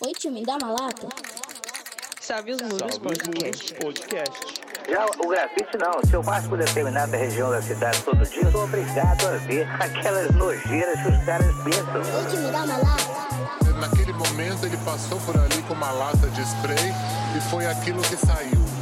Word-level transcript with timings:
Oi, 0.00 0.12
tio, 0.12 0.30
me 0.30 0.44
dá 0.44 0.56
uma 0.62 0.70
lata? 0.70 1.08
Salve 2.20 2.52
os 2.52 2.62
muros 2.62 2.98
Muros 2.98 3.72
Podcast. 3.72 4.62
Já 4.88 5.06
o 5.06 5.28
grafite 5.28 5.76
não. 5.76 6.00
Se 6.08 6.14
eu 6.14 6.22
passo 6.22 6.48
por 6.48 6.56
determinada 6.56 7.16
região 7.16 7.50
da 7.50 7.60
cidade 7.60 8.00
todo 8.04 8.24
dia, 8.24 8.42
eu 8.44 8.52
sou 8.52 8.62
obrigado 8.62 9.26
a 9.26 9.36
ver 9.38 9.66
aquelas 9.82 10.30
nojeiras 10.36 11.02
que 11.02 11.08
os 11.08 11.24
caras 11.24 11.52
pensam. 11.64 11.96
Oi, 11.96 12.30
tio, 12.30 12.38
me 12.38 12.52
dá 12.52 12.62
uma 12.62 12.76
lata? 12.76 13.80
Naquele 13.80 14.12
momento 14.12 14.66
ele 14.66 14.76
passou 14.84 15.18
por 15.22 15.36
ali 15.36 15.60
com 15.62 15.74
uma 15.74 15.90
lata 15.90 16.28
de 16.28 16.42
spray 16.42 16.92
e 17.36 17.40
foi 17.50 17.66
aquilo 17.66 18.00
que 18.02 18.16
saiu. 18.16 18.77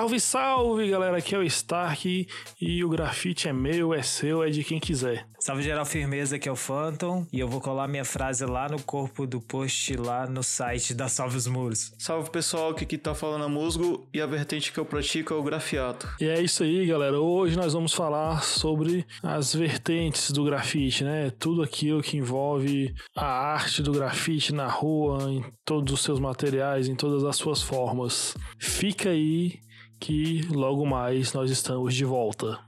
Salve, 0.00 0.18
salve, 0.18 0.88
galera! 0.88 1.18
Aqui 1.18 1.34
é 1.34 1.38
o 1.38 1.42
Stark 1.42 2.26
e 2.58 2.82
o 2.82 2.88
grafite 2.88 3.48
é 3.50 3.52
meu, 3.52 3.92
é 3.92 4.00
seu, 4.00 4.42
é 4.42 4.48
de 4.48 4.64
quem 4.64 4.80
quiser. 4.80 5.26
Salve 5.38 5.62
geral 5.62 5.84
firmeza, 5.84 6.36
aqui 6.36 6.48
é 6.48 6.52
o 6.52 6.56
Phantom 6.56 7.26
e 7.30 7.38
eu 7.38 7.46
vou 7.46 7.60
colar 7.60 7.86
minha 7.86 8.04
frase 8.04 8.46
lá 8.46 8.66
no 8.66 8.82
corpo 8.82 9.26
do 9.26 9.42
post 9.42 9.94
lá 9.96 10.26
no 10.26 10.42
site 10.42 10.94
da 10.94 11.06
Salve 11.06 11.36
os 11.36 11.46
Muros. 11.46 11.92
Salve 11.98 12.30
pessoal, 12.30 12.72
que 12.72 12.84
aqui 12.84 12.96
tá 12.96 13.14
falando 13.14 13.44
é 13.44 13.48
Musgo 13.48 14.08
e 14.10 14.22
a 14.22 14.26
vertente 14.26 14.72
que 14.72 14.80
eu 14.80 14.86
pratico 14.86 15.34
é 15.34 15.36
o 15.36 15.42
grafiato. 15.42 16.08
E 16.18 16.24
é 16.24 16.40
isso 16.40 16.62
aí, 16.62 16.86
galera. 16.86 17.20
Hoje 17.20 17.54
nós 17.54 17.74
vamos 17.74 17.92
falar 17.92 18.42
sobre 18.42 19.06
as 19.22 19.54
vertentes 19.54 20.30
do 20.30 20.44
grafite, 20.44 21.04
né? 21.04 21.30
Tudo 21.38 21.62
aquilo 21.62 22.02
que 22.02 22.16
envolve 22.16 22.94
a 23.14 23.26
arte 23.26 23.82
do 23.82 23.92
grafite 23.92 24.54
na 24.54 24.66
rua, 24.66 25.30
em 25.30 25.44
todos 25.62 25.92
os 25.92 26.00
seus 26.00 26.18
materiais, 26.18 26.88
em 26.88 26.94
todas 26.94 27.22
as 27.22 27.36
suas 27.36 27.60
formas. 27.60 28.34
Fica 28.58 29.10
aí 29.10 29.60
que 30.00 30.40
logo 30.50 30.86
mais 30.86 31.32
nós 31.34 31.50
estamos 31.50 31.94
de 31.94 32.04
volta. 32.04 32.58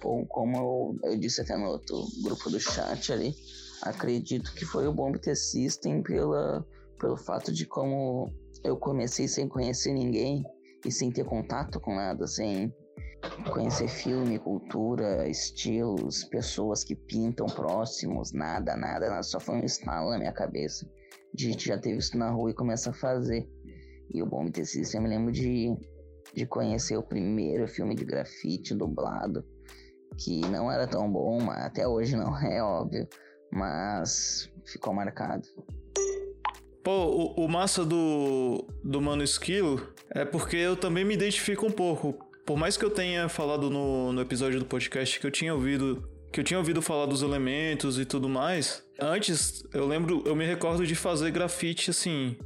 Bom, 0.02 0.24
como 0.26 0.56
eu, 1.02 1.10
eu 1.10 1.18
disse 1.18 1.40
até 1.40 1.56
no 1.56 1.66
outro 1.66 2.06
grupo 2.22 2.48
do 2.48 2.58
chat 2.58 3.12
ali, 3.12 3.34
acredito 3.82 4.54
que 4.54 4.64
foi 4.64 4.86
o 4.86 4.92
Bomb 4.92 5.18
T 5.18 5.34
System 5.34 6.02
pela, 6.02 6.64
pelo 6.98 7.16
fato 7.16 7.52
de 7.52 7.66
como 7.66 8.32
eu 8.62 8.76
comecei 8.76 9.26
sem 9.26 9.48
conhecer 9.48 9.92
ninguém 9.92 10.44
e 10.84 10.90
sem 10.90 11.10
ter 11.10 11.24
contato 11.24 11.80
com 11.80 11.94
nada, 11.94 12.26
sem 12.26 12.74
conhecer 13.52 13.88
filme, 13.88 14.38
cultura, 14.38 15.28
estilos, 15.28 16.24
pessoas 16.24 16.82
que 16.84 16.94
pintam 16.94 17.46
próximos, 17.46 18.32
nada, 18.32 18.76
nada, 18.76 19.08
nada, 19.08 19.22
só 19.22 19.38
foi 19.38 19.56
um 19.56 19.64
estalo 19.64 20.10
na 20.10 20.18
minha 20.18 20.32
cabeça. 20.32 20.88
De 21.34 21.50
gente 21.50 21.68
já 21.68 21.78
teve 21.78 21.98
isso 21.98 22.16
na 22.16 22.30
rua 22.30 22.50
e 22.50 22.54
começa 22.54 22.90
a 22.90 22.94
fazer. 22.94 23.48
E 24.12 24.22
o 24.22 24.26
Bomb 24.26 24.52
System 24.64 24.98
eu 24.98 25.02
me 25.02 25.08
lembro 25.08 25.32
de, 25.32 25.72
de 26.34 26.46
conhecer 26.46 26.96
o 26.96 27.02
primeiro 27.02 27.68
filme 27.68 27.94
de 27.94 28.04
grafite 28.04 28.74
dublado, 28.74 29.44
que 30.18 30.40
não 30.48 30.70
era 30.70 30.86
tão 30.86 31.10
bom, 31.10 31.40
mas 31.40 31.64
até 31.64 31.86
hoje 31.86 32.16
não 32.16 32.36
é 32.38 32.62
óbvio, 32.62 33.06
mas 33.52 34.50
ficou 34.64 34.92
marcado. 34.92 35.46
Pô, 36.90 37.04
o, 37.36 37.44
o 37.44 37.48
massa 37.48 37.84
do, 37.84 38.66
do 38.82 39.00
Mano 39.00 39.22
Esquilo 39.22 39.94
é 40.10 40.24
porque 40.24 40.56
eu 40.56 40.74
também 40.74 41.04
me 41.04 41.14
identifico 41.14 41.64
um 41.64 41.70
pouco. 41.70 42.18
Por 42.44 42.56
mais 42.58 42.76
que 42.76 42.84
eu 42.84 42.90
tenha 42.90 43.28
falado 43.28 43.70
no, 43.70 44.12
no 44.12 44.20
episódio 44.20 44.58
do 44.58 44.64
podcast 44.64 45.20
que 45.20 45.24
eu 45.24 45.30
tinha 45.30 45.54
ouvido 45.54 46.04
que 46.32 46.40
eu 46.40 46.44
tinha 46.44 46.58
ouvido 46.58 46.82
falar 46.82 47.06
dos 47.06 47.22
elementos 47.22 47.96
e 47.96 48.04
tudo 48.04 48.28
mais, 48.28 48.84
antes, 49.00 49.64
eu 49.72 49.86
lembro, 49.86 50.24
eu 50.26 50.34
me 50.34 50.44
recordo 50.44 50.84
de 50.84 50.96
fazer 50.96 51.30
grafite 51.30 51.90
assim. 51.90 52.36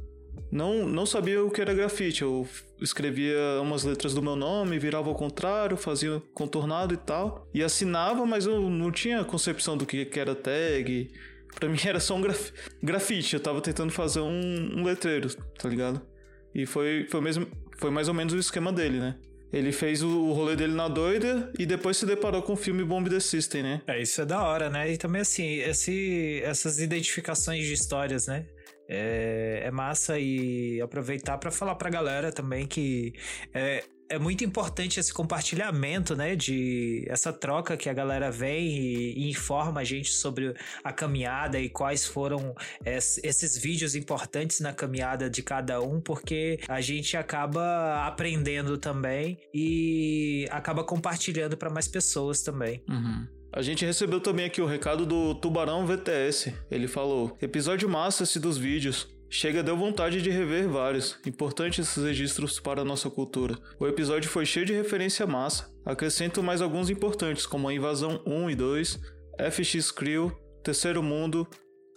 Não, 0.51 0.87
não 0.87 1.07
sabia 1.07 1.43
o 1.43 1.49
que 1.49 1.61
era 1.61 1.73
grafite. 1.73 2.21
Eu 2.21 2.47
escrevia 2.79 3.59
umas 3.63 3.83
letras 3.83 4.13
do 4.13 4.21
meu 4.21 4.35
nome, 4.35 4.77
virava 4.77 5.09
ao 5.09 5.15
contrário, 5.15 5.75
fazia 5.75 6.21
contornado 6.35 6.93
e 6.93 6.97
tal. 6.97 7.47
E 7.51 7.63
assinava, 7.63 8.27
mas 8.27 8.45
eu 8.45 8.69
não 8.69 8.91
tinha 8.91 9.23
concepção 9.23 9.75
do 9.75 9.87
que 9.87 10.05
que 10.05 10.19
era 10.19 10.35
tag. 10.35 11.09
Pra 11.55 11.69
mim 11.69 11.77
era 11.85 11.99
só 11.99 12.15
um 12.15 12.21
graf 12.21 12.51
grafite. 12.81 13.33
Eu 13.35 13.39
tava 13.39 13.61
tentando 13.61 13.91
fazer 13.91 14.19
um, 14.19 14.79
um 14.79 14.83
letreiro, 14.83 15.33
tá 15.57 15.67
ligado? 15.69 16.01
E 16.53 16.65
foi, 16.65 17.05
foi, 17.09 17.21
mesmo, 17.21 17.47
foi 17.77 17.91
mais 17.91 18.07
ou 18.07 18.13
menos 18.13 18.33
o 18.33 18.37
esquema 18.37 18.71
dele, 18.71 18.99
né? 18.99 19.15
Ele 19.51 19.71
fez 19.71 20.01
o 20.01 20.31
rolê 20.33 20.55
dele 20.55 20.73
na 20.73 20.87
doida 20.87 21.51
e 21.57 21.65
depois 21.65 21.97
se 21.97 22.05
deparou 22.05 22.41
com 22.41 22.53
o 22.53 22.57
filme 22.57 22.83
Bomb 22.83 23.09
the 23.09 23.19
System, 23.19 23.63
né? 23.63 23.81
É, 23.87 24.01
isso 24.01 24.21
é 24.21 24.25
da 24.25 24.43
hora, 24.43 24.69
né? 24.69 24.91
E 24.91 24.97
também, 24.97 25.21
assim, 25.21 25.59
esse, 25.59 26.41
essas 26.43 26.79
identificações 26.79 27.65
de 27.65 27.73
histórias, 27.73 28.27
né? 28.27 28.45
É, 28.87 29.61
é 29.65 29.71
massa 29.71 30.19
e 30.19 30.79
aproveitar 30.81 31.37
para 31.37 31.51
falar 31.51 31.75
pra 31.75 31.89
galera 31.89 32.31
também 32.31 32.67
que 32.67 33.13
é, 33.53 33.83
é 34.09 34.19
muito 34.19 34.43
importante 34.43 34.99
esse 34.99 35.13
compartilhamento, 35.13 36.15
né? 36.15 36.35
De 36.35 37.05
essa 37.07 37.33
troca 37.33 37.75
que 37.75 37.89
a 37.89 37.93
galera 37.93 38.31
vem 38.31 38.67
e, 38.67 39.13
e, 39.25 39.29
informa 39.29 39.81
a 39.81 39.83
gente 39.83 40.11
sobre 40.11 40.53
a 40.83 40.91
caminhada 40.91 41.59
e 41.59 41.69
quais 41.69 42.05
foram 42.05 42.55
esses 42.85 43.57
vídeos 43.57 43.95
importantes 43.95 44.59
na 44.59 44.73
caminhada 44.73 45.29
de 45.29 45.41
cada 45.41 45.81
um, 45.81 45.99
porque 45.99 46.59
a 46.67 46.81
gente 46.81 47.17
acaba 47.17 48.05
aprendendo 48.05 48.77
também 48.77 49.37
e 49.53 50.47
acaba 50.51 50.83
compartilhando 50.83 51.57
para 51.57 51.69
mais 51.69 51.87
pessoas 51.87 52.41
também. 52.41 52.83
Uhum. 52.89 53.27
A 53.51 53.61
gente 53.61 53.85
recebeu 53.85 54.19
também 54.19 54.45
aqui 54.45 54.61
o 54.61 54.65
recado 54.65 55.05
do 55.05 55.33
Tubarão 55.33 55.85
VTS. 55.87 56.53
Ele 56.69 56.89
falou: 56.89 57.37
episódio 57.41 57.87
massa 57.87 58.23
esse 58.23 58.37
dos 58.37 58.57
vídeos. 58.57 59.14
Chega 59.37 59.61
deu 59.61 59.75
vontade 59.75 60.21
de 60.21 60.29
rever 60.29 60.65
vários. 60.69 61.19
Importantes 61.25 61.79
esses 61.79 62.01
registros 62.01 62.57
para 62.57 62.83
a 62.83 62.85
nossa 62.85 63.09
cultura. 63.09 63.59
O 63.77 63.85
episódio 63.85 64.29
foi 64.29 64.45
cheio 64.45 64.65
de 64.65 64.71
referência 64.71 65.27
massa. 65.27 65.69
Acrescento 65.85 66.41
mais 66.41 66.61
alguns 66.61 66.89
importantes, 66.89 67.45
como 67.45 67.67
a 67.67 67.73
Invasão 67.73 68.23
1 68.25 68.51
e 68.51 68.55
2, 68.55 68.99
FX 69.51 69.91
Crew, 69.91 70.31
Terceiro 70.63 71.03
Mundo, 71.03 71.45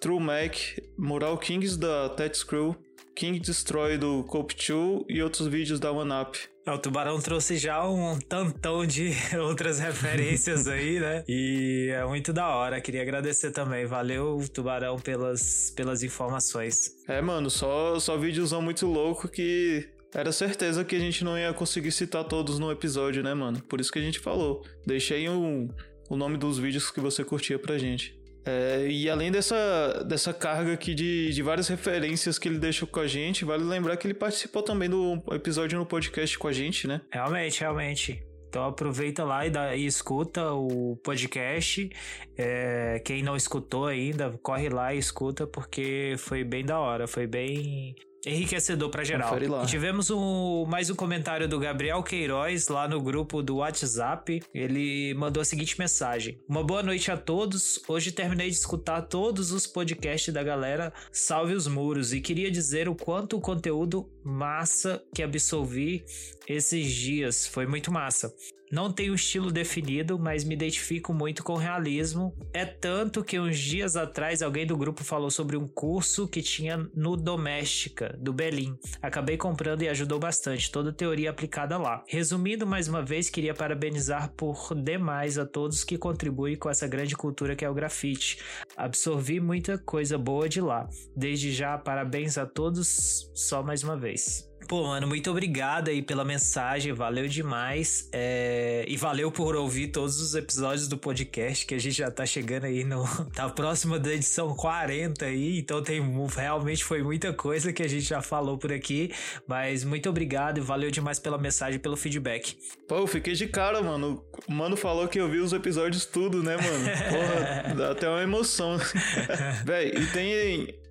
True 0.01 0.19
Mac, 0.19 0.57
Mural 0.99 1.39
Kings 1.39 1.79
da 1.79 2.09
Tet 2.09 2.45
Crew, 2.45 2.75
King 3.19 3.41
Destroy 3.41 3.99
do 3.99 4.23
Cope 4.23 4.55
2 4.55 5.07
e 5.09 5.21
outros 5.21 5.49
vídeos 5.49 5.81
da 5.81 5.91
OneUp. 5.91 6.37
É, 6.65 6.71
o 6.71 6.79
Tubarão 6.79 7.19
trouxe 7.21 7.57
já 7.57 7.85
um 7.85 8.17
tantão 8.17 8.87
de 8.87 9.11
outras 9.43 9.81
referências 9.81 10.69
aí, 10.71 11.01
né? 11.01 11.25
E 11.27 11.91
é 11.93 12.07
muito 12.07 12.33
da 12.33 12.47
hora. 12.47 12.81
Queria 12.81 13.03
agradecer 13.03 13.51
também. 13.51 13.85
Valeu, 13.87 14.39
Tubarão, 14.55 15.01
pelas, 15.01 15.73
pelas 15.75 16.05
informações. 16.05 16.95
É, 17.09 17.21
mano, 17.21 17.51
só, 17.51 17.99
só 17.99 18.17
videozão 18.17 18.63
muito 18.63 18.87
louco 18.87 19.27
que 19.27 19.89
era 20.15 20.31
certeza 20.31 20.85
que 20.85 20.95
a 20.95 21.01
gente 21.01 21.25
não 21.25 21.37
ia 21.37 21.53
conseguir 21.53 21.91
citar 21.91 22.23
todos 22.23 22.61
no 22.61 22.71
episódio, 22.71 23.21
né, 23.21 23.35
mano? 23.35 23.61
Por 23.63 23.81
isso 23.81 23.91
que 23.91 23.99
a 23.99 24.03
gente 24.03 24.21
falou. 24.21 24.65
Deixei 24.87 25.29
um, 25.29 25.69
o 26.09 26.17
nome 26.17 26.37
dos 26.37 26.57
vídeos 26.57 26.89
que 26.89 27.01
você 27.01 27.25
curtia 27.25 27.59
pra 27.59 27.79
gente. 27.79 28.18
É, 28.49 28.87
e 28.89 29.11
além 29.11 29.31
dessa, 29.31 30.03
dessa 30.07 30.33
carga 30.33 30.73
aqui 30.73 30.95
de, 30.95 31.31
de 31.31 31.43
várias 31.43 31.69
referências 31.69 32.39
que 32.39 32.49
ele 32.49 32.59
deixou 32.59 32.89
com 32.89 33.01
a 33.01 33.07
gente, 33.07 33.45
vale 33.45 33.63
lembrar 33.63 33.97
que 33.99 34.07
ele 34.07 34.15
participou 34.15 34.63
também 34.63 34.89
do 34.89 35.23
episódio 35.33 35.79
no 35.79 35.85
podcast 35.85 36.39
com 36.39 36.49
a 36.49 36.53
gente, 36.53 36.87
né? 36.87 37.03
Realmente, 37.11 37.61
realmente. 37.61 38.23
Então 38.49 38.65
aproveita 38.65 39.23
lá 39.23 39.47
e, 39.47 39.51
dá, 39.51 39.77
e 39.77 39.85
escuta 39.85 40.51
o 40.53 40.97
podcast. 41.05 41.91
É, 42.39 43.03
quem 43.05 43.23
não 43.23 43.37
escutou 43.37 43.87
ainda, 43.87 44.31
corre 44.43 44.71
lá 44.71 44.95
e 44.95 44.99
escuta, 44.99 45.47
porque 45.47 46.15
foi 46.17 46.43
bem 46.43 46.65
da 46.65 46.79
hora, 46.79 47.07
foi 47.07 47.27
bem 47.27 47.95
enriquecedor 48.27 48.91
para 48.91 49.05
geral. 49.05 49.37
E 49.63 49.67
tivemos 49.67 50.11
um, 50.11 50.65
mais 50.67 50.91
um 50.91 50.95
comentário 50.95 51.49
do 51.49 51.59
Gabriel 51.59 52.03
Queiroz 52.03 52.69
lá 52.69 52.89
no 52.89 53.01
grupo 53.01 53.43
do 53.43 53.57
WhatsApp. 53.57 54.43
Ele 54.55 55.15
mandou 55.15 55.41
a 55.41 55.45
seguinte 55.45 55.79
mensagem: 55.79 56.41
Uma 56.49 56.63
boa 56.63 56.83
noite 56.83 57.11
a 57.11 57.17
todos. 57.17 57.81
Hoje 57.89 58.13
terminei 58.13 58.49
de 58.49 58.57
escutar 58.57 59.03
todos 59.03 59.53
os 59.53 59.67
podcasts 59.67 60.33
da 60.33 60.43
galera 60.43 60.93
Salve 61.13 61.55
os 61.55 61.67
Muros 61.67 62.13
e 62.13 62.21
queria 62.21 62.51
dizer 62.51 62.89
o 62.89 62.95
quanto 62.95 63.37
o 63.37 63.41
conteúdo 63.41 64.11
massa 64.25 65.03
que 65.15 65.23
absolvi 65.23 66.05
esses 66.47 66.93
dias. 66.93 67.47
Foi 67.47 67.67
muito 67.67 67.93
massa. 67.93 68.33
Não 68.71 68.93
tenho 68.93 69.15
estilo 69.15 69.51
definido, 69.51 70.19
mas 70.19 70.45
me 70.45 70.55
identifico 70.55 71.15
muito 71.15 71.43
com 71.43 71.55
realismo. 71.55 72.37
É 72.53 72.65
tanto 72.65 73.25
que 73.25 73.41
uns 73.41 73.59
dias 73.59 73.97
atrás 73.97 74.43
alguém 74.43 74.67
do 74.67 74.77
grupo 74.77 75.03
falou 75.03 75.31
sobre 75.31 75.57
um 75.57 75.67
curso 75.67 76.29
que 76.29 76.43
tinha 76.43 76.89
no 76.95 77.17
Doméstica, 77.17 78.17
do 78.21 78.33
Belim. 78.33 78.77
Acabei 79.01 79.37
comprando 79.37 79.83
e 79.83 79.89
ajudou 79.89 80.19
bastante, 80.19 80.71
toda 80.71 80.91
a 80.91 80.95
teoria 80.95 81.31
aplicada 81.31 81.79
lá. 81.79 82.03
Resumindo, 82.07 82.67
mais 82.67 82.89
uma 82.89 83.03
vez, 83.03 83.31
queria 83.31 83.55
parabenizar 83.55 84.33
por 84.33 84.75
demais 84.75 85.39
a 85.39 85.47
todos 85.47 85.85
que 85.85 85.97
contribuem 85.97 86.57
com 86.57 86.69
essa 86.69 86.87
grande 86.87 87.17
cultura 87.17 87.57
que 87.57 87.65
é 87.65 87.71
o 87.71 87.75
grafite. 87.75 88.39
Absorvi 88.77 89.41
muita 89.41 89.79
coisa 89.79 90.19
boa 90.19 90.49
de 90.49 90.61
lá. 90.61 90.89
Desde 91.17 91.53
já, 91.53 91.79
parabéns 91.79 92.37
a 92.37 92.47
todos, 92.47 93.31
só 93.35 93.63
mais 93.63 93.83
uma 93.83 93.97
vez. 93.97 94.48
Pô, 94.69 94.83
mano, 94.83 95.07
muito 95.07 95.31
obrigado 95.31 95.89
aí 95.89 96.03
pela 96.03 96.27
mensagem, 96.27 96.93
valeu 96.93 97.27
demais. 97.27 98.07
É... 98.13 98.85
E 98.87 98.99
valeu 98.99 99.33
por 99.33 99.57
ouvir 99.57 99.89
todos 99.89 100.21
os 100.21 100.35
episódios 100.35 100.87
do 100.87 100.99
podcast, 100.99 101.65
que 101.65 101.75
a 101.75 101.79
gente 101.79 101.97
já 101.97 102.11
tá 102.11 102.27
chegando 102.27 102.65
aí 102.65 102.85
no. 102.85 103.03
tá 103.35 103.49
próximo 103.49 103.99
da 103.99 104.13
edição 104.13 104.55
40 104.55 105.25
aí, 105.25 105.59
então 105.59 105.83
tem 105.83 106.03
realmente 106.37 106.85
foi 106.85 107.03
muita 107.03 107.33
coisa 107.33 107.73
que 107.73 107.83
a 107.83 107.89
gente 107.89 108.03
já 108.03 108.21
falou 108.21 108.59
por 108.59 108.71
aqui. 108.71 109.11
Mas 109.47 109.85
muito 109.85 110.07
obrigado 110.11 110.59
e 110.59 110.61
valeu 110.61 110.91
demais 110.91 111.19
pela 111.19 111.39
mensagem, 111.39 111.81
pelo 111.81 111.97
feedback. 111.97 112.59
Pô, 112.87 112.97
eu 112.97 113.07
fiquei 113.07 113.33
de 113.33 113.47
cara, 113.47 113.81
mano. 113.81 114.23
O 114.47 114.53
mano 114.53 114.77
falou 114.77 115.09
que 115.09 115.19
eu 115.19 115.31
vi 115.31 115.39
os 115.39 115.55
episódios 115.55 116.05
tudo, 116.05 116.43
né, 116.43 116.59
mano? 116.59 116.85
Porra, 117.09 117.73
dá 117.75 117.93
até 117.93 118.07
uma 118.07 118.23
emoção. 118.23 118.77
Véi, 119.65 119.95
e 119.97 120.07
tem 120.09 120.35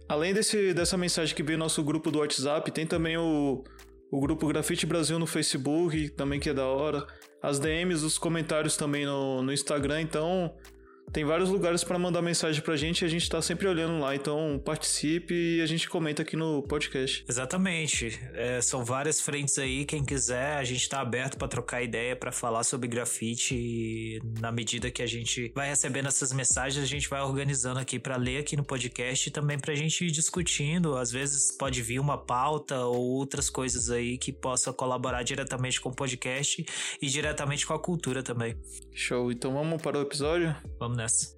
Além 0.07 0.33
desse, 0.33 0.73
dessa 0.73 0.97
mensagem 0.97 1.35
que 1.35 1.43
veio 1.43 1.57
no 1.57 1.65
nosso 1.65 1.83
grupo 1.83 2.09
do 2.09 2.19
WhatsApp, 2.19 2.71
tem 2.71 2.87
também 2.87 3.17
o, 3.17 3.63
o 4.09 4.19
grupo 4.21 4.47
Grafite 4.47 4.85
Brasil 4.85 5.19
no 5.19 5.27
Facebook, 5.27 6.09
também 6.09 6.39
que 6.39 6.49
é 6.49 6.53
da 6.53 6.65
hora. 6.65 7.05
As 7.41 7.59
DMs, 7.59 8.05
os 8.05 8.17
comentários 8.17 8.77
também 8.77 9.05
no, 9.05 9.41
no 9.41 9.51
Instagram. 9.51 10.01
Então, 10.01 10.53
tem 11.11 11.23
vários 11.23 11.49
lugares 11.49 11.83
para 11.83 11.97
mandar 11.97 12.21
mensagem 12.21 12.61
pra 12.61 12.75
gente 12.75 13.01
e 13.01 13.05
a 13.05 13.07
gente 13.07 13.29
tá 13.29 13.41
sempre 13.41 13.67
olhando 13.67 13.99
lá. 13.99 14.15
Então 14.15 14.61
participe 14.63 15.33
e 15.33 15.61
a 15.61 15.65
gente 15.65 15.87
comenta 15.89 16.21
aqui 16.21 16.35
no 16.35 16.61
podcast. 16.63 17.23
Exatamente. 17.27 18.19
É, 18.33 18.61
são 18.61 18.83
várias 18.83 19.21
frentes 19.21 19.57
aí. 19.57 19.85
Quem 19.85 20.03
quiser, 20.03 20.57
a 20.57 20.63
gente 20.63 20.87
tá 20.87 20.99
aberto 20.99 21.37
para 21.37 21.47
trocar 21.47 21.81
ideia, 21.81 22.15
para 22.15 22.31
falar 22.31 22.63
sobre 22.63 22.87
grafite. 22.87 23.55
E 23.55 24.21
na 24.39 24.51
medida 24.51 24.91
que 24.91 25.01
a 25.01 25.07
gente 25.07 25.51
vai 25.55 25.69
recebendo 25.69 26.07
essas 26.07 26.33
mensagens, 26.33 26.83
a 26.83 26.87
gente 26.87 27.09
vai 27.09 27.21
organizando 27.21 27.79
aqui 27.79 27.97
para 27.97 28.17
ler 28.17 28.39
aqui 28.39 28.57
no 28.57 28.63
podcast 28.63 29.29
e 29.29 29.31
também 29.31 29.57
pra 29.57 29.73
gente 29.75 30.05
ir 30.05 30.11
discutindo. 30.11 30.97
Às 30.97 31.11
vezes 31.11 31.51
pode 31.51 31.81
vir 31.81 31.99
uma 31.99 32.17
pauta 32.17 32.79
ou 32.85 33.17
outras 33.17 33.49
coisas 33.49 33.89
aí 33.89 34.17
que 34.17 34.33
possa 34.33 34.73
colaborar 34.73 35.23
diretamente 35.23 35.79
com 35.79 35.89
o 35.89 35.95
podcast 35.95 36.65
e 37.01 37.07
diretamente 37.07 37.65
com 37.65 37.73
a 37.73 37.79
cultura 37.79 38.21
também. 38.21 38.57
Show. 38.93 39.31
Então 39.31 39.53
vamos 39.53 39.81
para 39.81 39.97
o 39.97 40.01
episódio? 40.01 40.55
Vamos 40.79 40.96
nessa. 40.97 41.37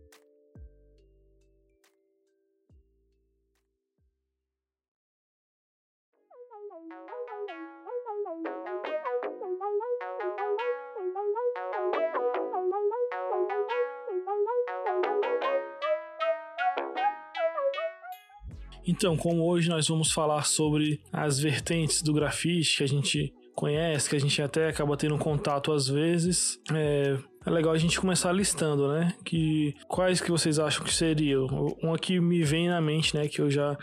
Então, 18.85 19.15
como 19.15 19.47
hoje 19.47 19.69
nós 19.69 19.87
vamos 19.87 20.11
falar 20.11 20.43
sobre 20.45 20.99
as 21.13 21.39
vertentes 21.39 22.01
do 22.01 22.11
grafite 22.11 22.77
que 22.77 22.83
a 22.83 22.87
gente 22.87 23.33
conhece, 23.59 24.09
que 24.09 24.15
a 24.15 24.19
gente 24.19 24.41
até 24.41 24.69
acaba 24.69 24.95
tendo 24.95 25.17
contato 25.17 25.73
às 25.73 25.85
vezes, 25.85 26.57
é, 26.73 27.17
é 27.45 27.49
legal 27.49 27.73
a 27.73 27.77
gente 27.77 27.99
começar 27.99 28.31
listando, 28.31 28.87
né? 28.87 29.13
Que 29.25 29.75
quais 29.85 30.21
que 30.21 30.31
vocês 30.31 30.57
acham 30.57 30.85
que 30.85 30.93
seriam? 30.93 31.45
Um 31.83 31.93
que 31.97 32.21
me 32.21 32.41
vem 32.41 32.69
na 32.69 32.79
mente, 32.79 33.13
né? 33.13 33.27
Que 33.27 33.41
eu 33.41 33.51
já 33.51 33.77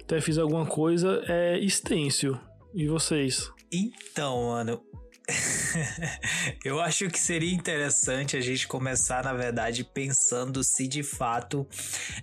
até 0.00 0.20
fiz 0.20 0.36
alguma 0.36 0.66
coisa 0.66 1.22
é 1.28 1.60
stencil. 1.68 2.36
E 2.74 2.88
vocês? 2.88 3.52
Então, 3.72 4.48
mano, 4.48 4.82
eu 6.64 6.80
acho 6.80 7.08
que 7.08 7.18
seria 7.18 7.54
interessante 7.54 8.36
a 8.36 8.40
gente 8.40 8.66
começar, 8.66 9.22
na 9.22 9.32
verdade, 9.32 9.84
pensando 9.84 10.64
se 10.64 10.88
de 10.88 11.04
fato 11.04 11.64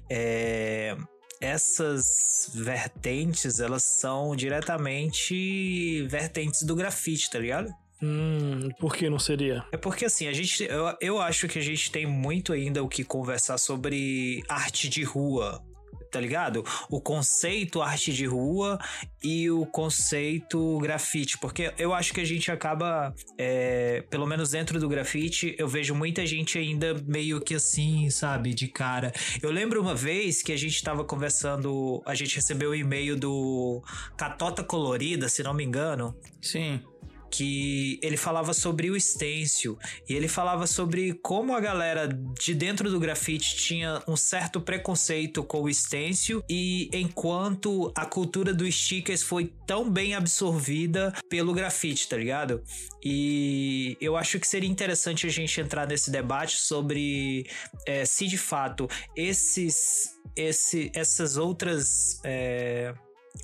é, 0.09 0.97
essas 1.41 2.49
vertentes 2.53 3.59
elas 3.59 3.83
são 3.83 4.35
diretamente 4.35 6.05
vertentes 6.09 6.63
do 6.63 6.75
grafite, 6.75 7.29
tá 7.29 7.39
ligado? 7.39 7.71
Hum, 8.01 8.69
por 8.79 8.95
que 8.95 9.09
não 9.09 9.17
seria? 9.17 9.65
É 9.71 9.77
porque 9.77 10.05
assim, 10.05 10.27
a 10.27 10.33
gente. 10.33 10.63
Eu, 10.63 10.95
eu 11.01 11.19
acho 11.19 11.47
que 11.47 11.57
a 11.57 11.61
gente 11.61 11.91
tem 11.91 12.05
muito 12.05 12.53
ainda 12.53 12.83
o 12.83 12.87
que 12.87 13.03
conversar 13.03 13.57
sobre 13.57 14.43
arte 14.47 14.87
de 14.87 15.03
rua, 15.03 15.63
tá 16.11 16.19
ligado? 16.19 16.63
O 16.89 17.01
conceito 17.01 17.81
arte 17.81 18.13
de 18.13 18.25
rua 18.25 18.79
e 19.23 19.49
o 19.49 19.65
conceito 19.65 20.77
grafite, 20.79 21.37
porque 21.39 21.73
eu 21.77 21.93
acho 21.93 22.13
que 22.13 22.21
a 22.21 22.25
gente 22.25 22.51
acaba, 22.51 23.13
é, 23.37 24.03
pelo 24.09 24.25
menos 24.25 24.51
dentro 24.51 24.79
do 24.79 24.87
grafite, 24.87 25.55
eu 25.57 25.67
vejo 25.67 25.93
muita 25.95 26.25
gente 26.25 26.57
ainda 26.57 26.93
meio 27.05 27.41
que 27.41 27.55
assim, 27.55 28.09
sabe, 28.09 28.53
de 28.53 28.67
cara. 28.67 29.11
Eu 29.41 29.51
lembro 29.51 29.81
uma 29.81 29.95
vez 29.95 30.41
que 30.41 30.51
a 30.51 30.57
gente 30.57 30.81
tava 30.83 31.03
conversando, 31.03 32.01
a 32.05 32.15
gente 32.15 32.35
recebeu 32.35 32.69
o 32.69 32.73
um 32.73 32.75
e-mail 32.75 33.15
do 33.15 33.81
Catota 34.15 34.63
Colorida, 34.63 35.29
se 35.29 35.43
não 35.43 35.53
me 35.53 35.63
engano. 35.63 36.15
Sim 36.41 36.81
que 37.29 37.99
ele 38.01 38.17
falava 38.17 38.53
sobre 38.53 38.89
o 38.89 38.99
stencil 38.99 39.77
e 40.07 40.13
ele 40.13 40.27
falava 40.27 40.65
sobre 40.67 41.13
como 41.13 41.53
a 41.53 41.59
galera 41.59 42.07
de 42.07 42.53
dentro 42.53 42.89
do 42.89 42.99
grafite 42.99 43.55
tinha 43.55 44.01
um 44.07 44.15
certo 44.15 44.61
preconceito 44.61 45.43
com 45.43 45.63
o 45.63 45.73
stencil 45.73 46.43
e 46.49 46.89
enquanto 46.93 47.91
a 47.95 48.05
cultura 48.05 48.53
dos 48.53 48.75
stickers 48.75 49.23
foi 49.23 49.51
tão 49.65 49.89
bem 49.89 50.15
absorvida 50.15 51.13
pelo 51.29 51.53
grafite, 51.53 52.07
tá 52.07 52.17
ligado? 52.17 52.63
E 53.03 53.97
eu 54.01 54.15
acho 54.17 54.39
que 54.39 54.47
seria 54.47 54.69
interessante 54.69 55.27
a 55.27 55.29
gente 55.29 55.59
entrar 55.59 55.87
nesse 55.87 56.09
debate 56.09 56.57
sobre 56.57 57.45
é, 57.85 58.05
se 58.05 58.27
de 58.27 58.37
fato 58.37 58.87
esses, 59.15 60.17
esse, 60.35 60.91
essas 60.93 61.37
outras 61.37 62.19
é, 62.23 62.93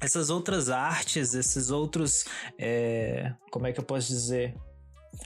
essas 0.01 0.29
outras 0.29 0.69
artes, 0.69 1.33
esses 1.33 1.69
outros. 1.69 2.25
É, 2.57 3.33
como 3.51 3.67
é 3.67 3.73
que 3.73 3.79
eu 3.79 3.83
posso 3.83 4.07
dizer? 4.07 4.55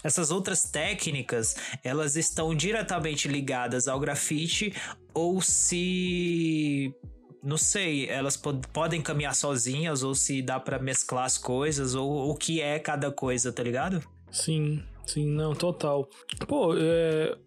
Essas 0.03 0.31
outras 0.31 0.63
técnicas, 0.63 1.55
elas 1.83 2.15
estão 2.15 2.53
diretamente 2.53 3.27
ligadas 3.27 3.87
ao 3.87 3.99
grafite 3.99 4.73
ou 5.13 5.41
se 5.41 6.93
não 7.41 7.57
sei, 7.57 8.07
elas 8.09 8.35
pod 8.35 8.67
podem 8.73 9.01
caminhar 9.01 9.33
sozinhas 9.33 10.03
ou 10.03 10.13
se 10.13 10.41
dá 10.41 10.59
para 10.59 10.77
mesclar 10.79 11.25
as 11.25 11.37
coisas 11.37 11.95
ou 11.95 12.29
o 12.29 12.35
que 12.35 12.61
é 12.61 12.77
cada 12.77 13.09
coisa, 13.11 13.51
tá 13.51 13.63
ligado? 13.63 14.03
Sim, 14.29 14.83
sim, 15.05 15.25
não, 15.25 15.55
total. 15.55 16.09
Pô, 16.45 16.75
é, 16.75 17.37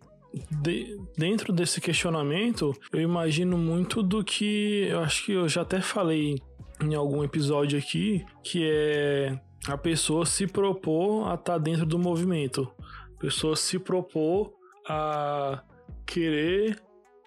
de, 0.62 0.98
dentro 1.16 1.52
desse 1.52 1.80
questionamento, 1.80 2.74
eu 2.92 3.00
imagino 3.00 3.58
muito 3.58 4.02
do 4.02 4.24
que 4.24 4.86
eu 4.88 5.00
acho 5.00 5.24
que 5.26 5.32
eu 5.32 5.48
já 5.48 5.62
até 5.62 5.80
falei 5.80 6.40
em 6.82 6.94
algum 6.94 7.22
episódio 7.22 7.78
aqui, 7.78 8.24
que 8.42 8.68
é 8.70 9.38
a 9.66 9.76
pessoa 9.76 10.24
se 10.24 10.46
propor 10.46 11.28
a 11.28 11.34
estar 11.34 11.54
tá 11.54 11.58
dentro 11.58 11.84
do 11.84 11.98
movimento. 11.98 12.72
A 13.16 13.20
pessoa 13.20 13.54
se 13.54 13.78
propor 13.78 14.52
a 14.88 15.62
querer 16.06 16.80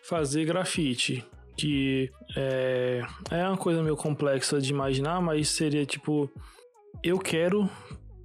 fazer 0.03 0.45
grafite. 0.45 1.25
Que 1.55 2.11
é, 2.35 3.01
é 3.29 3.47
uma 3.47 3.57
coisa 3.57 3.83
meio 3.83 3.95
complexa 3.95 4.59
de 4.59 4.71
imaginar, 4.71 5.21
mas 5.21 5.49
seria 5.49 5.85
tipo: 5.85 6.27
eu 7.03 7.19
quero 7.19 7.69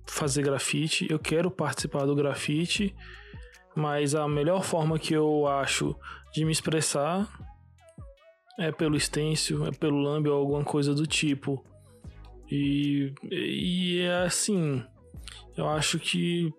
fazer 0.07 0.43
grafite, 0.43 1.07
eu 1.11 1.19
quero 1.19 1.51
participar 1.51 2.07
do 2.07 2.15
grafite, 2.15 2.97
mas 3.77 4.15
a 4.15 4.27
melhor 4.27 4.65
forma 4.65 4.99
que 4.99 5.13
eu 5.13 5.47
acho 5.47 5.95
de 6.33 6.43
me 6.43 6.53
expressar 6.53 7.29
é 8.59 8.73
pelo 8.73 8.99
stencil, 8.99 9.65
é 9.67 9.71
pelo 9.71 10.01
lamb 10.01 10.29
ou 10.29 10.37
alguma 10.37 10.65
coisa 10.65 10.93
do 10.93 11.07
tipo. 11.07 11.65
E, 12.51 13.13
e 13.31 14.01
é 14.01 14.25
assim, 14.25 14.83
eu 15.57 15.69
acho 15.69 15.99
que 15.99 16.53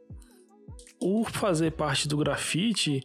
o 1.01 1.25
fazer 1.25 1.71
parte 1.71 2.07
do 2.07 2.17
grafite, 2.17 3.01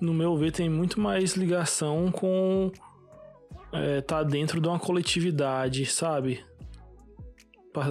no 0.00 0.14
meu 0.14 0.36
ver, 0.36 0.52
tem 0.52 0.68
muito 0.68 1.00
mais 1.00 1.34
ligação 1.34 2.12
com 2.12 2.70
é, 3.72 4.00
tá 4.00 4.22
dentro 4.22 4.60
de 4.60 4.68
uma 4.68 4.78
coletividade, 4.78 5.86
sabe? 5.86 6.44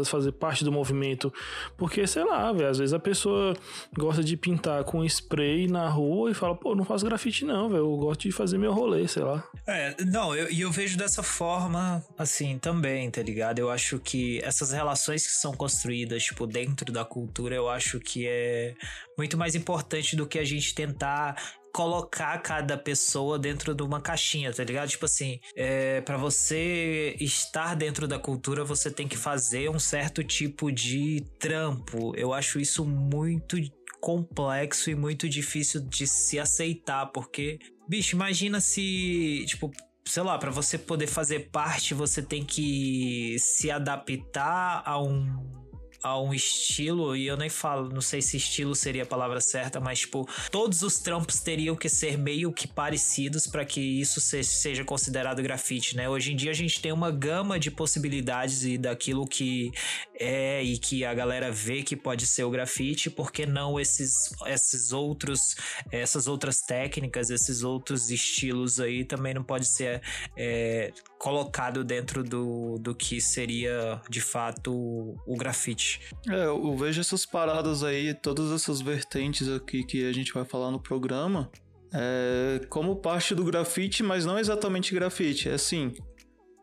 Fazer 0.05 0.31
parte 0.33 0.63
do 0.63 0.71
movimento. 0.71 1.33
Porque, 1.77 2.05
sei 2.07 2.23
lá, 2.23 2.51
velho, 2.51 2.69
às 2.69 2.77
vezes 2.77 2.93
a 2.93 2.99
pessoa 2.99 3.53
gosta 3.97 4.23
de 4.23 4.35
pintar 4.37 4.83
com 4.83 5.03
spray 5.05 5.67
na 5.67 5.87
rua 5.89 6.31
e 6.31 6.33
fala, 6.33 6.55
pô, 6.55 6.75
não 6.75 6.85
faço 6.85 7.05
grafite 7.05 7.45
não, 7.45 7.69
velho, 7.69 7.81
eu 7.81 7.97
gosto 7.97 8.21
de 8.21 8.31
fazer 8.31 8.57
meu 8.57 8.73
rolê, 8.73 9.07
sei 9.07 9.23
lá. 9.23 9.43
É, 9.67 9.95
não, 10.05 10.35
e 10.35 10.39
eu, 10.39 10.67
eu 10.67 10.71
vejo 10.71 10.97
dessa 10.97 11.23
forma, 11.23 12.03
assim, 12.17 12.57
também, 12.57 13.09
tá 13.09 13.21
ligado? 13.21 13.59
Eu 13.59 13.69
acho 13.69 13.99
que 13.99 14.39
essas 14.43 14.71
relações 14.71 15.25
que 15.25 15.33
são 15.33 15.53
construídas, 15.53 16.23
tipo, 16.23 16.47
dentro 16.47 16.91
da 16.91 17.05
cultura, 17.05 17.55
eu 17.55 17.69
acho 17.69 17.99
que 17.99 18.27
é 18.27 18.75
muito 19.17 19.37
mais 19.37 19.55
importante 19.55 20.15
do 20.15 20.25
que 20.25 20.39
a 20.39 20.45
gente 20.45 20.73
tentar 20.73 21.35
colocar 21.75 22.37
cada 22.37 22.77
pessoa 22.77 23.37
dentro 23.37 23.75
de 23.75 23.83
uma 23.83 23.99
caixinha, 23.99 24.53
tá 24.53 24.63
ligado? 24.63 24.87
Tipo 24.87 25.03
assim, 25.03 25.41
é, 25.57 25.99
para 25.99 26.15
você 26.15 27.17
estar 27.19 27.75
dentro 27.75 28.07
da 28.07 28.17
cultura, 28.17 28.63
você 28.63 28.89
tem 28.89 29.09
que 29.09 29.17
fazer 29.17 29.69
um 29.69 29.77
certo 29.77 30.23
tipo 30.23 30.71
de 30.71 31.21
trampo. 31.37 32.15
Eu 32.15 32.31
acho 32.33 32.61
isso 32.61 32.85
muito 32.85 33.57
complexo 33.99 34.89
e 34.89 34.95
muito 34.95 35.27
difícil 35.27 35.81
de 35.81 36.07
se 36.07 36.39
aceitar, 36.39 37.07
porque, 37.07 37.59
bicho, 37.89 38.15
imagina 38.15 38.61
se, 38.61 39.43
tipo, 39.45 39.69
sei 40.07 40.23
lá, 40.23 40.37
para 40.37 40.51
você 40.51 40.77
poder 40.77 41.07
fazer 41.07 41.49
parte, 41.51 41.93
você 41.93 42.21
tem 42.21 42.45
que 42.45 43.35
se 43.37 43.69
adaptar 43.69 44.81
a 44.85 44.97
um 45.01 45.64
a 46.05 46.21
um 46.21 46.35
estilo, 46.35 47.15
e 47.15 47.25
eu 47.25 47.35
nem 47.35 47.49
falo, 47.49 47.89
não 47.89 47.99
sei 47.99 48.21
se 48.21 48.37
estilo 48.37 48.75
seria 48.75 49.01
a 49.01 49.07
palavra 49.07 49.41
certa, 49.41 49.79
mas 49.79 50.01
tipo, 50.01 50.29
todos 50.51 50.83
os 50.83 50.99
trampos 50.99 51.39
teriam 51.39 51.75
que 51.75 51.89
ser 51.89 52.15
meio 52.15 52.53
que 52.53 52.67
parecidos 52.67 53.47
para 53.47 53.65
que 53.65 53.81
isso 53.81 54.21
seja 54.21 54.83
considerado 54.83 55.41
grafite, 55.41 55.95
né? 55.95 56.07
Hoje 56.07 56.31
em 56.31 56.35
dia 56.35 56.51
a 56.51 56.53
gente 56.53 56.79
tem 56.79 56.91
uma 56.91 57.09
gama 57.09 57.57
de 57.57 57.71
possibilidades 57.71 58.63
e 58.63 58.77
daquilo 58.77 59.25
que 59.25 59.71
é 60.19 60.61
e 60.63 60.77
que 60.77 61.03
a 61.03 61.11
galera 61.11 61.51
vê 61.51 61.81
que 61.81 61.95
pode 61.95 62.27
ser 62.27 62.43
o 62.43 62.51
grafite, 62.51 63.09
por 63.09 63.31
que 63.31 63.47
não 63.47 63.79
esses, 63.79 64.31
esses 64.45 64.93
outros, 64.93 65.55
essas 65.91 66.27
outras 66.27 66.61
técnicas, 66.61 67.31
esses 67.31 67.63
outros 67.63 68.11
estilos 68.11 68.79
aí 68.79 69.03
também 69.03 69.33
não 69.33 69.43
pode 69.43 69.65
ser 69.65 70.03
é, 70.37 70.93
colocado 71.19 71.83
dentro 71.83 72.23
do, 72.23 72.77
do 72.79 72.93
que 72.93 73.19
seria 73.21 74.01
de 74.09 74.21
fato 74.21 75.15
o 75.25 75.35
grafite. 75.37 75.99
É, 76.29 76.45
eu 76.45 76.75
vejo 76.75 77.01
essas 77.01 77.25
paradas 77.25 77.83
aí, 77.83 78.13
todas 78.13 78.51
essas 78.51 78.81
vertentes 78.81 79.49
aqui 79.49 79.83
que 79.83 80.05
a 80.05 80.13
gente 80.13 80.33
vai 80.33 80.45
falar 80.45 80.71
no 80.71 80.79
programa, 80.79 81.49
é, 81.93 82.65
como 82.69 82.97
parte 82.97 83.33
do 83.33 83.43
grafite, 83.43 84.03
mas 84.03 84.25
não 84.25 84.37
exatamente 84.37 84.93
grafite. 84.93 85.49
É 85.49 85.53
assim, 85.53 85.93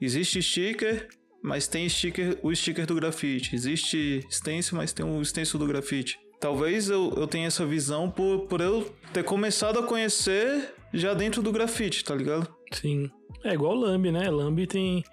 existe 0.00 0.42
sticker, 0.42 1.08
mas 1.42 1.66
tem 1.66 1.88
sticker, 1.88 2.38
o 2.42 2.54
sticker 2.54 2.86
do 2.86 2.94
grafite. 2.94 3.54
Existe 3.54 4.24
stencil, 4.30 4.76
mas 4.76 4.92
tem 4.92 5.04
o 5.04 5.24
stencil 5.24 5.58
do 5.58 5.66
grafite. 5.66 6.18
Talvez 6.38 6.90
eu, 6.90 7.12
eu 7.16 7.26
tenha 7.26 7.46
essa 7.46 7.64
visão 7.64 8.10
por, 8.10 8.46
por 8.46 8.60
eu 8.60 8.92
ter 9.12 9.22
começado 9.22 9.78
a 9.78 9.82
conhecer 9.82 10.74
já 10.92 11.14
dentro 11.14 11.40
do 11.40 11.52
grafite, 11.52 12.04
tá 12.04 12.14
ligado? 12.14 12.52
Sim. 12.72 13.10
É 13.44 13.54
igual 13.54 13.72
o 13.72 13.80
Lamb, 13.80 14.10
né? 14.10 14.30
Lamb 14.30 14.66
tem. 14.66 15.04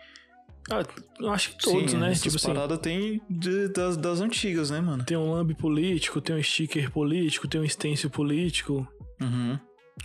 Ah, 0.71 0.83
acho 1.31 1.51
que 1.51 1.63
todos, 1.63 1.91
Sim, 1.91 1.97
né? 1.97 2.11
Essas 2.11 2.23
tipo 2.23 2.35
assim. 2.35 2.47
parada 2.47 2.77
tem 2.77 3.21
de, 3.29 3.69
das, 3.69 3.97
das 3.97 4.21
antigas, 4.21 4.69
né, 4.69 4.79
mano? 4.79 5.03
Tem 5.03 5.17
um 5.17 5.31
lamb 5.31 5.55
político, 5.55 6.21
tem 6.21 6.35
um 6.35 6.43
sticker 6.43 6.91
político, 6.91 7.47
tem 7.47 7.59
um 7.59 7.67
stencil 7.67 8.09
político. 8.09 8.87
Uhum. 9.19 9.57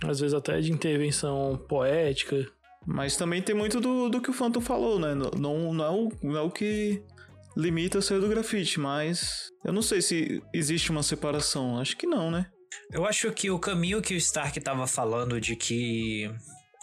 Às 0.03 0.19
vezes 0.19 0.33
até 0.33 0.59
de 0.59 0.71
intervenção 0.71 1.63
poética. 1.69 2.49
Mas 2.85 3.15
também 3.15 3.41
tem 3.41 3.55
muito 3.55 3.79
do, 3.79 4.09
do 4.09 4.21
que 4.21 4.29
o 4.29 4.33
Phantom 4.33 4.61
falou, 4.61 4.99
né? 4.99 5.13
Não, 5.13 5.73
não, 5.73 5.85
é 5.85 5.89
o, 5.89 6.11
não 6.23 6.37
é 6.37 6.41
o 6.41 6.49
que 6.49 7.01
limita 7.55 8.01
ser 8.01 8.19
do 8.19 8.27
grafite, 8.27 8.79
mas 8.79 9.49
eu 9.63 9.71
não 9.71 9.81
sei 9.81 10.01
se 10.01 10.41
existe 10.53 10.91
uma 10.91 11.03
separação. 11.03 11.79
Acho 11.79 11.95
que 11.95 12.07
não, 12.07 12.29
né? 12.29 12.47
Eu 12.91 13.05
acho 13.05 13.31
que 13.31 13.49
o 13.49 13.59
caminho 13.59 14.01
que 14.01 14.13
o 14.13 14.17
Stark 14.17 14.59
tava 14.59 14.85
falando 14.85 15.39
de 15.39 15.55
que 15.55 16.29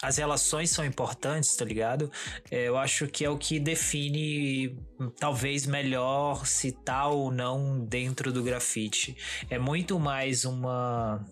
as 0.02 0.16
relações 0.16 0.70
são 0.70 0.84
importantes, 0.84 1.54
tá 1.54 1.64
ligado? 1.64 2.10
É, 2.50 2.66
eu 2.68 2.76
acho 2.76 3.06
que 3.06 3.24
é 3.24 3.30
o 3.30 3.38
que 3.38 3.60
define 3.60 4.76
talvez 5.18 5.64
melhor 5.64 6.44
se 6.44 6.72
tá 6.72 7.06
ou 7.06 7.30
não 7.30 7.78
dentro 7.84 8.32
do 8.32 8.42
grafite. 8.42 9.16
É 9.48 9.58
muito 9.58 10.00
mais 10.00 10.44
uma 10.44 11.24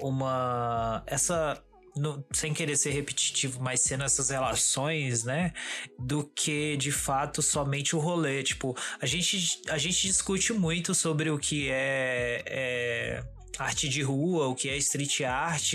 uma 0.00 1.02
essa 1.06 1.62
no, 1.96 2.22
sem 2.30 2.52
querer 2.52 2.76
ser 2.76 2.90
repetitivo, 2.90 3.62
mas 3.62 3.80
sendo 3.80 4.04
essas 4.04 4.28
relações, 4.28 5.24
né? 5.24 5.52
Do 5.98 6.24
que 6.24 6.76
de 6.76 6.92
fato 6.92 7.40
somente 7.40 7.96
o 7.96 7.98
rolê. 7.98 8.42
Tipo, 8.42 8.76
a 9.00 9.06
gente, 9.06 9.62
a 9.70 9.78
gente 9.78 10.06
discute 10.06 10.52
muito 10.52 10.94
sobre 10.94 11.30
o 11.30 11.38
que 11.38 11.70
é, 11.70 12.42
é 12.46 13.24
arte 13.58 13.88
de 13.88 14.02
rua, 14.02 14.48
o 14.48 14.54
que 14.54 14.68
é 14.68 14.76
street 14.76 15.22
art, 15.22 15.74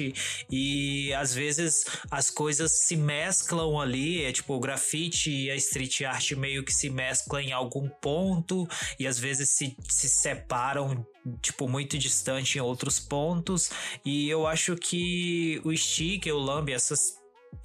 e 0.50 1.14
às 1.14 1.34
vezes 1.34 1.86
as 2.10 2.30
coisas 2.30 2.72
se 2.84 2.96
mesclam 2.96 3.80
ali, 3.80 4.24
é 4.24 4.32
tipo 4.32 4.54
o 4.54 4.60
grafite 4.60 5.30
e 5.32 5.52
a 5.52 5.56
street 5.56 6.02
art 6.02 6.32
meio 6.34 6.64
que 6.64 6.74
se 6.74 6.90
mesclam 6.90 7.42
em 7.42 7.52
algum 7.52 7.88
ponto, 7.90 8.68
e 9.00 9.08
às 9.08 9.20
vezes 9.20 9.50
se, 9.52 9.76
se 9.88 10.10
separam 10.10 11.06
tipo 11.42 11.68
muito 11.68 11.98
distante 11.98 12.58
em 12.58 12.62
outros 12.62 13.00
pontos, 13.00 13.70
e 14.04 14.30
eu 14.30 14.48
acho 14.48 14.76
que 14.76 15.62
o 15.64 15.76
stick, 15.76 16.28
o 16.28 16.38
lamb, 16.38 16.72
essas 16.72 17.00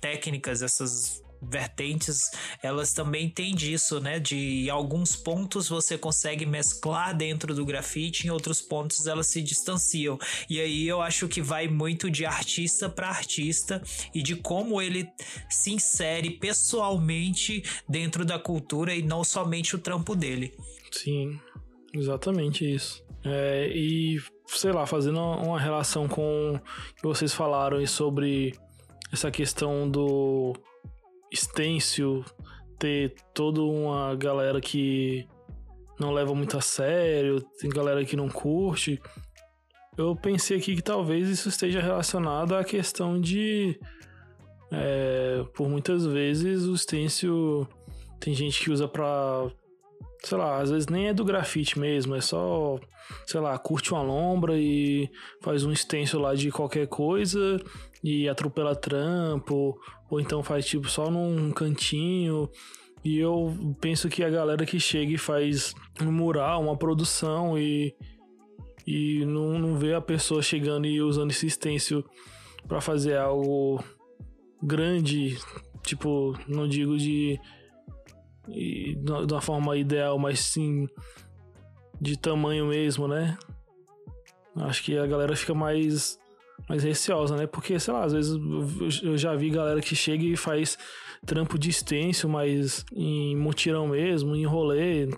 técnicas, 0.00 0.62
essas 0.62 1.22
vertentes, 1.42 2.30
elas 2.62 2.92
também 2.92 3.28
têm 3.28 3.54
disso, 3.54 4.00
né? 4.00 4.18
De 4.18 4.68
alguns 4.70 5.16
pontos 5.16 5.68
você 5.68 5.96
consegue 5.96 6.46
mesclar 6.46 7.16
dentro 7.16 7.54
do 7.54 7.64
grafite, 7.64 8.26
em 8.26 8.30
outros 8.30 8.60
pontos 8.60 9.06
elas 9.06 9.26
se 9.26 9.42
distanciam. 9.42 10.18
E 10.48 10.60
aí 10.60 10.86
eu 10.86 11.00
acho 11.00 11.28
que 11.28 11.42
vai 11.42 11.68
muito 11.68 12.10
de 12.10 12.24
artista 12.24 12.88
para 12.88 13.08
artista 13.08 13.82
e 14.14 14.22
de 14.22 14.36
como 14.36 14.80
ele 14.80 15.08
se 15.48 15.72
insere 15.72 16.30
pessoalmente 16.30 17.62
dentro 17.88 18.24
da 18.24 18.38
cultura 18.38 18.94
e 18.94 19.02
não 19.02 19.24
somente 19.24 19.74
o 19.74 19.78
trampo 19.78 20.14
dele. 20.14 20.54
Sim, 20.90 21.38
exatamente 21.94 22.70
isso. 22.70 23.04
É, 23.24 23.68
e 23.74 24.20
sei 24.46 24.72
lá, 24.72 24.86
fazendo 24.86 25.20
uma 25.20 25.58
relação 25.58 26.06
com 26.06 26.54
o 26.54 26.60
que 26.94 27.02
vocês 27.02 27.34
falaram 27.34 27.78
aí 27.78 27.86
sobre 27.86 28.54
essa 29.12 29.30
questão 29.30 29.88
do 29.88 30.54
stencil 31.34 32.24
ter 32.78 33.14
toda 33.34 33.62
uma 33.62 34.14
galera 34.14 34.60
que 34.60 35.26
não 35.98 36.12
leva 36.12 36.34
muito 36.34 36.56
a 36.56 36.60
sério, 36.60 37.40
tem 37.58 37.70
galera 37.70 38.04
que 38.04 38.16
não 38.16 38.28
curte. 38.28 39.00
Eu 39.96 40.14
pensei 40.14 40.58
aqui 40.58 40.76
que 40.76 40.82
talvez 40.82 41.28
isso 41.28 41.48
esteja 41.48 41.80
relacionado 41.80 42.54
à 42.54 42.62
questão 42.62 43.20
de. 43.20 43.80
É, 44.70 45.44
por 45.54 45.68
muitas 45.68 46.04
vezes 46.04 46.64
o 46.64 46.76
stencil 46.76 47.66
tem 48.20 48.34
gente 48.34 48.62
que 48.62 48.70
usa 48.70 48.86
pra. 48.86 49.50
Sei 50.22 50.36
lá, 50.36 50.60
às 50.60 50.70
vezes 50.70 50.88
nem 50.88 51.08
é 51.08 51.14
do 51.14 51.24
grafite 51.24 51.78
mesmo, 51.78 52.14
é 52.14 52.20
só, 52.20 52.78
sei 53.26 53.40
lá, 53.40 53.56
curte 53.58 53.92
uma 53.92 54.02
lombra 54.02 54.58
e 54.58 55.08
faz 55.40 55.64
um 55.64 55.74
stencil 55.74 56.20
lá 56.20 56.34
de 56.34 56.50
qualquer 56.50 56.86
coisa 56.88 57.60
e 58.02 58.28
atropela 58.28 58.74
trampo, 58.74 59.78
ou 60.10 60.20
então 60.20 60.42
faz 60.42 60.66
tipo 60.66 60.88
só 60.88 61.10
num 61.10 61.52
cantinho. 61.52 62.50
E 63.04 63.18
eu 63.18 63.76
penso 63.80 64.08
que 64.08 64.24
a 64.24 64.30
galera 64.30 64.66
que 64.66 64.80
chega 64.80 65.12
e 65.12 65.18
faz 65.18 65.74
um 66.00 66.10
mural, 66.10 66.62
uma 66.62 66.76
produção 66.76 67.56
e, 67.56 67.94
e 68.86 69.24
não, 69.24 69.58
não 69.58 69.78
vê 69.78 69.94
a 69.94 70.00
pessoa 70.00 70.42
chegando 70.42 70.86
e 70.86 71.00
usando 71.00 71.30
esse 71.30 71.48
stencil 71.48 72.04
para 72.66 72.80
fazer 72.80 73.16
algo 73.16 73.82
grande, 74.60 75.38
tipo, 75.84 76.36
não 76.48 76.66
digo 76.66 76.96
de, 76.96 77.38
de, 78.48 78.94
de 78.96 79.32
uma 79.32 79.40
forma 79.40 79.76
ideal, 79.76 80.18
mas 80.18 80.40
sim 80.40 80.86
de 82.00 82.18
tamanho 82.18 82.66
mesmo, 82.66 83.08
né? 83.08 83.36
Acho 84.56 84.82
que 84.82 84.96
a 84.96 85.06
galera 85.06 85.36
fica 85.36 85.54
mais 85.54 86.18
mais 86.68 86.82
receosa, 86.82 87.36
né? 87.36 87.46
Porque, 87.46 87.78
sei 87.78 87.92
lá, 87.92 88.04
às 88.04 88.12
vezes 88.12 88.32
eu 89.02 89.16
já 89.16 89.34
vi 89.34 89.50
galera 89.50 89.80
que 89.80 89.94
chega 89.94 90.24
e 90.24 90.36
faz 90.36 90.78
trampo 91.24 91.58
de 91.58 91.70
extenso, 91.70 92.28
mas 92.28 92.84
em 92.92 93.36
mutirão 93.36 93.88
mesmo, 93.88 94.34
em 94.34 94.46
rolê, 94.46 95.08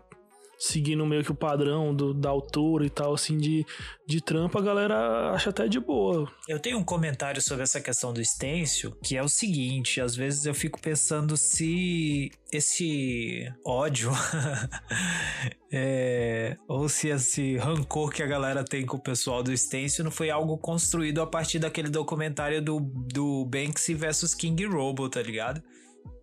seguindo 0.58 1.06
meio 1.06 1.22
que 1.22 1.30
o 1.30 1.34
padrão 1.34 1.94
do, 1.94 2.12
da 2.12 2.28
altura 2.28 2.84
e 2.84 2.90
tal, 2.90 3.14
assim, 3.14 3.38
de, 3.38 3.64
de 4.06 4.20
trampo, 4.20 4.58
a 4.58 4.62
galera 4.62 5.30
acha 5.30 5.50
até 5.50 5.68
de 5.68 5.78
boa. 5.78 6.30
Eu 6.48 6.58
tenho 6.58 6.78
um 6.78 6.84
comentário 6.84 7.40
sobre 7.40 7.62
essa 7.62 7.80
questão 7.80 8.12
do 8.12 8.24
stencil, 8.24 8.92
que 9.02 9.16
é 9.16 9.22
o 9.22 9.28
seguinte, 9.28 10.00
às 10.00 10.16
vezes 10.16 10.46
eu 10.46 10.54
fico 10.54 10.80
pensando 10.80 11.36
se 11.36 12.30
esse 12.52 13.52
ódio 13.64 14.10
é, 15.70 16.56
ou 16.66 16.88
se 16.88 17.08
esse 17.08 17.56
rancor 17.56 18.10
que 18.10 18.22
a 18.22 18.26
galera 18.26 18.64
tem 18.64 18.86
com 18.86 18.96
o 18.96 19.02
pessoal 19.02 19.42
do 19.42 19.56
stencil 19.56 20.04
não 20.04 20.10
foi 20.10 20.30
algo 20.30 20.56
construído 20.56 21.20
a 21.20 21.26
partir 21.26 21.58
daquele 21.58 21.90
documentário 21.90 22.62
do, 22.62 22.80
do 22.80 23.44
Banksy 23.44 23.94
versus 23.94 24.34
King 24.34 24.64
Robo, 24.64 25.08
tá 25.08 25.22
ligado? 25.22 25.62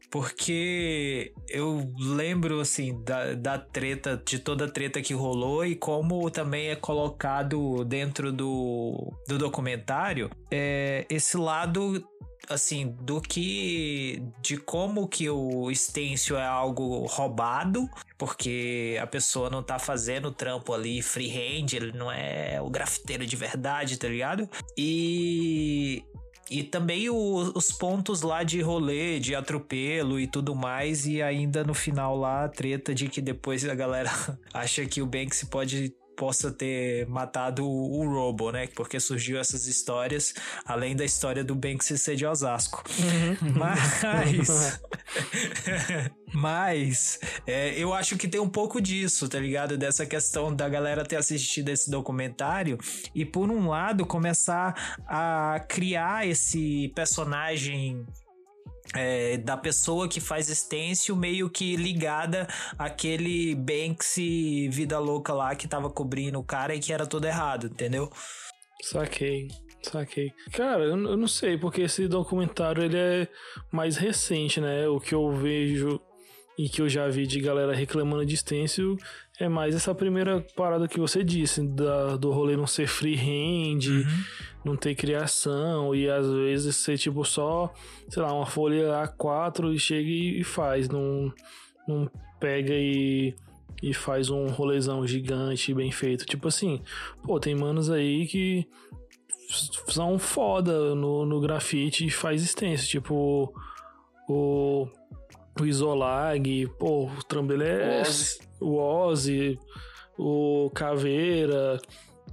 Porque 0.10 1.34
eu 1.50 1.92
lembro, 1.98 2.60
assim, 2.60 3.02
da, 3.04 3.34
da 3.34 3.58
treta, 3.58 4.22
de 4.26 4.40
toda 4.40 4.66
a 4.66 4.70
treta 4.70 5.02
que 5.02 5.14
rolou 5.14 5.66
e 5.66 5.76
como 5.76 6.30
também 6.30 6.70
é 6.70 6.76
colocado 6.76 7.84
dentro 7.84 8.32
do, 8.32 9.12
do 9.28 9.38
documentário 9.38 10.30
é, 10.52 11.06
esse 11.10 11.38
lado 11.38 12.04
assim, 12.50 12.96
do 13.02 13.20
que 13.22 14.22
de 14.42 14.58
como 14.58 15.08
que 15.08 15.30
o 15.30 15.74
stencil 15.74 16.38
é 16.38 16.46
algo 16.46 17.06
roubado, 17.06 17.90
porque 18.18 18.98
a 19.02 19.08
pessoa 19.08 19.50
não 19.50 19.64
tá 19.64 19.80
fazendo 19.80 20.28
o 20.28 20.32
trampo 20.32 20.74
ali 20.74 21.02
freehand, 21.02 21.74
ele 21.74 21.92
não 21.92 22.12
é 22.12 22.62
o 22.62 22.70
grafiteiro 22.70 23.26
de 23.26 23.36
verdade, 23.36 23.98
tá 23.98 24.08
ligado? 24.08 24.50
E 24.78 26.04
e 26.50 26.64
também 26.64 27.10
o, 27.10 27.52
os 27.56 27.72
pontos 27.72 28.22
lá 28.22 28.44
de 28.44 28.62
rolê, 28.62 29.20
de 29.20 29.34
atropelo 29.34 30.20
e 30.20 30.28
tudo 30.28 30.54
mais, 30.54 31.06
e 31.06 31.22
ainda 31.22 31.64
no 31.64 31.74
final 31.74 32.16
lá 32.16 32.46
a 32.46 32.50
treta 32.50 32.94
de 32.94 33.08
que 33.08 33.22
depois 33.22 33.68
a 33.68 33.74
galera 33.74 34.12
acha 34.54 34.86
que 34.86 35.02
o 35.02 35.06
Banksy 35.06 35.48
pode 35.48 35.94
possa 36.16 36.52
ter 36.52 37.08
matado 37.08 37.66
o, 37.66 38.00
o 38.00 38.10
Robo, 38.10 38.52
né? 38.52 38.68
Porque 38.68 39.00
surgiu 39.00 39.40
essas 39.40 39.68
histórias, 39.68 40.34
além 40.66 40.96
da 40.96 41.06
história 41.06 41.44
do 41.44 41.56
Banksy 41.56 41.98
ser 41.98 42.16
de 42.16 42.26
Osasco. 42.26 42.84
Uhum. 43.00 43.54
Mas. 43.56 44.80
Mas 46.34 47.20
é, 47.48 47.78
eu 47.80 47.94
acho 47.94 48.18
que 48.18 48.28
tem 48.28 48.42
um 48.42 48.50
pouco 48.50 48.82
disso, 48.82 49.30
tá 49.30 49.40
ligado? 49.40 49.78
Dessa 49.78 50.06
questão 50.06 50.54
da 50.54 50.68
galera 50.68 51.06
ter 51.06 51.16
assistido 51.16 51.70
esse 51.70 51.90
documentário 51.90 52.78
e, 53.14 53.24
por 53.24 53.50
um 53.50 53.70
lado, 53.70 54.06
começar 54.06 55.00
a 55.08 55.64
criar 55.68 56.28
esse 56.28 56.92
personagem 56.94 58.06
é, 58.96 59.38
da 59.38 59.58
pessoa 59.58 60.08
que 60.08 60.20
faz 60.20 60.48
stencil 60.48 61.16
meio 61.16 61.50
que 61.50 61.76
ligada 61.76 62.48
àquele 62.78 63.54
Banksy 63.56 64.70
vida 64.70 64.98
louca 65.00 65.34
lá 65.34 65.56
que 65.56 65.68
tava 65.68 65.90
cobrindo 65.90 66.40
o 66.40 66.44
cara 66.44 66.74
e 66.74 66.80
que 66.80 66.94
era 66.94 67.06
tudo 67.06 67.26
errado, 67.26 67.68
entendeu? 67.68 68.10
Saquei. 68.82 69.48
Saquei. 69.82 70.32
Cara, 70.52 70.84
eu, 70.84 70.98
eu 70.98 71.18
não 71.18 71.28
sei, 71.28 71.58
porque 71.58 71.82
esse 71.82 72.08
documentário 72.08 72.84
ele 72.84 72.98
é 72.98 73.28
mais 73.72 73.98
recente, 73.98 74.60
né? 74.60 74.88
O 74.88 75.00
que 75.00 75.14
eu 75.14 75.32
vejo 75.32 76.00
e 76.58 76.70
que 76.70 76.82
eu 76.82 76.88
já 76.88 77.08
vi 77.08 77.28
de 77.28 77.40
galera 77.40 77.74
reclamando 77.74 78.26
de 78.26 78.38
stencil 78.38 78.98
é 79.40 79.50
mais 79.50 79.76
essa 79.76 79.94
primeira 79.94 80.46
parada 80.56 80.88
que 80.88 81.00
você 81.00 81.24
disse, 81.24 81.62
da, 81.62 82.16
do 82.16 82.32
rolê 82.32 82.56
não 82.56 82.66
ser 82.66 82.88
freehand, 82.88 83.90
uhum. 83.90 84.24
não 84.64 84.78
ter 84.78 84.96
criação 84.96 85.94
e 85.94 86.10
às 86.10 86.28
vezes 86.32 86.76
ser 86.78 86.98
tipo 86.98 87.26
só, 87.26 87.74
sei 88.08 88.24
lá, 88.24 88.34
uma 88.34 88.46
folha 88.46 89.04
A4 89.04 89.74
e 89.74 89.80
chega 89.80 90.10
e 90.10 90.44
faz, 90.44 90.88
não, 90.88 91.34
não 91.86 92.10
pega 92.40 92.74
e, 92.74 93.36
e 93.84 93.94
faz 93.94 94.30
um 94.30 94.48
rolezão 94.48 95.06
gigante 95.06 95.74
bem 95.74 95.92
feito. 95.92 96.26
Tipo 96.26 96.48
assim, 96.48 96.82
pô, 97.22 97.38
tem 97.38 97.56
manos 97.56 97.90
aí 97.90 98.26
que 98.28 98.66
são 99.88 100.18
foda 100.18 100.96
no, 100.96 101.26
no 101.26 101.42
grafite 101.42 102.06
e 102.06 102.10
faz 102.10 102.42
stencil, 102.42 102.88
tipo 102.88 103.54
o 104.28 104.88
o 105.60 105.66
Isolag, 105.66 106.68
pô, 106.78 107.06
o 107.06 107.24
Trambelé, 107.24 108.04
o 108.60 108.78
Ozzy, 108.78 109.58
o 110.18 110.70
Caveira. 110.74 111.80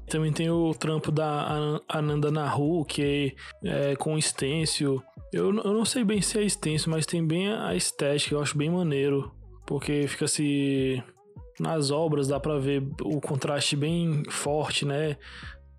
Também 0.09 0.33
tem 0.33 0.51
o 0.51 0.75
trampo 0.75 1.11
da 1.11 1.81
Ananda 1.89 2.31
Nahu, 2.31 2.85
que 2.85 3.35
é, 3.65 3.93
é 3.93 3.97
com 3.97 4.21
stencil. 4.21 5.03
Eu, 5.33 5.47
eu 5.47 5.73
não 5.73 5.85
sei 5.85 6.05
bem 6.05 6.21
se 6.21 6.39
é 6.39 6.49
stencil, 6.49 6.91
mas 6.91 7.07
tem 7.07 7.27
bem 7.27 7.53
a 7.53 7.75
estética, 7.75 8.35
eu 8.35 8.43
acho 8.43 8.59
bem 8.59 8.71
maneiro. 8.71 9.33
Porque 9.67 10.07
fica 10.07 10.27
se. 10.27 11.03
Nas 11.61 11.91
obras 11.91 12.29
dá 12.29 12.41
pra 12.41 12.59
ver 12.59 12.83
o 13.03 13.21
contraste 13.21 13.77
bem 13.77 14.23
forte, 14.29 14.85
né? 14.85 15.17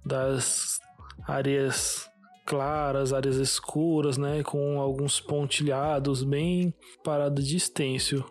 Das 0.06 0.80
areias 1.28 2.10
claras, 2.46 3.14
áreas 3.14 3.38
escuras, 3.38 4.18
né, 4.18 4.44
com 4.44 4.80
alguns 4.80 5.20
pontilhados, 5.20 6.24
bem 6.24 6.74
parada 7.04 7.42
de 7.42 7.60
stencil. 7.60 8.24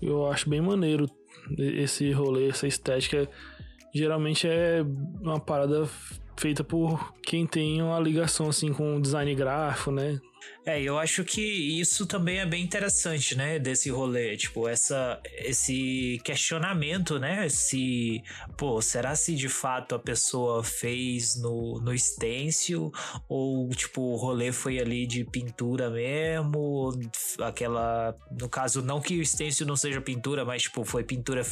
Eu 0.00 0.26
acho 0.26 0.48
bem 0.48 0.60
maneiro 0.60 1.06
esse 1.58 2.10
rolê, 2.12 2.48
essa 2.48 2.66
estética. 2.66 3.28
Geralmente 3.94 4.48
é 4.48 4.84
uma 5.20 5.38
parada 5.38 5.88
feita 6.36 6.64
por 6.64 7.14
quem 7.22 7.46
tem 7.46 7.82
uma 7.82 8.00
ligação 8.00 8.48
assim 8.48 8.72
com 8.72 9.00
design 9.00 9.34
gráfico, 9.34 9.90
né? 9.90 10.18
É, 10.64 10.80
eu 10.80 10.96
acho 10.96 11.24
que 11.24 11.40
isso 11.40 12.06
também 12.06 12.38
é 12.38 12.46
bem 12.46 12.62
interessante, 12.62 13.34
né, 13.34 13.58
desse 13.58 13.90
rolê, 13.90 14.36
tipo, 14.36 14.68
essa, 14.68 15.20
esse 15.38 16.20
questionamento, 16.22 17.18
né, 17.18 17.48
se, 17.48 18.22
pô, 18.56 18.80
será 18.80 19.16
se 19.16 19.34
de 19.34 19.48
fato 19.48 19.96
a 19.96 19.98
pessoa 19.98 20.62
fez 20.62 21.34
no, 21.34 21.80
no 21.80 21.98
stencil 21.98 22.92
ou, 23.28 23.68
tipo, 23.70 24.00
o 24.02 24.16
rolê 24.16 24.52
foi 24.52 24.78
ali 24.78 25.04
de 25.04 25.24
pintura 25.24 25.90
mesmo, 25.90 26.92
aquela, 27.40 28.16
no 28.30 28.48
caso, 28.48 28.82
não 28.82 29.00
que 29.00 29.18
o 29.18 29.26
stencil 29.26 29.66
não 29.66 29.74
seja 29.74 30.00
pintura, 30.00 30.44
mas, 30.44 30.62
tipo, 30.62 30.84
foi 30.84 31.02
pintura 31.02 31.42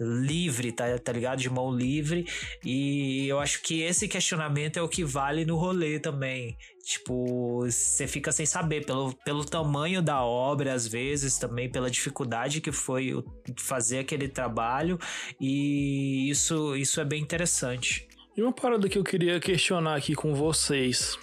livre, 0.00 0.72
tá, 0.72 0.98
tá 0.98 1.12
ligado, 1.12 1.38
de 1.38 1.50
mão 1.50 1.70
livre, 1.70 2.26
e 2.64 3.26
eu 3.28 3.38
acho 3.40 3.60
que 3.60 3.82
esse 3.82 4.08
questionamento 4.08 4.78
é 4.78 4.82
o 4.82 4.88
que 4.88 5.04
vale 5.04 5.44
no 5.44 5.56
rolê 5.56 6.00
também, 6.00 6.56
tipo, 6.88 7.60
você 7.60 8.06
fica 8.06 8.32
sem 8.32 8.46
saber, 8.46 8.86
pelo, 8.86 9.12
pelo 9.12 9.44
tamanho 9.44 10.00
da 10.00 10.24
obra, 10.24 10.72
às 10.72 10.86
vezes, 10.86 11.36
também 11.36 11.70
pela 11.70 11.90
dificuldade 11.90 12.62
que 12.62 12.72
foi 12.72 13.22
fazer 13.58 13.98
aquele 13.98 14.26
trabalho, 14.26 14.98
e 15.38 16.30
isso, 16.30 16.74
isso 16.74 16.98
é 16.98 17.04
bem 17.04 17.22
interessante. 17.22 18.08
E 18.34 18.40
uma 18.40 18.52
parada 18.52 18.88
que 18.88 18.96
eu 18.96 19.04
queria 19.04 19.38
questionar 19.38 19.96
aqui 19.96 20.14
com 20.14 20.34
vocês 20.34 21.18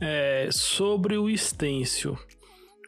é 0.00 0.48
sobre 0.50 1.18
o 1.18 1.36
stencil. 1.36 2.18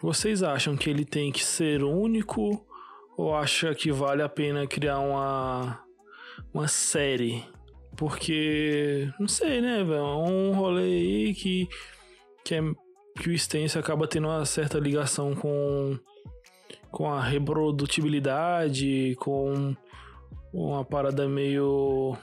Vocês 0.01 0.43
acham 0.43 0.79
que 0.79 0.89
ele 0.89 1.05
tem 1.05 1.31
que 1.31 1.45
ser 1.45 1.83
único 1.83 2.65
ou 3.15 3.37
acha 3.37 3.75
que 3.75 3.93
vale 3.93 4.23
a 4.23 4.29
pena 4.29 4.67
criar 4.67 5.01
uma 5.01 5.85
uma 6.55 6.67
série? 6.67 7.45
Porque 8.01 9.13
não 9.21 9.29
sei, 9.29 9.61
né, 9.61 9.85
velho, 9.85 9.97
é 9.97 10.17
um 10.17 10.55
rolê 10.55 10.85
aí 10.85 11.35
que 11.35 11.69
que, 12.43 12.55
é, 12.55 12.63
que 13.21 13.29
o 13.29 13.39
stencil 13.39 13.79
acaba 13.79 14.09
tendo 14.09 14.27
uma 14.27 14.47
certa 14.47 14.79
ligação 14.79 15.35
com 15.35 15.99
com 16.91 17.11
a 17.11 17.23
reprodutibilidade, 17.23 19.15
com 19.17 19.77
uma 20.51 20.83
parada 20.83 21.29
meio 21.29 22.17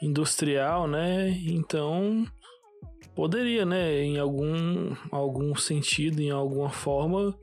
industrial, 0.00 0.88
né? 0.88 1.28
Então 1.46 2.26
poderia, 3.14 3.66
né, 3.66 4.02
em 4.02 4.18
algum 4.18 4.96
algum 5.10 5.54
sentido, 5.54 6.22
em 6.22 6.30
alguma 6.30 6.70
forma 6.70 7.36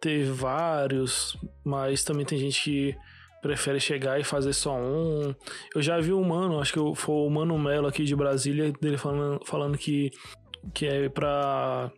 ter 0.00 0.24
vários, 0.32 1.36
mas 1.62 2.02
também 2.02 2.24
tem 2.24 2.38
gente 2.38 2.62
que 2.62 2.96
prefere 3.44 3.78
chegar 3.78 4.18
e 4.18 4.24
fazer 4.24 4.54
só 4.54 4.74
um. 4.74 5.34
Eu 5.74 5.82
já 5.82 6.00
vi 6.00 6.14
um 6.14 6.24
mano, 6.24 6.58
acho 6.58 6.72
que 6.72 6.96
foi 6.96 7.14
o 7.14 7.28
Mano 7.28 7.58
Melo 7.58 7.86
aqui 7.86 8.02
de 8.02 8.16
Brasília, 8.16 8.72
dele 8.80 8.96
falando, 8.96 9.44
falando 9.44 9.76
que 9.76 10.10
que 10.72 10.86
é 10.86 11.10
pra 11.10 11.92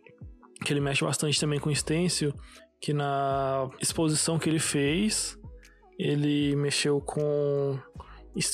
que 0.65 0.73
ele 0.73 0.81
mexe 0.81 1.05
bastante 1.05 1.39
também 1.39 1.57
com 1.57 1.73
stencil, 1.73 2.33
que 2.81 2.91
na 2.91 3.69
exposição 3.79 4.37
que 4.37 4.49
ele 4.49 4.59
fez, 4.59 5.39
ele 5.97 6.53
mexeu 6.57 6.99
com 6.99 7.79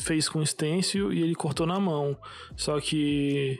fez 0.04 0.30
com 0.30 0.46
stencil 0.46 1.12
e 1.12 1.24
ele 1.24 1.34
cortou 1.34 1.66
na 1.66 1.80
mão. 1.80 2.16
Só 2.56 2.80
que 2.80 3.60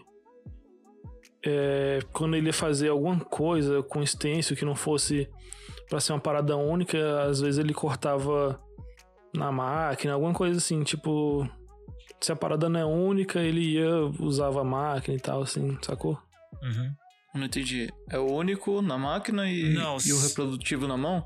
é, 1.44 2.02
quando 2.14 2.36
ele 2.36 2.48
ia 2.48 2.54
fazer 2.54 2.90
alguma 2.90 3.20
coisa 3.20 3.82
com 3.82 4.06
stencil 4.06 4.56
que 4.56 4.64
não 4.64 4.76
fosse 4.76 5.28
para 5.90 6.00
ser 6.00 6.14
uma 6.14 6.20
parada 6.20 6.56
única, 6.56 7.24
às 7.24 7.42
vezes 7.42 7.58
ele 7.58 7.74
cortava 7.74 8.63
na 9.34 9.52
máquina, 9.52 10.14
alguma 10.14 10.34
coisa 10.34 10.58
assim, 10.58 10.84
tipo, 10.84 11.48
se 12.20 12.32
a 12.32 12.36
parada 12.36 12.70
não 12.70 12.80
é 12.80 12.86
única, 12.86 13.40
ele 13.40 13.74
ia 13.74 13.90
usava 14.20 14.62
a 14.62 14.64
máquina 14.64 15.18
e 15.18 15.20
tal 15.20 15.42
assim, 15.42 15.78
sacou? 15.82 16.18
Não 17.34 17.46
entendi. 17.46 17.90
É 18.10 18.20
o 18.20 18.32
único 18.32 18.82
na 18.82 18.98
máquina 18.98 19.50
e, 19.50 19.74
Não, 19.74 19.98
e 20.06 20.14
o 20.14 20.20
reprodutivo 20.20 20.88
na 20.88 20.96
mão? 20.96 21.26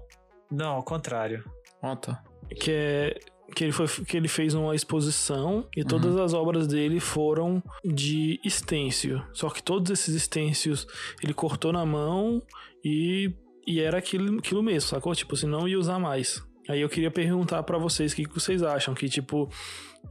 Não, 0.49 0.75
ao 0.75 0.83
contrário. 0.83 1.43
Ah, 1.81 1.95
tá. 1.95 2.23
que 2.59 2.71
é 2.71 3.19
que 3.53 3.63
ele, 3.63 3.71
foi, 3.71 3.87
que 3.87 4.17
ele 4.17 4.27
fez 4.27 4.53
uma 4.53 4.75
exposição 4.75 5.67
e 5.75 5.83
todas 5.83 6.17
as 6.17 6.33
obras 6.33 6.67
dele 6.67 6.99
foram 6.99 7.63
de 7.83 8.39
stencil. 8.45 9.21
Só 9.33 9.49
que 9.49 9.63
todos 9.63 9.89
esses 9.91 10.21
stencils 10.23 10.85
ele 11.23 11.33
cortou 11.33 11.71
na 11.71 11.85
mão 11.85 12.41
e, 12.83 13.33
e 13.65 13.79
era 13.79 13.97
aquilo, 13.97 14.39
aquilo 14.39 14.61
mesmo, 14.61 14.89
sacou? 14.89 15.15
Tipo, 15.15 15.35
assim, 15.35 15.47
não 15.47 15.67
ia 15.67 15.79
usar 15.79 15.99
mais. 15.99 16.43
Aí 16.67 16.81
eu 16.81 16.89
queria 16.89 17.11
perguntar 17.11 17.63
pra 17.63 17.77
vocês 17.77 18.11
o 18.11 18.15
que, 18.15 18.25
que 18.25 18.33
vocês 18.33 18.61
acham. 18.61 18.93
Que, 18.93 19.07
tipo, 19.07 19.49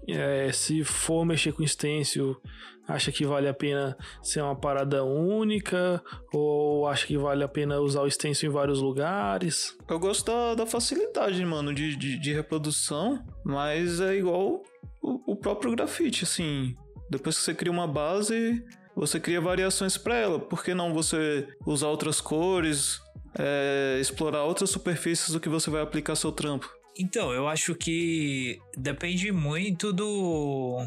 é, 0.09 0.51
se 0.53 0.85
for 0.85 1.25
mexer 1.25 1.53
com 1.53 1.67
stencil, 1.67 2.41
acha 2.89 3.13
que 3.13 3.27
vale 3.27 3.49
a 3.49 3.55
pena 3.55 3.97
ser 4.23 4.43
uma 4.43 4.57
parada 4.57 5.05
única? 5.05 6.03
Ou 6.33 6.87
acha 6.87 7.07
que 7.07 7.19
vale 7.19 7.45
a 7.45 7.49
pena 7.49 7.79
usar 7.81 8.03
o 8.03 8.11
stencil 8.11 8.51
em 8.51 8.53
vários 8.53 8.81
lugares? 8.81 9.77
Eu 9.89 9.99
gosto 9.99 10.27
da, 10.27 10.55
da 10.55 10.67
facilidade, 10.67 11.45
mano, 11.45 11.75
de, 11.75 11.97
de, 11.97 12.19
de 12.19 12.33
reprodução, 12.33 13.23
mas 13.45 14.01
é 14.01 14.17
igual 14.17 14.63
o, 15.03 15.33
o 15.33 15.37
próprio 15.37 15.73
grafite, 15.73 16.25
assim. 16.25 16.75
Depois 17.11 17.37
que 17.37 17.45
você 17.45 17.55
cria 17.55 17.71
uma 17.73 17.87
base, 17.87 18.65
você 18.95 19.21
cria 19.21 19.41
variações 19.41 19.97
pra 19.99 20.17
ela. 20.17 20.39
Por 20.39 20.65
que 20.65 20.75
não 20.75 20.95
você 20.95 21.47
usar 21.67 21.89
outras 21.89 22.21
cores, 22.21 22.99
é, 23.39 23.99
explorar 24.01 24.45
outras 24.45 24.71
superfícies 24.71 25.31
do 25.31 25.41
que 25.41 25.49
você 25.49 25.71
vai 25.71 25.83
aplicar 25.83 26.17
seu 26.17 26.33
trampo? 26.33 26.69
Então, 26.99 27.33
eu 27.33 27.47
acho 27.47 27.75
que 27.75 28.59
depende 28.77 29.31
muito 29.33 29.93
do 29.93 30.79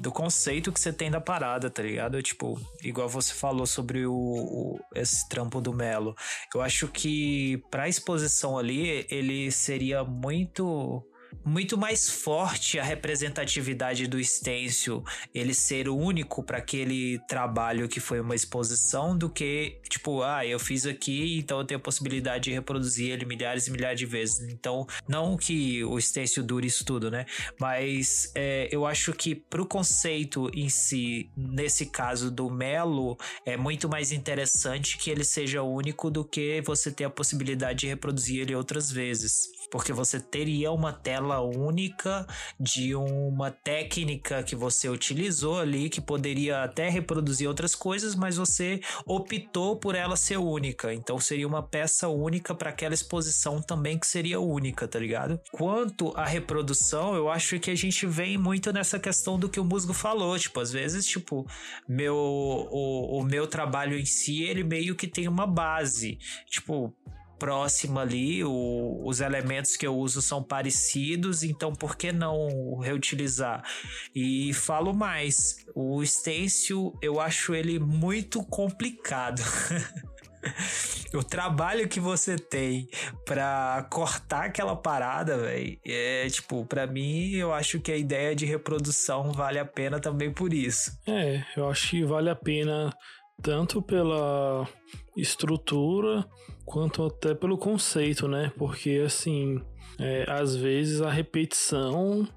do 0.00 0.12
conceito 0.12 0.70
que 0.70 0.78
você 0.78 0.92
tem 0.92 1.10
da 1.10 1.20
parada, 1.20 1.68
tá 1.68 1.82
ligado? 1.82 2.22
Tipo, 2.22 2.56
igual 2.84 3.08
você 3.08 3.34
falou 3.34 3.66
sobre 3.66 4.06
o, 4.06 4.12
o- 4.14 4.78
esse 4.94 5.28
trampo 5.28 5.60
do 5.60 5.72
Melo. 5.74 6.14
Eu 6.54 6.62
acho 6.62 6.86
que 6.86 7.60
pra 7.68 7.88
exposição 7.88 8.56
ali, 8.56 9.04
ele 9.10 9.50
seria 9.50 10.04
muito 10.04 11.02
muito 11.44 11.78
mais 11.78 12.08
forte 12.08 12.78
a 12.78 12.84
representatividade 12.84 14.06
do 14.06 14.22
stencil, 14.22 15.02
ele 15.34 15.54
ser 15.54 15.88
único 15.88 16.42
para 16.42 16.58
aquele 16.58 17.18
trabalho 17.26 17.88
que 17.88 18.00
foi 18.00 18.20
uma 18.20 18.34
exposição 18.34 19.16
do 19.16 19.30
que, 19.30 19.80
tipo, 19.88 20.22
ah, 20.22 20.44
eu 20.44 20.58
fiz 20.58 20.86
aqui, 20.86 21.38
então 21.38 21.58
eu 21.60 21.64
tenho 21.64 21.78
a 21.78 21.82
possibilidade 21.82 22.44
de 22.44 22.52
reproduzir 22.52 23.10
ele 23.10 23.24
milhares 23.24 23.66
e 23.66 23.70
milhares 23.70 23.98
de 23.98 24.06
vezes. 24.06 24.52
Então, 24.52 24.86
não 25.08 25.36
que 25.36 25.82
o 25.84 26.00
stencil 26.00 26.42
dure 26.42 26.66
isso 26.66 26.84
tudo, 26.84 27.10
né? 27.10 27.24
Mas 27.58 28.30
é, 28.34 28.68
eu 28.70 28.86
acho 28.86 29.12
que 29.12 29.34
pro 29.34 29.66
conceito 29.66 30.50
em 30.54 30.68
si, 30.68 31.30
nesse 31.36 31.86
caso 31.86 32.30
do 32.30 32.50
Melo, 32.50 33.16
é 33.44 33.56
muito 33.56 33.88
mais 33.88 34.12
interessante 34.12 34.98
que 34.98 35.10
ele 35.10 35.24
seja 35.24 35.62
único 35.62 36.10
do 36.10 36.24
que 36.24 36.60
você 36.62 36.90
ter 36.90 37.04
a 37.04 37.10
possibilidade 37.10 37.80
de 37.80 37.86
reproduzir 37.86 38.42
ele 38.42 38.54
outras 38.54 38.90
vezes. 38.90 39.57
Porque 39.70 39.92
você 39.92 40.18
teria 40.18 40.72
uma 40.72 40.92
tela 40.92 41.40
única 41.40 42.26
de 42.58 42.94
uma 42.94 43.50
técnica 43.50 44.42
que 44.42 44.56
você 44.56 44.88
utilizou 44.88 45.58
ali, 45.58 45.88
que 45.88 46.00
poderia 46.00 46.62
até 46.62 46.88
reproduzir 46.88 47.48
outras 47.48 47.74
coisas, 47.74 48.14
mas 48.14 48.36
você 48.36 48.80
optou 49.06 49.76
por 49.76 49.94
ela 49.94 50.16
ser 50.16 50.38
única. 50.38 50.92
Então 50.92 51.18
seria 51.18 51.46
uma 51.46 51.62
peça 51.62 52.08
única 52.08 52.54
para 52.54 52.70
aquela 52.70 52.94
exposição 52.94 53.60
também 53.60 53.98
que 53.98 54.06
seria 54.06 54.40
única, 54.40 54.88
tá 54.88 54.98
ligado? 54.98 55.40
Quanto 55.52 56.12
à 56.16 56.24
reprodução, 56.24 57.14
eu 57.14 57.28
acho 57.28 57.58
que 57.60 57.70
a 57.70 57.74
gente 57.74 58.06
vem 58.06 58.38
muito 58.38 58.72
nessa 58.72 58.98
questão 58.98 59.38
do 59.38 59.48
que 59.48 59.60
o 59.60 59.64
Musgo 59.64 59.92
falou. 59.92 60.38
Tipo, 60.38 60.60
às 60.60 60.72
vezes, 60.72 61.06
tipo, 61.06 61.46
meu, 61.88 62.16
o, 62.16 63.20
o 63.20 63.22
meu 63.22 63.46
trabalho 63.46 63.98
em 63.98 64.04
si, 64.04 64.42
ele 64.42 64.64
meio 64.64 64.94
que 64.94 65.06
tem 65.06 65.28
uma 65.28 65.46
base. 65.46 66.18
Tipo, 66.46 66.94
próxima 67.38 68.02
ali, 68.02 68.42
o- 68.44 69.02
os 69.06 69.20
elementos 69.20 69.76
que 69.76 69.86
eu 69.86 69.96
uso 69.96 70.20
são 70.20 70.42
parecidos, 70.42 71.42
então 71.42 71.72
por 71.72 71.96
que 71.96 72.12
não 72.12 72.78
reutilizar? 72.78 73.62
E 74.14 74.52
falo 74.54 74.92
mais, 74.92 75.64
o 75.74 76.04
stencil 76.04 76.92
eu 77.00 77.20
acho 77.20 77.54
ele 77.54 77.78
muito 77.78 78.42
complicado. 78.44 79.40
o 81.14 81.22
trabalho 81.22 81.88
que 81.88 81.98
você 82.00 82.36
tem 82.36 82.88
pra 83.24 83.86
cortar 83.90 84.44
aquela 84.44 84.76
parada, 84.76 85.36
velho, 85.38 85.78
é 85.84 86.28
tipo, 86.28 86.64
pra 86.66 86.86
mim 86.86 87.32
eu 87.32 87.52
acho 87.52 87.80
que 87.80 87.90
a 87.92 87.96
ideia 87.96 88.34
de 88.34 88.44
reprodução 88.46 89.32
vale 89.32 89.58
a 89.58 89.64
pena 89.64 89.98
também 90.00 90.32
por 90.32 90.52
isso. 90.52 90.92
É, 91.06 91.42
eu 91.56 91.68
acho 91.68 91.90
que 91.90 92.04
vale 92.04 92.30
a 92.30 92.36
pena 92.36 92.92
tanto 93.42 93.80
pela 93.82 94.66
estrutura 95.16 96.24
quanto 96.68 97.04
até 97.06 97.34
pelo 97.34 97.56
conceito, 97.56 98.28
né? 98.28 98.52
Porque 98.56 99.02
assim, 99.04 99.60
é, 99.98 100.24
às 100.28 100.54
vezes 100.54 101.00
a 101.00 101.10
repetição 101.10 102.28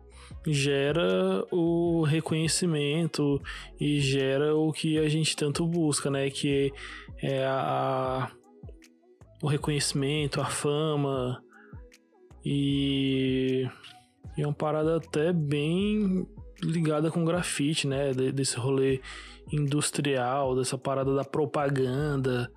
gera 0.48 1.46
o 1.52 2.04
reconhecimento 2.04 3.42
e 3.80 4.00
gera 4.00 4.56
o 4.56 4.72
que 4.72 4.98
a 4.98 5.08
gente 5.10 5.36
tanto 5.36 5.68
busca, 5.68 6.10
né? 6.10 6.30
Que 6.30 6.72
é 7.22 7.46
a, 7.46 7.60
a- 7.60 8.32
o 9.44 9.48
reconhecimento, 9.48 10.40
a 10.40 10.46
fama 10.46 11.44
e, 12.46 13.68
e 14.38 14.42
é 14.42 14.48
uma 14.48 14.54
parada 14.54 14.98
até 14.98 15.32
bem 15.34 16.26
ligada 16.64 17.12
com 17.12 17.26
grafite, 17.26 17.88
né? 17.88 18.12
De- 18.12 18.32
desse 18.32 18.58
rolê 18.58 19.02
industrial, 19.52 20.56
dessa 20.56 20.78
parada 20.78 21.14
da 21.14 21.24
propaganda, 21.26 22.50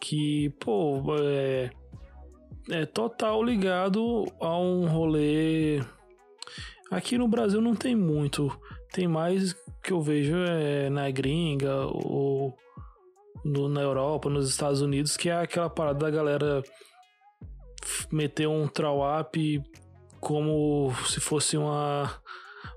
que, 0.00 0.50
pô, 0.60 1.02
é, 1.18 1.70
é 2.70 2.86
total 2.86 3.42
ligado 3.42 4.24
a 4.40 4.56
um 4.58 4.86
rolê. 4.86 5.80
Aqui 6.90 7.18
no 7.18 7.26
Brasil 7.28 7.60
não 7.60 7.74
tem 7.74 7.94
muito, 7.96 8.50
tem 8.92 9.08
mais 9.08 9.54
que 9.82 9.92
eu 9.92 10.00
vejo 10.00 10.36
é 10.36 10.88
na 10.90 11.10
gringa 11.10 11.86
ou 11.86 12.56
no- 13.44 13.68
na 13.68 13.80
Europa, 13.82 14.28
nos 14.28 14.48
Estados 14.48 14.80
Unidos, 14.80 15.16
que 15.16 15.28
é 15.28 15.36
aquela 15.36 15.70
parada 15.70 15.98
da 16.00 16.10
galera 16.10 16.62
meter 18.10 18.48
um 18.48 18.66
trawap 18.68 19.62
como 20.20 20.92
se 21.06 21.20
fosse 21.20 21.56
uma 21.56 22.20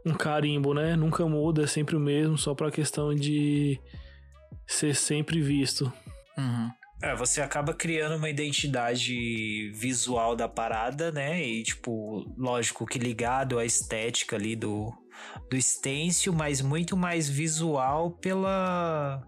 um 0.06 0.14
carimbo, 0.14 0.74
né? 0.74 0.96
Nunca 0.96 1.26
muda, 1.28 1.64
é 1.64 1.68
sempre 1.68 1.96
o 1.96 2.00
mesmo, 2.00 2.38
só 2.38 2.54
pra 2.56 2.72
questão 2.72 3.14
de 3.14 3.80
ser 4.66 4.96
sempre 4.96 5.42
visto. 5.42 5.92
Uhum. 6.38 6.70
É, 7.02 7.16
você 7.16 7.42
acaba 7.42 7.74
criando 7.74 8.18
uma 8.18 8.30
identidade 8.30 9.72
visual 9.74 10.36
da 10.36 10.50
parada, 10.50 11.12
né? 11.12 11.42
E, 11.42 11.64
tipo, 11.64 12.26
lógico 12.38 12.86
que 12.86 13.00
ligado 13.00 13.58
à 13.58 13.66
estética 13.66 14.36
ali 14.36 14.54
do, 14.54 14.94
do 15.50 15.62
stencil, 15.62 16.34
mas 16.34 16.62
muito 16.62 16.98
mais 16.98 17.30
visual 17.30 18.12
pela 18.12 19.24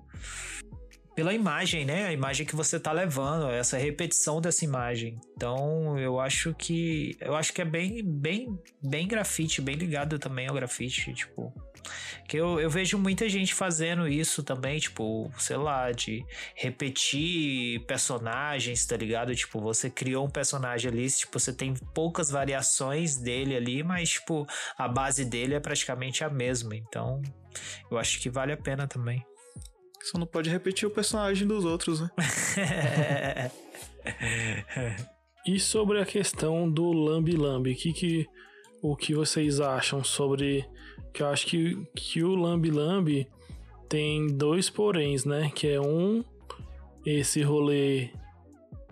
pela 1.16 1.34
imagem, 1.34 1.86
né? 1.86 2.08
A 2.08 2.14
imagem 2.14 2.46
que 2.46 2.56
você 2.56 2.80
tá 2.80 2.92
levando, 2.92 3.50
essa 3.50 3.78
repetição 3.78 4.42
dessa 4.42 4.66
imagem. 4.66 5.20
Então, 5.36 5.98
eu 5.98 6.20
acho 6.20 6.54
que 6.54 7.16
eu 7.22 7.36
acho 7.36 7.54
que 7.54 7.62
é 7.62 7.66
bem 7.66 8.04
bem 8.04 8.60
bem 8.82 9.08
grafite, 9.08 9.62
bem 9.62 9.76
ligado 9.76 10.20
também 10.20 10.48
ao 10.48 10.56
grafite, 10.56 11.14
tipo, 11.14 11.54
que 12.28 12.38
eu, 12.38 12.60
eu 12.60 12.70
vejo 12.70 12.98
muita 12.98 13.28
gente 13.28 13.54
fazendo 13.54 14.08
isso 14.08 14.44
também, 14.44 14.80
tipo, 14.80 15.32
sei 15.38 15.58
lá, 15.58 15.92
de 15.92 16.24
repetir 16.56 17.82
personagens, 17.86 18.86
tá 18.86 18.96
ligado? 18.96 19.36
Tipo, 19.36 19.60
você 19.60 19.90
criou 19.90 20.26
um 20.26 20.30
personagem 20.30 20.92
ali, 20.92 21.10
tipo, 21.10 21.40
você 21.40 21.54
tem 21.54 21.74
poucas 21.94 22.30
variações 22.30 23.18
dele 23.18 23.56
ali, 23.56 23.84
mas, 23.84 24.12
tipo, 24.12 24.48
a 24.78 24.88
base 24.88 25.26
dele 25.26 25.56
é 25.56 25.60
praticamente 25.60 26.24
a 26.24 26.30
mesma. 26.30 26.76
Então, 26.76 27.22
eu 27.90 27.98
acho 27.98 28.20
que 28.20 28.30
vale 28.30 28.52
a 28.52 28.58
pena 28.58 28.88
também. 28.88 29.26
Só 30.04 30.18
não 30.18 30.26
pode 30.26 30.50
repetir 30.50 30.88
o 30.88 30.92
personagem 30.92 31.48
dos 31.48 31.64
outros, 31.64 32.02
né? 32.02 32.10
E 35.46 35.60
sobre 35.60 36.00
a 36.00 36.06
questão 36.06 36.70
do 36.70 36.92
Lambi 36.92 37.36
Lambi, 37.36 37.74
que, 37.74 37.94
que, 37.94 38.28
o 38.82 38.96
que 38.96 39.14
vocês 39.14 39.60
acham 39.60 40.04
sobre. 40.04 40.66
Que 41.14 41.24
eu 41.24 41.28
acho 41.28 41.46
que, 41.48 41.78
que 41.96 42.24
o 42.24 42.36
Lambi 42.36 42.72
Lambi 42.72 43.28
tem 43.90 44.28
dois 44.28 44.70
poréns, 44.70 45.26
né? 45.26 45.52
Que 45.54 45.68
é 45.68 45.82
um, 45.82 46.24
esse 47.06 47.42
rolê 47.42 48.10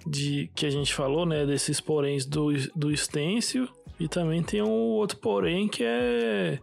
de 0.06 0.50
que 0.56 0.66
a 0.66 0.70
gente 0.70 0.94
falou, 0.94 1.26
né? 1.26 1.46
Desses 1.46 1.80
poréns 1.80 2.26
do, 2.26 2.52
do 2.76 2.96
stencil. 2.96 3.68
E 4.00 4.08
também 4.08 4.42
tem 4.42 4.62
um 4.62 4.70
outro 4.70 5.18
porém 5.18 5.68
que 5.68 5.84
é 5.84 6.60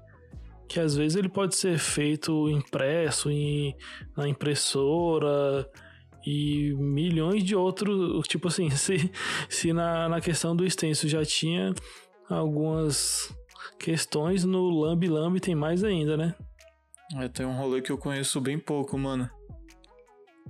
que 0.69 0.81
às 0.81 0.97
vezes 0.97 1.16
ele 1.16 1.29
pode 1.29 1.55
ser 1.55 1.79
feito 1.79 2.49
impresso 2.51 3.31
em, 3.31 3.75
na 4.16 4.29
impressora 4.29 5.69
e 6.27 6.75
milhões 6.75 7.45
de 7.45 7.55
outros, 7.55 8.27
tipo 8.27 8.49
assim, 8.49 8.69
se, 8.75 9.11
se 9.49 9.73
na, 9.73 10.09
na 10.09 10.21
questão 10.21 10.57
do 10.57 10.69
stencil 10.69 11.09
já 11.09 11.25
tinha 11.25 11.73
algumas 12.29 13.33
questões, 13.79 14.44
no 14.44 14.70
Lambi 14.70 15.09
Lambi 15.09 15.40
tem 15.40 15.55
mais 15.55 15.85
ainda, 15.85 16.16
né? 16.16 16.35
É, 17.16 17.29
tem 17.29 17.46
um 17.46 17.57
rolê 17.57 17.81
que 17.81 17.92
eu 17.92 17.98
conheço 17.98 18.40
bem 18.40 18.59
pouco, 18.59 18.98
mano. 18.98 19.31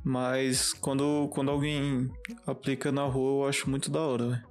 Mas 0.04 0.72
quando, 0.72 1.28
quando 1.32 1.50
alguém 1.50 2.10
aplica 2.46 2.92
na 2.92 3.04
rua, 3.04 3.44
eu 3.44 3.48
acho 3.48 3.68
muito 3.68 3.90
da 3.90 4.00
hora, 4.00 4.28
velho. 4.28 4.44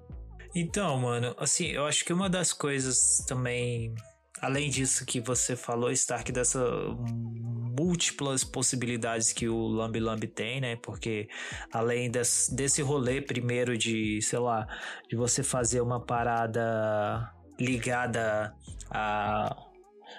Então, 0.53 0.99
mano, 0.99 1.35
assim, 1.37 1.67
eu 1.67 1.85
acho 1.85 2.05
que 2.05 2.13
uma 2.13 2.29
das 2.29 2.53
coisas 2.53 3.23
também 3.27 3.93
além 4.41 4.69
disso 4.69 5.05
que 5.05 5.19
você 5.19 5.55
falou, 5.55 5.91
Stark, 5.91 6.31
dessa 6.31 6.59
múltiplas 7.77 8.43
possibilidades 8.43 9.33
que 9.33 9.49
o 9.49 9.67
Lambi 9.67 9.99
Lambi 9.99 10.27
tem, 10.27 10.61
né? 10.61 10.75
Porque 10.77 11.27
além 11.71 12.09
desse, 12.09 12.55
desse 12.55 12.81
rolê 12.81 13.21
primeiro 13.21 13.77
de, 13.77 14.21
sei 14.21 14.39
lá, 14.39 14.67
de 15.09 15.15
você 15.15 15.43
fazer 15.43 15.81
uma 15.81 15.99
parada 15.99 17.31
ligada 17.59 18.53
a 18.89 19.65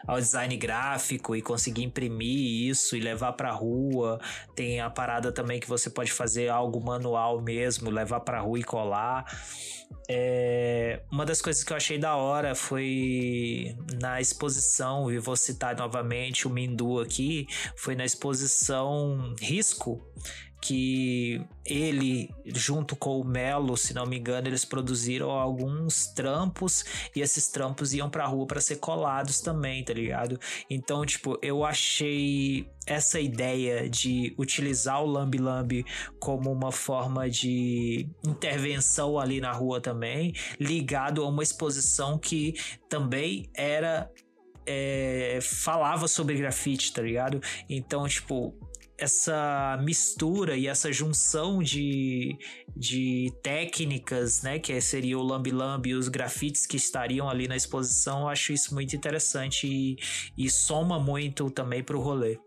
ao 0.06 0.20
design 0.20 0.56
gráfico 0.56 1.34
e 1.34 1.42
conseguir 1.42 1.82
imprimir 1.82 2.68
isso 2.68 2.96
e 2.96 3.00
levar 3.00 3.32
para 3.32 3.50
rua. 3.50 4.20
Tem 4.54 4.80
a 4.80 4.90
parada 4.90 5.32
também 5.32 5.60
que 5.60 5.68
você 5.68 5.90
pode 5.90 6.12
fazer 6.12 6.48
algo 6.48 6.80
manual 6.80 7.40
mesmo, 7.40 7.90
levar 7.90 8.20
para 8.20 8.40
rua 8.40 8.58
e 8.58 8.64
colar. 8.64 9.24
É, 10.08 11.02
uma 11.10 11.24
das 11.26 11.42
coisas 11.42 11.64
que 11.64 11.72
eu 11.72 11.76
achei 11.76 11.98
da 11.98 12.14
hora 12.16 12.54
foi 12.54 13.76
na 14.00 14.20
exposição, 14.20 15.10
e 15.10 15.18
vou 15.18 15.36
citar 15.36 15.76
novamente 15.76 16.46
o 16.46 16.50
Mindu 16.50 17.00
aqui, 17.00 17.46
foi 17.76 17.96
na 17.96 18.04
exposição 18.04 19.34
Risco, 19.40 20.00
que 20.60 21.44
ele, 21.64 22.30
junto 22.46 22.96
com 22.96 23.20
o 23.20 23.24
Melo, 23.24 23.76
se 23.76 23.94
não 23.94 24.06
me 24.06 24.18
engano, 24.18 24.48
eles 24.48 24.64
produziram 24.64 25.30
alguns 25.30 26.06
trampos 26.08 26.84
e 27.14 27.20
esses 27.20 27.48
trampos 27.48 27.92
iam 27.92 28.08
pra 28.08 28.26
rua 28.26 28.46
para 28.46 28.60
ser 28.60 28.76
colados 28.76 29.40
também, 29.40 29.84
tá 29.84 29.92
ligado? 29.92 30.38
Então, 30.68 31.04
tipo, 31.04 31.38
eu 31.42 31.64
achei 31.64 32.68
essa 32.86 33.20
ideia 33.20 33.88
de 33.88 34.34
utilizar 34.38 35.02
o 35.02 35.06
Lambi 35.06 35.38
Lambi 35.38 35.84
como 36.20 36.50
uma 36.52 36.72
forma 36.72 37.28
de 37.28 38.08
intervenção 38.24 39.18
ali 39.18 39.40
na 39.40 39.52
rua 39.52 39.80
também, 39.80 40.32
ligado 40.58 41.22
a 41.22 41.28
uma 41.28 41.42
exposição 41.42 42.18
que 42.18 42.54
também 42.88 43.50
era 43.54 44.10
é, 44.66 45.38
falava 45.40 46.08
sobre 46.08 46.34
grafite, 46.34 46.92
tá 46.92 47.00
ligado? 47.00 47.40
Então, 47.68 48.06
tipo, 48.08 48.52
essa 48.98 49.78
mistura 49.82 50.56
e 50.56 50.66
essa 50.66 50.92
junção 50.92 51.62
de, 51.62 52.36
de 52.74 53.32
técnicas, 53.42 54.42
né, 54.42 54.58
que 54.58 54.80
seria 54.80 55.18
o 55.18 55.22
lambi 55.22 55.50
lambi 55.50 55.90
e 55.90 55.94
os 55.94 56.08
grafites 56.08 56.66
que 56.66 56.76
estariam 56.76 57.28
ali 57.28 57.46
na 57.46 57.56
exposição, 57.56 58.22
eu 58.22 58.28
acho 58.28 58.52
isso 58.52 58.74
muito 58.74 58.96
interessante 58.96 59.66
e, 59.66 59.96
e 60.36 60.48
soma 60.50 60.98
muito 60.98 61.50
também 61.50 61.82
pro 61.82 62.00
rolê. 62.00 62.38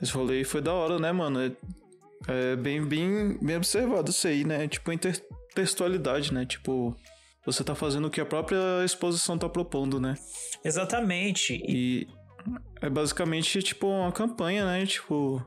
Esse 0.00 0.12
rolê 0.12 0.42
foi 0.44 0.60
da 0.60 0.72
hora, 0.72 0.98
né, 0.98 1.12
mano? 1.12 1.40
É, 1.40 1.52
é 2.28 2.56
bem, 2.56 2.84
bem, 2.84 3.38
bem 3.40 3.56
observado 3.56 4.10
isso 4.10 4.26
aí, 4.26 4.44
né? 4.44 4.66
Tipo, 4.66 4.92
intertextualidade, 4.92 6.32
né? 6.32 6.44
Tipo, 6.44 6.96
você 7.44 7.62
tá 7.62 7.74
fazendo 7.74 8.06
o 8.06 8.10
que 8.10 8.20
a 8.20 8.26
própria 8.26 8.84
exposição 8.84 9.38
tá 9.38 9.48
propondo, 9.48 10.00
né? 10.00 10.16
Exatamente. 10.64 11.54
E 11.54 12.08
é 12.82 12.90
basicamente 12.90 13.62
tipo 13.62 13.86
uma 13.86 14.12
campanha, 14.12 14.66
né? 14.66 14.84
Tipo. 14.84 15.42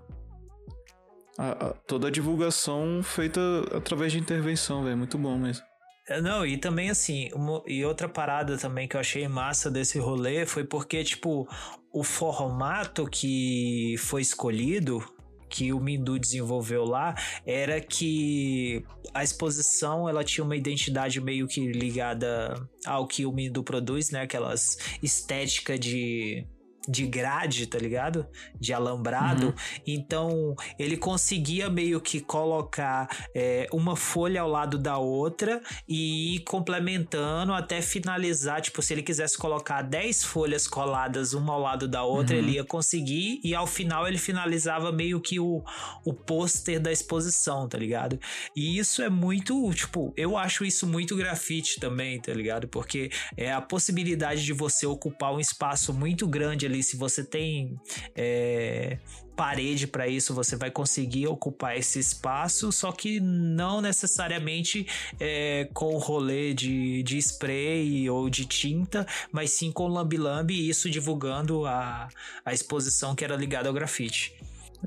A, 1.38 1.52
a, 1.52 1.74
toda 1.86 2.08
a 2.08 2.12
divulgação 2.12 3.04
feita 3.04 3.40
através 3.76 4.14
de 4.14 4.20
intervenção, 4.20 4.84
velho. 4.84 4.98
Muito 4.98 5.18
bom 5.18 5.38
mesmo. 5.38 5.64
É, 6.08 6.22
não, 6.22 6.46
e 6.46 6.56
também 6.58 6.90
assim, 6.90 7.30
uma, 7.34 7.62
e 7.66 7.84
outra 7.84 8.08
parada 8.08 8.58
também 8.58 8.88
que 8.88 8.96
eu 8.96 9.00
achei 9.00 9.28
massa 9.28 9.72
desse 9.72 9.98
rolê 9.98 10.46
foi 10.46 10.64
porque, 10.64 11.04
tipo, 11.04 11.48
o 11.92 12.04
formato 12.04 13.08
que 13.08 13.96
foi 13.98 14.22
escolhido, 14.22 15.04
que 15.50 15.74
o 15.74 15.80
Mindu 15.80 16.20
desenvolveu 16.20 16.86
lá, 16.86 17.16
era 17.46 17.82
que 17.82 18.86
a 19.14 19.24
exposição 19.24 20.08
ela 20.08 20.24
tinha 20.24 20.44
uma 20.44 20.56
identidade 20.56 21.20
meio 21.20 21.48
que 21.48 21.72
ligada 21.72 22.54
ao 22.86 23.08
que 23.08 23.26
o 23.26 23.32
Mindu 23.32 23.64
produz, 23.64 24.12
né? 24.12 24.22
Aquelas 24.22 24.78
estética 25.02 25.78
de 25.78 26.46
de 26.88 27.06
grade, 27.06 27.68
tá 27.68 27.78
ligado? 27.78 28.28
De 28.60 28.74
alambrado. 28.74 29.48
Uhum. 29.48 29.54
Então 29.86 30.56
ele 30.78 30.98
conseguia 30.98 31.70
meio 31.70 32.00
que 32.00 32.20
colocar 32.20 33.08
é, 33.34 33.68
uma 33.72 33.96
folha 33.96 34.42
ao 34.42 34.50
lado 34.50 34.78
da 34.78 34.98
outra 34.98 35.62
e 35.88 36.36
ir 36.36 36.40
complementando 36.40 37.54
até 37.54 37.82
finalizar. 37.82 38.62
Tipo, 38.62 38.82
se 38.82 38.94
ele 38.94 39.04
quisesse 39.04 39.38
colocar 39.38 39.82
10 39.82 40.24
folhas 40.24 40.68
coladas 40.68 41.34
uma 41.34 41.54
ao 41.54 41.60
lado 41.60 41.88
da 41.88 42.04
outra, 42.04 42.36
uhum. 42.36 42.42
ele 42.42 42.52
ia 42.54 42.64
conseguir. 42.64 43.40
E 43.44 43.54
ao 43.56 43.68
final 43.68 44.08
ele 44.08 44.18
finalizava 44.18 44.92
meio 44.92 45.20
que 45.20 45.40
o, 45.40 45.64
o 46.04 46.14
pôster 46.14 46.80
da 46.80 46.92
exposição, 46.92 47.68
tá 47.68 47.78
ligado? 47.78 48.20
E 48.56 48.78
isso 48.78 49.02
é 49.02 49.10
muito, 49.10 49.72
tipo, 49.74 50.14
eu 50.16 50.38
acho 50.38 50.66
isso 50.66 50.88
muito 50.88 51.16
grafite 51.16 51.80
também, 51.80 52.20
tá 52.20 52.34
ligado? 52.34 52.68
Porque 52.68 53.10
é 53.38 53.52
a 53.52 53.62
possibilidade 53.62 54.44
de 54.44 54.54
você 54.54 54.86
ocupar 54.86 55.34
um 55.34 55.40
espaço 55.40 55.94
muito 55.94 56.28
grande 56.28 56.66
ali 56.66 56.75
ali, 56.76 56.84
se 56.84 56.98
você 56.98 57.24
tem 57.24 57.80
é, 58.16 59.00
parede 59.36 59.88
para 59.88 60.08
isso, 60.08 60.34
você 60.34 60.56
vai 60.56 60.70
conseguir 60.70 61.28
ocupar 61.28 61.78
esse 61.78 62.00
espaço, 62.00 62.72
só 62.72 62.92
que 62.92 63.20
não 63.20 63.82
necessariamente 63.82 64.86
é, 65.20 65.70
com 65.74 65.98
rolê 65.98 66.54
de, 66.54 67.02
de 67.04 67.18
spray 67.18 68.10
ou 68.10 68.30
de 68.30 68.46
tinta, 68.46 69.08
mas 69.32 69.52
sim 69.52 69.72
com 69.72 69.88
lambi-lambi 69.88 70.54
e 70.54 70.70
isso 70.70 70.90
divulgando 70.90 71.66
a, 71.66 72.10
a 72.44 72.54
exposição 72.54 73.16
que 73.16 73.24
era 73.24 73.36
ligada 73.36 73.70
ao 73.70 73.74
grafite. 73.74 74.34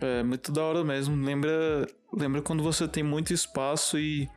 É, 0.01 0.23
muito 0.23 0.53
da 0.53 0.63
hora 0.63 0.85
mesmo. 0.85 1.17
Lembra, 1.25 1.87
lembra 2.13 2.43
quando 2.43 2.63
você 2.63 2.87
tem 2.87 3.03
muito 3.03 3.33
espaço 3.33 3.99
e, 3.99 4.29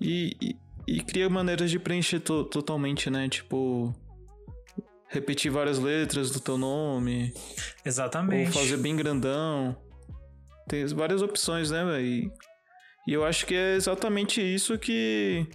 e, 0.00 0.36
e, 0.40 0.56
e 0.86 1.00
cria 1.00 1.28
maneiras 1.28 1.70
de 1.70 1.78
preencher 1.78 2.20
to, 2.20 2.44
totalmente, 2.44 3.10
né? 3.10 3.28
Tipo, 3.28 3.94
repetir 5.08 5.50
várias 5.50 5.78
letras 5.78 6.30
do 6.30 6.40
teu 6.40 6.58
nome. 6.58 7.32
Exatamente. 7.84 8.48
Ou 8.48 8.62
fazer 8.62 8.76
bem 8.76 8.96
grandão. 8.96 9.76
Tem 10.68 10.84
várias 10.86 11.22
opções, 11.22 11.70
né, 11.70 11.84
velho? 11.84 12.32
E 13.06 13.12
eu 13.12 13.24
acho 13.24 13.46
que 13.46 13.54
é 13.54 13.74
exatamente 13.74 14.40
isso 14.40 14.78
que, 14.78 15.46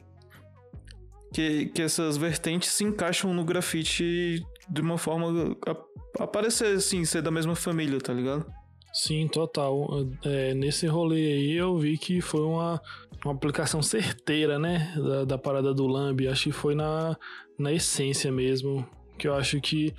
que. 1.34 1.68
que 1.68 1.82
essas 1.82 2.16
vertentes 2.16 2.72
se 2.72 2.84
encaixam 2.84 3.34
no 3.34 3.44
grafite 3.44 4.44
de 4.70 4.82
uma 4.82 4.98
forma. 4.98 5.58
A, 5.68 6.24
aparecer 6.24 6.76
assim, 6.76 7.06
ser 7.06 7.22
da 7.22 7.32
mesma 7.32 7.56
família, 7.56 8.00
tá 8.00 8.14
ligado? 8.14 8.46
Sim, 8.94 9.28
total. 9.28 9.88
É, 10.24 10.54
nesse 10.54 10.88
rolê 10.88 11.34
aí 11.34 11.54
eu 11.54 11.78
vi 11.78 11.98
que 11.98 12.22
foi 12.22 12.42
uma, 12.42 12.82
uma 13.24 13.34
aplicação 13.34 13.82
certeira, 13.82 14.60
né? 14.60 14.94
Da, 14.96 15.26
da 15.26 15.38
parada 15.38 15.74
do 15.74 15.88
Lamb. 15.88 16.28
Acho 16.28 16.46
que 16.46 16.52
foi 16.52 16.76
na, 16.76 17.18
na 17.58 17.74
essência 17.74 18.32
mesmo. 18.32 18.88
Que 19.20 19.28
eu 19.28 19.36
acho 19.36 19.62
que 19.62 19.94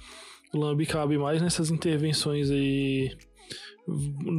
o 0.52 0.58
Lamb 0.58 0.84
cabe 0.86 1.16
mais 1.16 1.40
nessas 1.40 1.70
intervenções 1.70 2.50
aí 2.50 3.16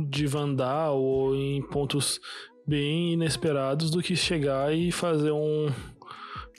de 0.10 0.28
Vandal 0.28 1.02
ou 1.02 1.36
em 1.36 1.62
pontos 1.62 2.20
bem 2.68 3.14
inesperados 3.14 3.90
do 3.90 4.02
que 4.02 4.16
chegar 4.16 4.74
e 4.74 4.92
fazer 4.92 5.32
um. 5.32 5.68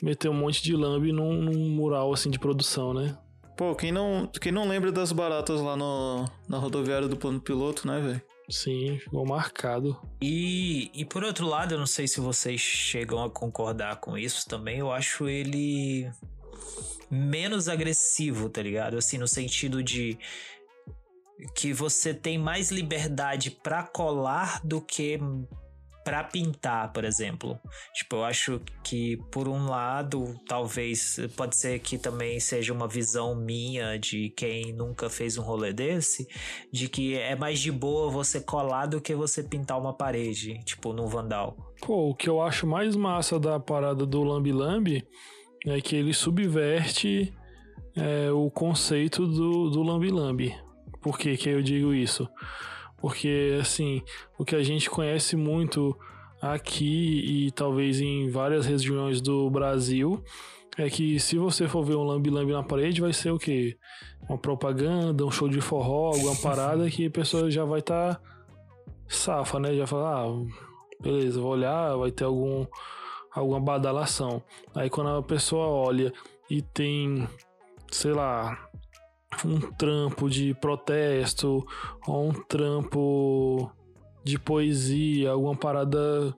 meter 0.01 0.29
um 0.29 0.33
monte 0.33 0.63
de 0.63 0.75
Lamb 0.75 1.11
num, 1.11 1.33
num 1.33 1.69
mural 1.69 2.11
assim 2.13 2.29
de 2.29 2.39
produção, 2.39 2.93
né? 2.93 3.17
Pô, 3.57 3.75
quem 3.75 3.91
não, 3.91 4.27
quem 4.41 4.51
não 4.51 4.67
lembra 4.67 4.91
das 4.91 5.11
baratas 5.11 5.61
lá 5.61 5.75
no, 5.75 6.25
na 6.49 6.57
rodoviária 6.57 7.07
do 7.07 7.15
plano 7.15 7.39
piloto, 7.39 7.85
né, 7.87 7.99
velho? 7.99 8.21
Sim, 8.49 8.97
ficou 8.99 9.25
marcado. 9.25 9.95
E, 10.21 10.89
e 10.93 11.05
por 11.05 11.23
outro 11.23 11.45
lado, 11.47 11.75
eu 11.75 11.79
não 11.79 11.85
sei 11.85 12.07
se 12.07 12.19
vocês 12.19 12.59
chegam 12.59 13.23
a 13.23 13.29
concordar 13.29 13.97
com 13.97 14.17
isso 14.17 14.47
também, 14.47 14.79
eu 14.79 14.91
acho 14.91 15.29
ele 15.29 16.09
menos 17.13 17.69
agressivo, 17.69 18.49
tá 18.49 18.61
ligado? 18.61 18.97
Assim, 18.97 19.17
no 19.17 19.27
sentido 19.27 19.83
de 19.83 20.17
que 21.55 21.73
você 21.73 22.13
tem 22.13 22.37
mais 22.37 22.71
liberdade 22.71 23.51
para 23.51 23.83
colar 23.83 24.61
do 24.63 24.81
que 24.81 25.19
para 26.03 26.23
pintar, 26.23 26.91
por 26.91 27.05
exemplo. 27.05 27.57
Tipo, 27.93 28.17
eu 28.17 28.25
acho 28.25 28.61
que 28.83 29.17
por 29.31 29.47
um 29.47 29.67
lado, 29.67 30.35
talvez 30.45 31.17
pode 31.35 31.55
ser 31.55 31.79
que 31.79 31.97
também 31.97 32.39
seja 32.39 32.73
uma 32.73 32.87
visão 32.87 33.35
minha 33.35 33.97
de 33.97 34.29
quem 34.31 34.73
nunca 34.73 35.09
fez 35.09 35.37
um 35.37 35.41
rolê 35.41 35.71
desse, 35.71 36.27
de 36.71 36.89
que 36.89 37.15
é 37.15 37.35
mais 37.35 37.59
de 37.59 37.71
boa 37.71 38.09
você 38.09 38.41
colar 38.41 38.85
do 38.85 38.99
que 38.99 39.15
você 39.15 39.41
pintar 39.41 39.79
uma 39.79 39.93
parede, 39.93 40.61
tipo 40.65 40.91
no 40.91 41.07
Vandal. 41.07 41.55
Pô, 41.81 42.09
o 42.09 42.15
que 42.15 42.29
eu 42.29 42.41
acho 42.41 42.67
mais 42.67 42.95
massa 42.95 43.39
da 43.39 43.59
parada 43.59 44.05
do 44.05 44.23
Lambi 44.23 44.51
Lambi 44.51 45.07
é 45.65 45.79
que 45.81 45.95
ele 45.95 46.13
subverte 46.13 47.33
é, 47.95 48.31
o 48.31 48.49
conceito 48.49 49.27
do, 49.27 49.69
do 49.69 49.81
Lambi 49.81 50.09
Lambi. 50.09 50.55
Por 51.01 51.17
que, 51.17 51.35
que 51.37 51.49
eu 51.49 51.61
digo 51.61 51.93
isso? 51.93 52.27
Porque, 52.97 53.57
assim, 53.59 54.01
o 54.37 54.45
que 54.45 54.55
a 54.55 54.63
gente 54.63 54.89
conhece 54.89 55.35
muito 55.35 55.97
aqui 56.41 57.45
e 57.45 57.51
talvez 57.51 57.99
em 57.99 58.29
várias 58.29 58.65
regiões 58.65 59.21
do 59.21 59.49
Brasil 59.49 60.23
é 60.77 60.89
que 60.89 61.19
se 61.19 61.37
você 61.37 61.67
for 61.67 61.83
ver 61.83 61.95
um 61.95 62.03
lambi-lambi 62.03 62.51
na 62.51 62.63
parede, 62.63 63.01
vai 63.01 63.13
ser 63.13 63.31
o 63.31 63.37
quê? 63.37 63.77
Uma 64.27 64.37
propaganda, 64.37 65.25
um 65.25 65.31
show 65.31 65.47
de 65.47 65.61
forró, 65.61 66.07
alguma 66.07 66.35
parada 66.35 66.89
que 66.89 67.05
a 67.05 67.11
pessoa 67.11 67.51
já 67.51 67.63
vai 67.63 67.79
estar 67.79 68.15
tá 68.15 68.21
safa, 69.07 69.59
né? 69.59 69.75
Já 69.75 69.85
fala, 69.85 70.25
ah, 70.25 70.45
beleza, 70.99 71.39
vou 71.39 71.51
olhar, 71.51 71.95
vai 71.95 72.11
ter 72.11 72.23
algum, 72.23 72.65
alguma 73.33 73.59
badalação. 73.59 74.41
Aí 74.75 74.89
quando 74.89 75.09
a 75.09 75.23
pessoa 75.23 75.67
olha 75.67 76.13
e 76.49 76.61
tem, 76.61 77.27
sei 77.91 78.13
lá, 78.13 78.57
um 79.43 79.59
trampo 79.59 80.29
de 80.29 80.53
protesto 80.53 81.65
ou 82.07 82.29
um 82.29 82.33
trampo 82.33 83.71
de 84.23 84.37
poesia, 84.39 85.31
alguma 85.31 85.55
parada 85.55 86.33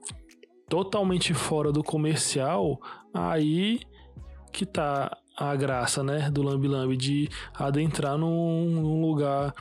totalmente 0.67 1.33
fora 1.33 1.71
do 1.71 1.83
comercial, 1.83 2.79
aí 3.13 3.79
que 4.51 4.65
tá 4.65 5.15
a 5.37 5.55
graça, 5.55 6.01
né, 6.01 6.31
do 6.31 6.41
Lambi 6.41 6.67
Lambi 6.67 6.95
de 6.95 7.29
adentrar 7.53 8.17
num, 8.17 8.69
num 8.69 9.01
lugar 9.01 9.53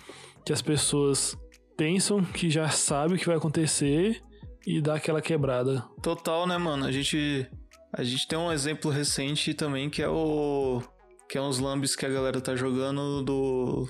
que 0.44 0.52
as 0.52 0.62
pessoas 0.62 1.36
pensam 1.76 2.22
que 2.22 2.48
já 2.48 2.68
sabe 2.68 3.14
o 3.14 3.18
que 3.18 3.26
vai 3.26 3.36
acontecer 3.36 4.22
e 4.66 4.80
dar 4.80 4.96
aquela 4.96 5.20
quebrada. 5.20 5.84
Total, 6.02 6.46
né, 6.46 6.56
mano? 6.58 6.86
A 6.86 6.92
gente 6.92 7.46
a 7.92 8.02
gente 8.02 8.26
tem 8.26 8.38
um 8.38 8.50
exemplo 8.50 8.90
recente 8.90 9.54
também 9.54 9.88
que 9.88 10.02
é 10.02 10.08
o 10.08 10.82
que 11.28 11.38
é 11.38 11.40
uns 11.40 11.58
lambes 11.58 11.96
que 11.96 12.04
a 12.04 12.08
galera 12.08 12.40
tá 12.40 12.54
jogando 12.54 13.22
do, 13.22 13.88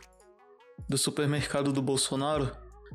do 0.88 0.96
supermercado 0.96 1.72
do 1.72 1.82
Bolsonaro. 1.82 2.50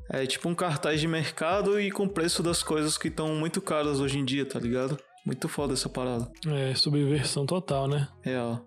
É 0.09 0.25
tipo 0.25 0.47
um 0.47 0.55
cartaz 0.55 0.99
de 0.99 1.07
mercado 1.07 1.79
e 1.79 1.91
com 1.91 2.07
preço 2.07 2.41
das 2.41 2.63
coisas 2.63 2.97
que 2.97 3.09
estão 3.09 3.35
muito 3.35 3.61
caras 3.61 3.99
hoje 3.99 4.17
em 4.17 4.25
dia, 4.25 4.45
tá 4.45 4.59
ligado? 4.59 4.97
Muito 5.25 5.47
foda 5.47 5.73
essa 5.73 5.89
parada. 5.89 6.31
É, 6.47 6.73
subversão 6.73 7.45
total, 7.45 7.87
né? 7.87 8.07
Real. 8.21 8.65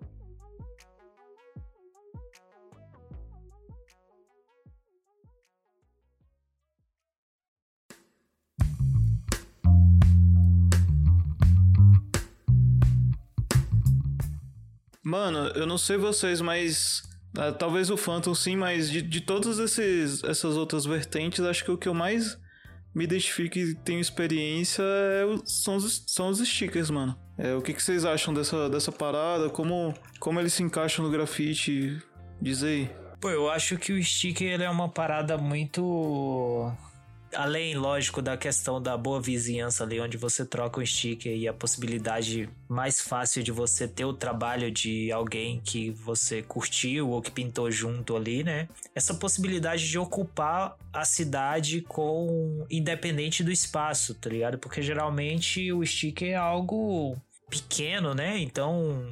Mano, 15.03 15.49
eu 15.49 15.67
não 15.67 15.77
sei 15.77 15.97
vocês, 15.97 16.39
mas. 16.39 17.03
Uh, 17.37 17.51
talvez 17.51 17.89
o 17.89 17.97
Phantom 17.97 18.33
sim, 18.33 18.55
mas 18.55 18.89
de, 18.89 19.01
de 19.01 19.19
todas 19.19 19.57
esses, 19.57 20.23
essas 20.23 20.55
outras 20.55 20.85
vertentes, 20.85 21.39
acho 21.41 21.65
que 21.65 21.71
o 21.71 21.77
que 21.77 21.89
eu 21.89 21.93
mais 21.93 22.37
me 22.93 23.03
identifico 23.03 23.57
e 23.57 23.73
tenho 23.73 23.99
experiência 23.99 24.83
é 24.83 25.25
o, 25.25 25.41
são, 25.45 25.75
os, 25.75 26.03
são 26.07 26.29
os 26.29 26.39
stickers, 26.39 26.91
mano. 26.91 27.17
É, 27.37 27.55
o 27.55 27.61
que, 27.61 27.73
que 27.73 27.81
vocês 27.81 28.05
acham 28.05 28.33
dessa, 28.33 28.69
dessa 28.69 28.91
parada? 28.91 29.49
Como, 29.49 29.93
como 30.19 30.39
eles 30.39 30.53
se 30.53 30.61
encaixam 30.61 31.03
no 31.03 31.11
grafite? 31.11 31.99
Diz 32.39 32.63
aí. 32.63 32.89
Pô, 33.19 33.29
eu 33.29 33.49
acho 33.49 33.77
que 33.77 33.93
o 33.93 34.03
sticker 34.03 34.61
é 34.61 34.69
uma 34.69 34.89
parada 34.89 35.37
muito 35.37 36.71
além, 37.35 37.75
lógico, 37.75 38.21
da 38.21 38.37
questão 38.37 38.81
da 38.81 38.97
boa 38.97 39.21
vizinhança 39.21 39.83
ali, 39.83 39.99
onde 39.99 40.17
você 40.17 40.45
troca 40.45 40.79
um 40.79 40.85
sticker 40.85 41.35
e 41.35 41.47
a 41.47 41.53
possibilidade 41.53 42.49
mais 42.67 43.01
fácil 43.01 43.43
de 43.43 43.51
você 43.51 43.87
ter 43.87 44.05
o 44.05 44.13
trabalho 44.13 44.71
de 44.71 45.11
alguém 45.11 45.61
que 45.63 45.91
você 45.91 46.41
curtiu 46.41 47.09
ou 47.09 47.21
que 47.21 47.31
pintou 47.31 47.69
junto 47.71 48.15
ali, 48.15 48.43
né? 48.43 48.67
Essa 48.95 49.13
possibilidade 49.13 49.87
de 49.87 49.97
ocupar 49.97 50.75
a 50.91 51.05
cidade 51.05 51.81
com 51.81 52.65
independente 52.69 53.43
do 53.43 53.51
espaço, 53.51 54.13
tá 54.15 54.29
ligado? 54.29 54.57
Porque 54.57 54.81
geralmente 54.81 55.71
o 55.71 55.85
sticker 55.85 56.29
é 56.29 56.35
algo 56.35 57.15
pequeno, 57.49 58.13
né? 58.13 58.39
Então 58.39 59.07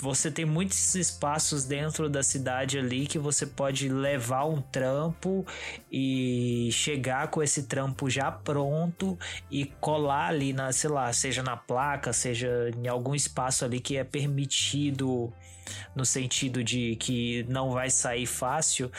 você 0.00 0.30
tem 0.30 0.44
muitos 0.44 0.94
espaços 0.94 1.64
dentro 1.64 2.08
da 2.08 2.22
cidade 2.22 2.78
ali 2.78 3.06
que 3.06 3.18
você 3.18 3.44
pode 3.44 3.88
levar 3.88 4.44
um 4.44 4.60
trampo 4.60 5.44
e 5.90 6.68
chegar 6.72 7.28
com 7.28 7.42
esse 7.42 7.64
trampo 7.64 8.08
já 8.08 8.30
pronto 8.30 9.18
e 9.50 9.66
colar 9.66 10.28
ali 10.28 10.52
na, 10.52 10.72
sei 10.72 10.90
lá, 10.90 11.12
seja 11.12 11.42
na 11.42 11.56
placa, 11.56 12.12
seja 12.12 12.70
em 12.76 12.86
algum 12.86 13.14
espaço 13.14 13.64
ali 13.64 13.80
que 13.80 13.96
é 13.96 14.04
permitido 14.04 15.32
no 15.94 16.04
sentido 16.04 16.62
de 16.62 16.96
que 16.96 17.44
não 17.48 17.72
vai 17.72 17.90
sair 17.90 18.26
fácil. 18.26 18.90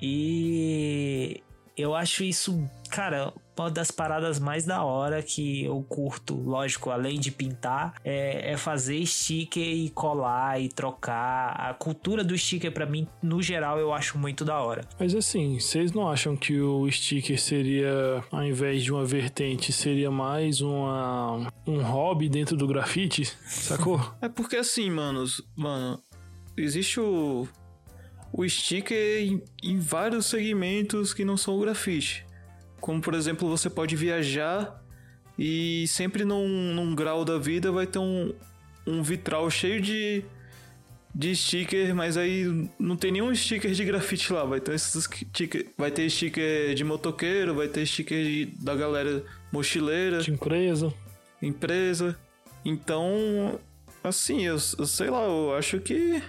E 0.00 1.42
eu 1.76 1.94
acho 1.94 2.22
isso, 2.22 2.70
cara, 2.94 3.32
uma 3.58 3.68
das 3.68 3.90
paradas 3.90 4.38
mais 4.38 4.64
da 4.64 4.84
hora 4.84 5.20
que 5.20 5.64
eu 5.64 5.82
curto, 5.82 6.40
lógico, 6.40 6.90
além 6.90 7.18
de 7.18 7.32
pintar, 7.32 7.94
é, 8.04 8.52
é 8.52 8.56
fazer 8.56 9.04
sticker 9.04 9.66
e 9.66 9.90
colar 9.90 10.60
e 10.60 10.68
trocar. 10.68 11.56
A 11.58 11.74
cultura 11.74 12.22
do 12.22 12.38
sticker, 12.38 12.70
para 12.70 12.86
mim, 12.86 13.08
no 13.20 13.42
geral, 13.42 13.80
eu 13.80 13.92
acho 13.92 14.16
muito 14.16 14.44
da 14.44 14.60
hora. 14.60 14.82
Mas 14.96 15.12
assim, 15.12 15.58
vocês 15.58 15.90
não 15.90 16.08
acham 16.08 16.36
que 16.36 16.60
o 16.60 16.88
sticker 16.88 17.40
seria, 17.40 18.22
ao 18.30 18.44
invés 18.44 18.84
de 18.84 18.92
uma 18.92 19.04
vertente, 19.04 19.72
seria 19.72 20.08
mais 20.08 20.60
uma, 20.60 21.52
um 21.66 21.82
hobby 21.82 22.28
dentro 22.28 22.56
do 22.56 22.64
grafite? 22.64 23.24
Sacou? 23.44 24.00
é 24.22 24.28
porque 24.28 24.54
assim, 24.54 24.88
manos, 24.88 25.42
mano, 25.56 26.00
existe 26.56 27.00
o 27.00 27.48
o 28.36 28.48
sticker 28.48 29.22
em, 29.22 29.40
em 29.62 29.78
vários 29.78 30.26
segmentos 30.26 31.14
que 31.14 31.24
não 31.24 31.36
são 31.36 31.56
o 31.56 31.60
grafite. 31.60 32.26
Como, 32.84 33.00
por 33.00 33.14
exemplo, 33.14 33.48
você 33.48 33.70
pode 33.70 33.96
viajar 33.96 34.78
e 35.38 35.86
sempre 35.88 36.22
num, 36.22 36.46
num 36.74 36.94
grau 36.94 37.24
da 37.24 37.38
vida 37.38 37.72
vai 37.72 37.86
ter 37.86 37.98
um, 37.98 38.30
um 38.86 39.02
vitral 39.02 39.48
cheio 39.48 39.80
de, 39.80 40.22
de 41.14 41.34
sticker, 41.34 41.94
mas 41.94 42.18
aí 42.18 42.68
não 42.78 42.94
tem 42.94 43.10
nenhum 43.10 43.34
sticker 43.34 43.70
de 43.72 43.82
grafite 43.86 44.30
lá. 44.34 44.44
Vai 44.44 44.60
ter, 44.60 44.74
esses 44.74 45.02
sticker, 45.02 45.66
vai 45.78 45.90
ter 45.90 46.10
sticker 46.10 46.74
de 46.74 46.84
motoqueiro, 46.84 47.54
vai 47.54 47.68
ter 47.68 47.86
sticker 47.86 48.22
de, 48.22 48.44
da 48.62 48.74
galera 48.74 49.24
mochileira. 49.50 50.18
De 50.18 50.32
empresa. 50.32 50.92
Empresa. 51.40 52.18
Então, 52.66 53.58
assim, 54.02 54.42
eu, 54.42 54.58
eu 54.78 54.86
sei 54.86 55.08
lá, 55.08 55.22
eu 55.22 55.54
acho 55.54 55.80
que 55.80 56.22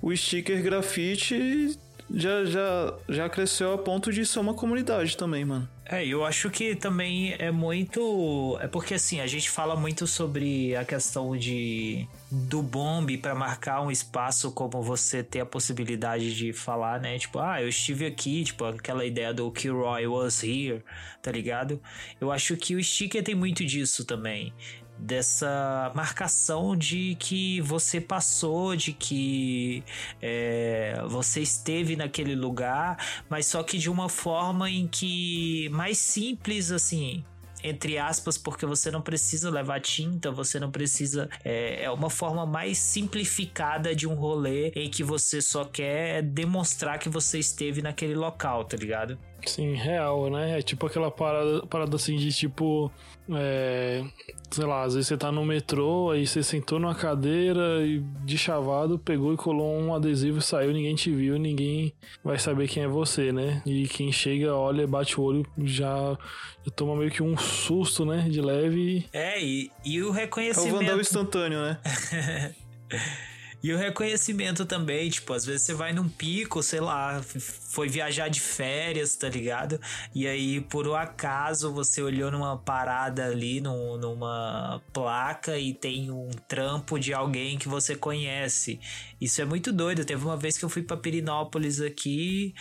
o 0.00 0.16
sticker 0.16 0.62
grafite 0.62 1.78
já, 2.12 2.44
já, 2.44 2.94
já 3.08 3.28
cresceu 3.28 3.72
a 3.72 3.78
ponto 3.78 4.12
de 4.12 4.26
ser 4.26 4.40
uma 4.40 4.54
comunidade 4.54 5.16
também, 5.16 5.44
mano. 5.44 5.68
É, 5.84 6.06
eu 6.06 6.24
acho 6.24 6.50
que 6.50 6.76
também 6.76 7.34
é 7.38 7.50
muito. 7.50 8.56
É 8.60 8.68
porque 8.68 8.94
assim, 8.94 9.20
a 9.20 9.26
gente 9.26 9.50
fala 9.50 9.74
muito 9.74 10.06
sobre 10.06 10.76
a 10.76 10.84
questão 10.84 11.36
de 11.36 12.06
do 12.30 12.62
bombe 12.62 13.18
para 13.18 13.34
marcar 13.34 13.80
um 13.80 13.90
espaço 13.90 14.52
como 14.52 14.80
você 14.82 15.22
ter 15.22 15.40
a 15.40 15.46
possibilidade 15.46 16.34
de 16.36 16.52
falar, 16.52 17.00
né? 17.00 17.18
Tipo, 17.18 17.40
ah, 17.40 17.60
eu 17.60 17.68
estive 17.68 18.06
aqui, 18.06 18.44
tipo, 18.44 18.64
aquela 18.64 19.04
ideia 19.04 19.34
do 19.34 19.50
Kilroy 19.50 20.06
was 20.06 20.44
here, 20.44 20.84
tá 21.20 21.32
ligado? 21.32 21.80
Eu 22.20 22.30
acho 22.30 22.56
que 22.56 22.76
o 22.76 22.84
sticker 22.84 23.24
tem 23.24 23.34
muito 23.34 23.64
disso 23.64 24.04
também 24.04 24.52
dessa 25.00 25.90
marcação 25.94 26.76
de 26.76 27.16
que 27.18 27.60
você 27.62 28.00
passou, 28.00 28.76
de 28.76 28.92
que 28.92 29.82
é, 30.20 31.02
você 31.08 31.40
esteve 31.40 31.96
naquele 31.96 32.34
lugar, 32.34 32.96
mas 33.28 33.46
só 33.46 33.62
que 33.62 33.78
de 33.78 33.90
uma 33.90 34.08
forma 34.08 34.70
em 34.70 34.86
que 34.86 35.68
mais 35.70 35.98
simples 35.98 36.70
assim. 36.70 37.24
Entre 37.62 37.98
aspas, 37.98 38.38
porque 38.38 38.64
você 38.64 38.90
não 38.90 39.02
precisa 39.02 39.50
levar 39.50 39.80
tinta, 39.80 40.30
você 40.30 40.58
não 40.58 40.70
precisa. 40.70 41.28
É, 41.44 41.84
é 41.84 41.90
uma 41.90 42.08
forma 42.08 42.46
mais 42.46 42.78
simplificada 42.78 43.94
de 43.94 44.08
um 44.08 44.14
rolê 44.14 44.70
em 44.74 44.88
que 44.88 45.04
você 45.04 45.42
só 45.42 45.64
quer 45.64 46.22
demonstrar 46.22 46.98
que 46.98 47.08
você 47.08 47.38
esteve 47.38 47.82
naquele 47.82 48.14
local, 48.14 48.64
tá 48.64 48.76
ligado? 48.76 49.18
Sim, 49.46 49.74
real, 49.74 50.30
né? 50.30 50.58
É 50.58 50.62
tipo 50.62 50.86
aquela 50.86 51.10
parada, 51.10 51.66
parada 51.66 51.96
assim 51.96 52.16
de 52.16 52.32
tipo. 52.32 52.90
É, 53.36 54.04
sei 54.50 54.64
lá, 54.64 54.82
às 54.82 54.94
vezes 54.94 55.08
você 55.08 55.16
tá 55.16 55.30
no 55.30 55.44
metrô, 55.44 56.10
aí 56.10 56.26
você 56.26 56.42
sentou 56.42 56.78
numa 56.78 56.94
cadeira 56.94 57.84
e 57.86 58.00
de 58.24 58.36
chavado 58.36 58.98
pegou 58.98 59.32
e 59.32 59.36
colou 59.36 59.78
um 59.78 59.94
adesivo 59.94 60.38
e 60.38 60.42
saiu, 60.42 60.72
ninguém 60.72 60.94
te 60.94 61.10
viu, 61.10 61.38
ninguém 61.38 61.92
vai 62.24 62.38
saber 62.38 62.68
quem 62.68 62.82
é 62.82 62.88
você, 62.88 63.32
né? 63.32 63.62
E 63.64 63.86
quem 63.86 64.10
chega, 64.10 64.54
olha, 64.54 64.86
bate 64.86 65.20
o 65.20 65.24
olho, 65.24 65.46
já, 65.58 66.16
já 66.64 66.72
toma 66.74 66.96
meio 66.96 67.10
que 67.10 67.22
um 67.22 67.36
susto, 67.36 68.04
né? 68.04 68.28
De 68.28 68.40
leve. 68.40 69.06
É, 69.12 69.40
e, 69.42 69.70
e 69.84 70.02
o 70.02 70.06
É 70.06 70.08
o 70.08 70.12
reconhecimento. 70.12 70.76
Vandal 70.76 71.00
instantâneo, 71.00 71.60
né? 71.60 71.78
E 73.62 73.72
o 73.74 73.76
reconhecimento 73.76 74.64
também, 74.64 75.10
tipo, 75.10 75.32
às 75.34 75.44
vezes 75.44 75.62
você 75.66 75.74
vai 75.74 75.92
num 75.92 76.08
pico, 76.08 76.62
sei 76.62 76.80
lá, 76.80 77.22
foi 77.22 77.88
viajar 77.88 78.28
de 78.28 78.40
férias, 78.40 79.14
tá 79.16 79.28
ligado? 79.28 79.78
E 80.14 80.26
aí, 80.26 80.60
por 80.62 80.88
um 80.88 80.94
acaso, 80.94 81.70
você 81.72 82.00
olhou 82.02 82.30
numa 82.30 82.56
parada 82.56 83.26
ali, 83.26 83.60
num- 83.60 83.98
numa 83.98 84.80
placa 84.92 85.58
e 85.58 85.74
tem 85.74 86.10
um 86.10 86.30
trampo 86.48 86.98
de 86.98 87.12
alguém 87.12 87.58
que 87.58 87.68
você 87.68 87.94
conhece. 87.94 88.80
Isso 89.20 89.42
é 89.42 89.44
muito 89.44 89.72
doido. 89.72 90.04
Teve 90.06 90.24
uma 90.24 90.36
vez 90.36 90.56
que 90.56 90.64
eu 90.64 90.68
fui 90.70 90.82
pra 90.82 90.96
Pirinópolis 90.96 91.80
aqui, 91.82 92.54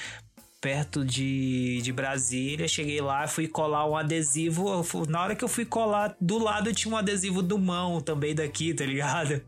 perto 0.61 1.05
de, 1.05 1.81
de 1.81 1.91
Brasília. 1.91 2.67
Cheguei 2.67 3.01
lá, 3.01 3.27
fui 3.27 3.47
colar 3.47 3.87
um 3.87 3.95
adesivo. 3.95 4.83
Na 5.07 5.23
hora 5.23 5.35
que 5.35 5.43
eu 5.43 5.47
fui 5.47 5.65
colar, 5.65 6.15
do 6.19 6.37
lado 6.37 6.73
tinha 6.73 6.93
um 6.93 6.97
adesivo 6.97 7.41
do 7.41 7.57
mão 7.57 8.01
também 8.01 8.35
daqui, 8.35 8.73
tá 8.73 8.85
ligado? 8.85 9.41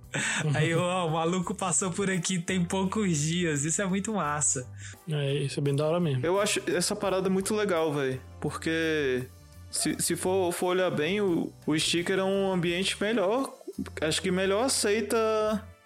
Aí 0.53 0.69
eu, 0.69 0.79
ó, 0.79 1.07
o 1.07 1.11
maluco 1.11 1.53
passou 1.53 1.91
por 1.91 2.09
aqui 2.09 2.39
tem 2.39 2.63
poucos 2.63 3.17
dias. 3.17 3.65
Isso 3.65 3.81
é 3.81 3.85
muito 3.85 4.13
massa. 4.13 4.67
É, 5.09 5.33
isso 5.35 5.59
é 5.59 5.63
bem 5.63 5.75
da 5.75 5.87
hora 5.87 5.99
mesmo. 5.99 6.25
Eu 6.25 6.39
acho 6.39 6.61
essa 6.67 6.95
parada 6.95 7.29
muito 7.29 7.53
legal, 7.53 7.93
velho. 7.93 8.19
Porque 8.39 9.23
se, 9.69 9.95
se 9.99 10.15
for, 10.15 10.51
for 10.51 10.67
olhar 10.67 10.91
bem, 10.91 11.21
o, 11.21 11.51
o 11.65 11.77
sticker 11.77 12.19
é 12.19 12.23
um 12.23 12.51
ambiente 12.51 12.95
melhor. 13.01 13.53
Acho 14.01 14.21
que 14.21 14.31
melhor 14.31 14.65
aceita 14.65 15.17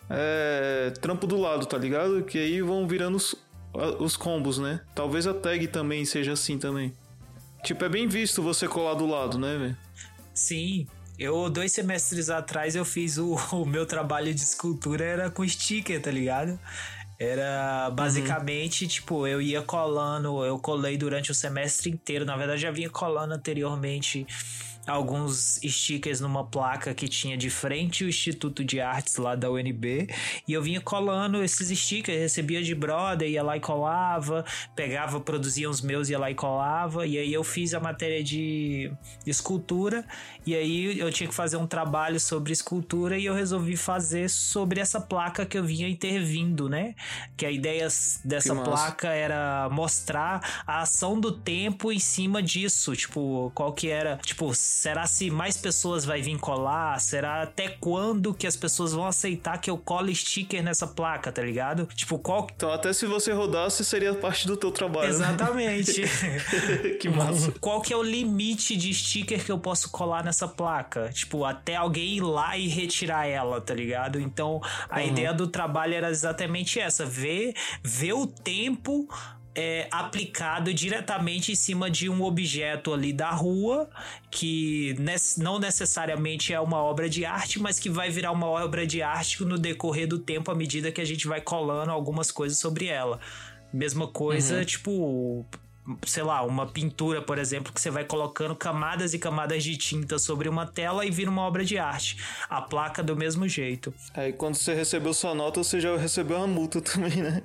é, 0.09 0.91
trampo 1.01 1.25
do 1.27 1.37
lado, 1.37 1.65
tá 1.65 1.77
ligado? 1.77 2.23
Que 2.23 2.37
aí 2.37 2.61
vão 2.61 2.87
virando 2.87 3.17
os, 3.99 4.15
combos, 4.15 4.57
né? 4.57 4.81
Talvez 4.93 5.27
a 5.27 5.33
tag 5.33 5.67
também 5.67 6.05
seja 6.05 6.33
assim 6.33 6.57
também. 6.57 6.93
Tipo, 7.63 7.85
é 7.85 7.89
bem 7.89 8.07
visto 8.07 8.41
você 8.41 8.67
colar 8.67 8.93
do 8.93 9.05
lado, 9.05 9.37
né, 9.37 9.57
velho? 9.57 9.77
Sim. 10.33 10.87
Eu, 11.17 11.49
dois 11.49 11.71
semestres 11.71 12.29
atrás, 12.29 12.75
eu 12.75 12.85
fiz 12.85 13.17
o, 13.17 13.35
o 13.51 13.65
meu 13.65 13.85
trabalho 13.85 14.33
de 14.33 14.41
escultura 14.41 15.03
era 15.03 15.31
com 15.31 15.47
sticker, 15.47 16.01
tá 16.01 16.11
ligado? 16.11 16.59
Era 17.17 17.89
basicamente, 17.91 18.87
tipo, 18.87 19.25
eu 19.25 19.41
ia 19.41 19.61
colando, 19.61 20.43
eu 20.43 20.59
colei 20.59 20.97
durante 20.97 21.31
o 21.31 21.33
semestre 21.33 21.89
inteiro. 21.89 22.25
Na 22.25 22.35
verdade, 22.35 22.61
já 22.61 22.71
vinha 22.71 22.89
colando 22.89 23.33
anteriormente 23.33 24.27
alguns 24.87 25.59
stickers 25.63 26.19
numa 26.19 26.43
placa 26.43 26.93
que 26.93 27.07
tinha 27.07 27.37
de 27.37 27.49
frente 27.49 28.03
o 28.03 28.09
Instituto 28.09 28.63
de 28.63 28.79
Artes 28.79 29.17
lá 29.17 29.35
da 29.35 29.49
UNB. 29.49 30.07
E 30.47 30.53
eu 30.53 30.61
vinha 30.61 30.79
colando 30.79 31.43
esses 31.43 31.77
stickers, 31.77 32.17
recebia 32.17 32.61
de 32.61 32.75
brother, 32.75 33.29
ia 33.29 33.43
lá 33.43 33.57
e 33.57 33.59
colava, 33.59 34.45
pegava, 34.75 35.19
produzia 35.19 35.69
os 35.69 35.81
meus, 35.81 36.09
ia 36.09 36.19
lá 36.19 36.29
e 36.29 36.35
colava. 36.35 37.05
E 37.05 37.17
aí 37.17 37.33
eu 37.33 37.43
fiz 37.43 37.73
a 37.73 37.79
matéria 37.79 38.23
de 38.23 38.91
escultura. 39.25 40.05
E 40.45 40.55
aí 40.55 40.99
eu 40.99 41.11
tinha 41.11 41.27
que 41.27 41.35
fazer 41.35 41.57
um 41.57 41.67
trabalho 41.67 42.19
sobre 42.19 42.53
escultura 42.53 43.17
e 43.17 43.25
eu 43.25 43.33
resolvi 43.33 43.75
fazer 43.75 44.29
sobre 44.29 44.79
essa 44.79 45.01
placa 45.01 45.45
que 45.45 45.57
eu 45.57 45.63
vinha 45.63 45.87
intervindo, 45.89 46.69
né? 46.69 46.93
Que 47.35 47.45
a 47.45 47.51
ideia 47.51 47.87
dessa 48.23 48.55
placa 48.55 49.09
era 49.09 49.69
mostrar 49.69 50.63
a 50.67 50.81
ação 50.81 51.19
do 51.19 51.31
tempo 51.31 51.91
em 51.91 51.99
cima 51.99 52.41
disso. 52.41 52.95
Tipo, 52.95 53.51
qual 53.55 53.73
que 53.73 53.89
era. 53.89 54.17
Tipo, 54.17 54.53
será 54.75 55.07
se 55.07 55.31
mais 55.31 55.55
pessoas 55.55 56.03
vai 56.03 56.21
vir 56.21 56.37
colar? 56.37 56.99
Será 56.99 57.43
até 57.43 57.69
quando 57.69 58.33
que 58.33 58.45
as 58.45 58.57
pessoas 58.57 58.91
vão 58.91 59.07
aceitar 59.07 59.57
que 59.57 59.69
eu 59.69 59.77
colo 59.77 60.13
sticker 60.13 60.61
nessa 60.61 60.85
placa, 60.85 61.31
tá 61.31 61.41
ligado? 61.41 61.87
Tipo, 61.95 62.19
qual. 62.19 62.47
Então, 62.53 62.71
até 62.71 62.91
se 62.91 63.05
você 63.05 63.31
rodasse, 63.31 63.85
seria 63.85 64.13
parte 64.13 64.45
do 64.45 64.57
teu 64.57 64.71
trabalho. 64.71 65.07
né? 65.07 65.15
Exatamente. 65.15 66.01
que 66.99 67.07
massa. 67.07 67.53
Qual 67.61 67.81
que 67.81 67.93
é 67.93 67.97
o 67.97 68.03
limite 68.03 68.75
de 68.75 68.93
sticker 68.93 69.43
que 69.43 69.51
eu 69.51 69.57
posso 69.57 69.89
colar 69.89 70.23
nessa 70.25 70.47
placa? 70.47 71.09
Tipo, 71.13 71.45
até 71.45 71.77
alguém 71.77 72.17
ir 72.17 72.21
lá 72.21 72.57
e 72.57 72.67
retirar 72.67 73.25
ela, 73.25 73.61
tá 73.61 73.73
ligado? 73.73 74.19
Então, 74.19 74.61
a 74.89 75.01
ideia 75.01 75.33
do 75.33 75.47
trabalho 75.47 75.93
era 75.93 76.09
exatamente 76.09 76.81
essa: 76.81 77.05
ver, 77.05 77.53
ver 77.81 78.13
o 78.13 78.27
tempo. 78.27 79.07
É, 79.55 79.87
aplicado 79.89 80.73
diretamente 80.73 81.51
em 81.51 81.55
cima 81.55 81.89
de 81.89 82.09
um 82.09 82.21
objeto 82.21 82.93
ali 82.93 83.13
da 83.13 83.31
rua 83.31 83.89
que 84.29 84.95
não 85.37 85.57
necessariamente 85.57 86.53
é 86.53 86.59
uma 86.59 86.77
obra 86.77 87.07
de 87.07 87.23
arte, 87.23 87.59
mas 87.59 87.79
que 87.79 87.89
vai 87.89 88.09
virar 88.09 88.31
uma 88.31 88.47
obra 88.47 88.85
de 88.85 89.01
arte 89.01 89.43
no 89.45 89.57
decorrer 89.57 90.07
do 90.07 90.19
tempo 90.19 90.51
à 90.51 90.55
medida 90.55 90.91
que 90.91 90.99
a 90.99 91.05
gente 91.05 91.25
vai 91.25 91.39
colando 91.39 91.91
algumas 91.91 92.31
coisas 92.31 92.57
sobre 92.57 92.87
ela. 92.87 93.19
Mesma 93.71 94.07
coisa, 94.07 94.63
tipo, 94.65 95.45
sei 96.05 96.23
lá, 96.23 96.43
uma 96.43 96.65
pintura, 96.65 97.21
por 97.21 97.37
exemplo, 97.37 97.71
que 97.71 97.79
você 97.79 97.89
vai 97.89 98.03
colocando 98.03 98.55
camadas 98.55 99.13
e 99.13 99.19
camadas 99.19 99.63
de 99.63 99.77
tinta 99.77 100.17
sobre 100.17 100.49
uma 100.49 100.65
tela 100.65 101.05
e 101.05 101.11
vira 101.11 101.29
uma 101.29 101.41
obra 101.41 101.63
de 101.63 101.77
arte. 101.77 102.17
A 102.49 102.61
placa 102.61 103.03
do 103.03 103.15
mesmo 103.15 103.47
jeito. 103.47 103.93
Aí 104.13 104.33
quando 104.33 104.55
você 104.55 104.73
recebeu 104.73 105.13
sua 105.13 105.35
nota, 105.35 105.63
você 105.63 105.79
já 105.79 105.95
recebeu 105.95 106.37
uma 106.37 106.47
multa 106.47 106.79
também, 106.81 107.17
né? 107.17 107.41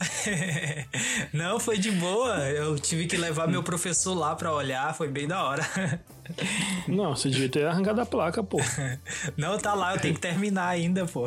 Não, 1.32 1.58
foi 1.58 1.78
de 1.78 1.90
boa. 1.90 2.36
Eu 2.50 2.78
tive 2.78 3.06
que 3.06 3.16
levar 3.16 3.48
meu 3.48 3.62
professor 3.62 4.14
lá 4.14 4.34
pra 4.34 4.52
olhar, 4.52 4.94
foi 4.94 5.08
bem 5.08 5.26
da 5.26 5.42
hora. 5.42 5.66
Não, 6.86 7.16
você 7.16 7.28
devia 7.30 7.48
ter 7.48 7.66
arrancado 7.66 8.00
a 8.00 8.06
placa, 8.06 8.42
pô. 8.42 8.58
Não, 9.36 9.58
tá 9.58 9.74
lá, 9.74 9.94
eu 9.94 10.00
tenho 10.00 10.14
que 10.14 10.20
terminar 10.20 10.68
ainda, 10.68 11.06
pô. 11.06 11.26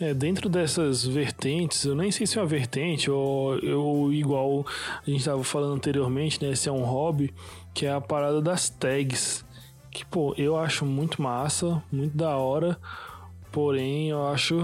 É, 0.00 0.12
dentro 0.12 0.48
dessas 0.48 1.06
vertentes, 1.06 1.84
eu 1.84 1.94
nem 1.94 2.10
sei 2.10 2.26
se 2.26 2.36
é 2.36 2.40
uma 2.40 2.48
vertente 2.48 3.10
ou 3.10 3.56
eu, 3.58 4.10
igual 4.12 4.66
a 5.06 5.08
gente 5.08 5.24
tava 5.24 5.42
falando 5.44 5.74
anteriormente, 5.74 6.44
né? 6.44 6.54
Se 6.54 6.68
é 6.68 6.72
um 6.72 6.82
hobby, 6.82 7.32
que 7.72 7.86
é 7.86 7.92
a 7.92 8.00
parada 8.00 8.42
das 8.42 8.68
tags. 8.68 9.44
Que, 9.90 10.04
pô, 10.04 10.34
eu 10.36 10.56
acho 10.56 10.84
muito 10.84 11.20
massa, 11.20 11.82
muito 11.92 12.16
da 12.16 12.36
hora, 12.36 12.78
porém 13.50 14.10
eu 14.10 14.28
acho 14.28 14.56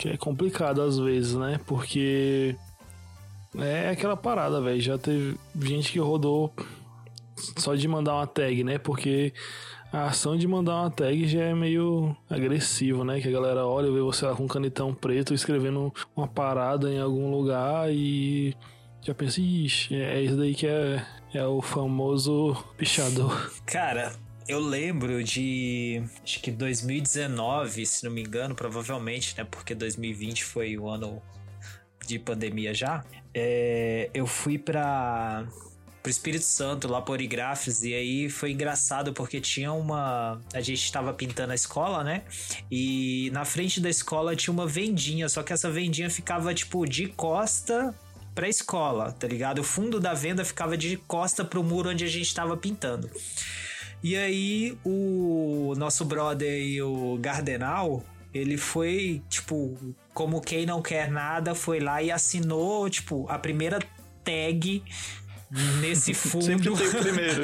que 0.00 0.08
é 0.08 0.16
complicado 0.16 0.80
às 0.80 0.98
vezes, 0.98 1.34
né? 1.34 1.60
Porque 1.66 2.56
é 3.58 3.90
aquela 3.90 4.16
parada, 4.16 4.58
velho. 4.58 4.80
Já 4.80 4.96
teve 4.96 5.36
gente 5.60 5.92
que 5.92 5.98
rodou 5.98 6.50
só 7.58 7.74
de 7.74 7.86
mandar 7.86 8.14
uma 8.14 8.26
tag, 8.26 8.64
né? 8.64 8.78
Porque 8.78 9.34
a 9.92 10.06
ação 10.06 10.38
de 10.38 10.48
mandar 10.48 10.80
uma 10.80 10.90
tag 10.90 11.28
já 11.28 11.42
é 11.42 11.54
meio 11.54 12.16
agressivo, 12.30 13.04
né? 13.04 13.20
Que 13.20 13.28
a 13.28 13.30
galera 13.30 13.66
olha, 13.66 13.92
vê 13.92 14.00
você 14.00 14.24
lá 14.24 14.34
com 14.34 14.44
um 14.44 14.48
canetão 14.48 14.94
preto 14.94 15.34
escrevendo 15.34 15.92
uma 16.16 16.26
parada 16.26 16.90
em 16.90 16.98
algum 16.98 17.30
lugar 17.30 17.92
e 17.92 18.56
já 19.02 19.14
pensa, 19.14 19.38
ixi, 19.38 19.94
é 19.96 20.22
isso 20.22 20.36
daí 20.36 20.54
que 20.54 20.66
é, 20.66 21.04
é 21.34 21.44
o 21.44 21.60
famoso 21.60 22.56
pichador. 22.78 23.52
Cara, 23.66 24.14
eu 24.50 24.58
lembro 24.58 25.22
de 25.22 26.02
acho 26.24 26.40
que 26.40 26.50
2019, 26.50 27.86
se 27.86 28.04
não 28.04 28.10
me 28.10 28.20
engano, 28.20 28.54
provavelmente, 28.54 29.36
né? 29.36 29.46
Porque 29.48 29.74
2020 29.74 30.44
foi 30.44 30.76
o 30.76 30.88
ano 30.88 31.22
de 32.06 32.18
pandemia 32.18 32.74
já. 32.74 33.04
É, 33.32 34.10
eu 34.12 34.26
fui 34.26 34.58
pra 34.58 35.46
pro 36.02 36.10
Espírito 36.10 36.44
Santo, 36.44 36.88
lá 36.88 37.02
por 37.02 37.12
Origrafes, 37.12 37.82
e 37.82 37.92
aí 37.94 38.30
foi 38.30 38.52
engraçado 38.52 39.12
porque 39.12 39.40
tinha 39.40 39.72
uma. 39.72 40.40
A 40.52 40.60
gente 40.60 40.90
tava 40.90 41.12
pintando 41.12 41.52
a 41.52 41.54
escola, 41.54 42.02
né? 42.02 42.22
E 42.70 43.30
na 43.32 43.44
frente 43.44 43.80
da 43.80 43.88
escola 43.90 44.34
tinha 44.34 44.52
uma 44.52 44.66
vendinha, 44.66 45.28
só 45.28 45.42
que 45.42 45.52
essa 45.52 45.70
vendinha 45.70 46.10
ficava, 46.10 46.52
tipo, 46.54 46.86
de 46.86 47.08
costa 47.08 47.94
pra 48.34 48.48
escola, 48.48 49.12
tá 49.12 49.28
ligado? 49.28 49.58
O 49.60 49.64
fundo 49.64 50.00
da 50.00 50.14
venda 50.14 50.44
ficava 50.44 50.76
de 50.76 50.96
costa 50.96 51.44
pro 51.44 51.62
muro 51.62 51.90
onde 51.90 52.04
a 52.04 52.08
gente 52.08 52.34
tava 52.34 52.56
pintando. 52.56 53.10
E 54.02 54.16
aí 54.16 54.78
o 54.84 55.74
nosso 55.76 56.04
brother 56.04 56.60
e 56.60 56.80
o 56.80 57.18
Gardenal, 57.20 58.02
ele 58.32 58.56
foi, 58.56 59.22
tipo, 59.28 59.76
como 60.14 60.40
quem 60.40 60.64
não 60.64 60.80
quer 60.80 61.10
nada, 61.10 61.54
foi 61.54 61.80
lá 61.80 62.02
e 62.02 62.10
assinou, 62.10 62.88
tipo, 62.88 63.26
a 63.28 63.38
primeira 63.38 63.78
tag 64.24 64.82
nesse 65.80 66.14
fundo. 66.14 66.44
Sempre 66.44 66.70
tem 66.70 66.88
o 66.88 67.02
primeiro. 67.02 67.42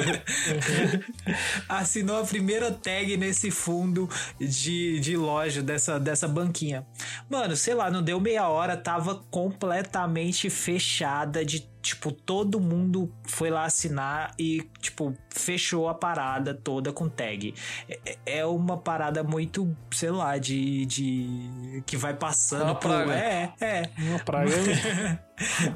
assinou 1.67 2.21
a 2.21 2.25
primeira 2.25 2.71
tag 2.71 3.17
nesse 3.17 3.51
fundo 3.51 4.09
de, 4.39 4.99
de 4.99 5.17
loja, 5.17 5.61
dessa, 5.61 5.99
dessa 5.99 6.27
banquinha. 6.27 6.85
Mano, 7.29 7.55
sei 7.55 7.73
lá, 7.73 7.91
não 7.91 8.01
deu 8.01 8.19
meia 8.19 8.47
hora, 8.47 8.77
tava 8.77 9.15
completamente 9.29 10.49
fechada 10.49 11.43
de 11.43 11.67
tipo, 11.87 12.11
todo 12.11 12.59
mundo 12.59 13.11
foi 13.23 13.49
lá 13.49 13.63
assinar 13.65 14.33
e, 14.37 14.67
tipo, 14.79 15.15
fechou 15.33 15.87
a 15.87 15.93
parada 15.93 16.53
toda 16.53 16.91
com 16.91 17.07
tag. 17.07 17.53
É, 17.89 18.17
é 18.25 18.45
uma 18.45 18.77
parada 18.77 19.23
muito, 19.23 19.75
sei 19.91 20.11
lá, 20.11 20.37
de. 20.37 20.85
de 20.85 21.83
que 21.85 21.95
vai 21.95 22.13
passando. 22.13 22.63
Uma 22.63 22.75
pro- 22.75 22.89
praga. 22.89 23.13
É, 23.15 23.53
é. 23.61 23.89
Uma 23.99 24.19
praga. 24.19 24.51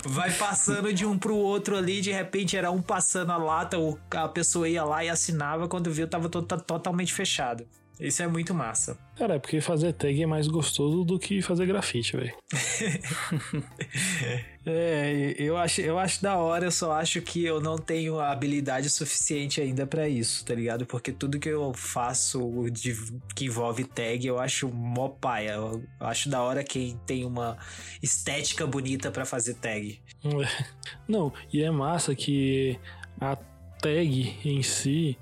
Vai 0.06 0.32
passando 0.32 0.92
de 0.92 1.06
um 1.06 1.20
pro 1.20 1.36
outro 1.36 1.78
ali, 1.78 2.02
de 2.02 2.12
repente 2.12 2.58
era 2.58 2.72
um 2.72 2.82
passando 2.82 3.32
a 3.32 3.38
lata, 3.38 3.78
o- 3.78 3.96
a 4.16 4.28
pessoa 4.28 4.68
ia 4.68 4.84
lá 4.84 5.04
e 5.06 5.10
assinava, 5.10 5.68
quando 5.68 5.92
viu 5.92 6.08
tava 6.08 6.28
to- 6.30 6.42
totalmente 6.42 7.14
fechado. 7.14 7.68
Isso 8.02 8.24
é 8.24 8.28
muito 8.28 8.54
massa. 8.54 8.98
Cara, 9.16 9.36
é 9.36 9.40
porque 9.40 9.62
fazer 9.62 9.94
tag 9.94 10.24
é 10.24 10.26
mais 10.26 10.48
gostoso 10.48 11.04
do 11.06 11.20
que 11.20 11.40
fazer 11.42 11.66
grafite, 11.68 12.18
velho. 12.18 12.34
É, 14.64 15.34
eu 15.40 15.58
acho, 15.58 15.82
eu 15.82 15.98
acho 15.98 16.22
da 16.22 16.38
hora, 16.38 16.66
eu 16.66 16.72
só 16.72 16.92
acho 16.92 17.20
que 17.20 17.44
eu 17.44 17.60
não 17.60 17.80
tenho 17.80 18.20
a 18.20 18.32
habilidade 18.32 18.92
suficiente 18.92 19.60
ainda 19.60 19.88
pra 19.88 20.08
isso, 20.08 20.46
tá 20.46 20.54
ligado? 20.54 20.86
Porque 20.86 21.12
tudo 21.12 21.40
que 21.40 21.50
eu 21.50 21.74
faço 21.74 22.70
de- 22.72 22.96
que 23.36 23.46
envolve 23.46 23.84
tag, 23.86 24.28
eu 24.28 24.38
acho 24.40 24.70
mó 24.70 25.10
paia. 25.10 25.54
Eu, 25.54 25.84
eu 26.00 26.06
acho 26.08 26.30
da 26.30 26.44
hora 26.44 26.64
quem 26.64 26.96
tem 27.08 27.26
uma 27.26 27.58
estética 28.04 28.68
bonita 28.68 29.10
pra 29.10 29.26
fazer 29.26 29.56
tag. 29.56 30.00
Não, 31.08 31.34
e 31.52 31.64
é 31.64 31.72
massa 31.72 32.14
que 32.14 32.80
a 33.20 33.36
tag 33.82 34.38
em 34.46 34.62
si 34.62 35.18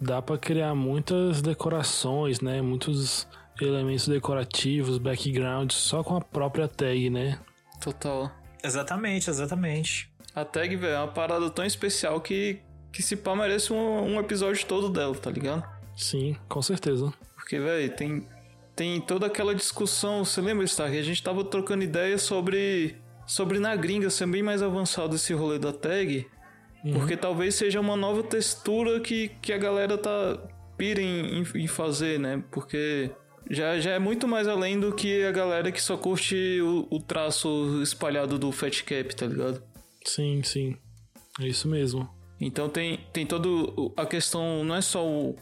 dá 0.00 0.20
pra 0.20 0.38
criar 0.38 0.74
muitas 0.74 1.42
decorações, 1.42 2.40
né? 2.40 2.60
Muitos 2.60 3.26
elementos 3.60 4.06
decorativos, 4.06 4.98
backgrounds, 4.98 5.76
só 5.76 6.02
com 6.02 6.16
a 6.16 6.20
própria 6.20 6.68
tag, 6.68 7.10
né? 7.10 7.38
Total. 7.80 8.30
Exatamente, 8.62 9.30
exatamente. 9.30 10.10
A 10.34 10.44
tag, 10.44 10.76
velho, 10.76 10.94
é 10.94 10.98
uma 10.98 11.08
parada 11.08 11.48
tão 11.48 11.64
especial 11.64 12.20
que, 12.20 12.60
que 12.92 13.02
se 13.02 13.16
pá 13.16 13.34
merece 13.34 13.72
um, 13.72 14.14
um 14.14 14.20
episódio 14.20 14.66
todo 14.66 14.88
dela, 14.90 15.14
tá 15.14 15.30
ligado? 15.30 15.64
Sim, 15.96 16.36
com 16.48 16.60
certeza. 16.60 17.12
Porque, 17.34 17.58
velho, 17.58 17.96
tem, 17.96 18.28
tem 18.74 19.00
toda 19.00 19.26
aquela 19.26 19.54
discussão. 19.54 20.24
Você 20.24 20.40
lembra, 20.40 20.64
Stark? 20.64 20.98
A 20.98 21.02
gente 21.02 21.22
tava 21.22 21.42
trocando 21.44 21.84
ideia 21.84 22.18
sobre, 22.18 22.96
sobre 23.26 23.58
na 23.58 23.74
gringa 23.74 24.10
ser 24.10 24.26
bem 24.26 24.42
mais 24.42 24.62
avançado 24.62 25.16
esse 25.16 25.32
rolê 25.32 25.58
da 25.58 25.72
tag. 25.72 26.26
Porque 26.92 27.16
talvez 27.16 27.54
seja 27.54 27.80
uma 27.80 27.96
nova 27.96 28.22
textura 28.22 29.00
que, 29.00 29.28
que 29.42 29.52
a 29.52 29.58
galera 29.58 29.96
tá 29.98 30.38
pira 30.76 31.00
em, 31.00 31.40
em- 31.42 31.62
em 31.62 31.66
fazer, 31.66 32.18
né? 32.20 32.42
Porque 32.50 33.10
já, 33.50 33.78
já 33.80 33.92
é 33.92 33.98
muito 33.98 34.28
mais 34.28 34.46
além 34.46 34.78
do 34.78 34.92
que 34.94 35.24
a 35.24 35.32
galera 35.32 35.72
que 35.72 35.82
só 35.82 35.96
curte 35.96 36.60
o, 36.60 36.86
o 36.90 37.00
traço 37.00 37.80
espalhado 37.82 38.38
do 38.38 38.52
Fat 38.52 38.82
Cap, 38.82 39.14
tá 39.16 39.26
ligado? 39.26 39.62
Sim, 40.04 40.42
sim. 40.42 40.76
É 41.40 41.46
isso 41.46 41.66
mesmo. 41.68 42.08
Então 42.40 42.68
tem, 42.68 42.98
tem 43.12 43.24
todo 43.26 43.92
a 43.96 44.04
questão, 44.04 44.62
não 44.64 44.74
é 44.76 44.80
só 44.82 45.06
o, 45.06 45.36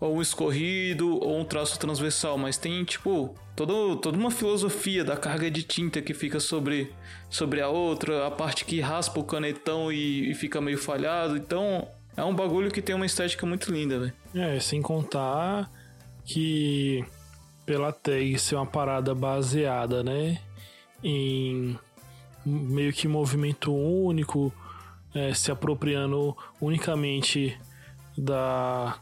ou 0.00 0.16
um 0.16 0.22
escorrido 0.22 1.18
ou 1.22 1.40
um 1.40 1.44
traço 1.44 1.78
transversal, 1.78 2.38
mas 2.38 2.56
tem 2.56 2.84
tipo 2.84 3.34
todo, 3.56 3.96
toda 3.96 4.16
uma 4.16 4.30
filosofia 4.30 5.04
da 5.04 5.16
carga 5.16 5.50
de 5.50 5.62
tinta 5.62 6.00
que 6.00 6.14
fica 6.14 6.38
sobre, 6.38 6.92
sobre 7.28 7.60
a 7.60 7.68
outra, 7.68 8.26
a 8.26 8.30
parte 8.30 8.64
que 8.64 8.80
raspa 8.80 9.18
o 9.18 9.24
canetão 9.24 9.90
e, 9.92 10.30
e 10.30 10.34
fica 10.34 10.60
meio 10.60 10.78
falhado. 10.78 11.36
Então 11.36 11.88
é 12.16 12.22
um 12.22 12.34
bagulho 12.34 12.70
que 12.70 12.80
tem 12.80 12.94
uma 12.94 13.06
estética 13.06 13.44
muito 13.44 13.72
linda, 13.72 13.98
velho. 13.98 14.12
É, 14.34 14.60
sem 14.60 14.80
contar 14.80 15.70
que 16.24 17.04
pela 17.66 17.92
tag 17.92 18.38
ser 18.38 18.54
uma 18.54 18.66
parada 18.66 19.14
baseada, 19.14 20.02
né, 20.02 20.38
em 21.02 21.78
meio 22.44 22.92
que 22.92 23.06
movimento 23.08 23.74
único, 23.74 24.52
é, 25.14 25.34
se 25.34 25.50
apropriando 25.50 26.36
unicamente 26.60 27.58
da, 28.16 28.98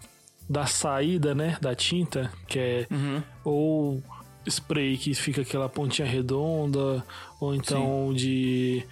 da 0.48 0.66
saída, 0.66 1.34
né, 1.34 1.58
da 1.60 1.74
tinta, 1.74 2.32
que 2.46 2.58
é 2.58 2.86
ou 3.44 4.02
spray 4.46 4.96
que 4.96 5.12
fica 5.14 5.42
aquela 5.42 5.68
pontinha 5.68 6.06
redonda, 6.06 7.04
ou 7.40 7.54
então 7.54 8.12
de 8.14 8.84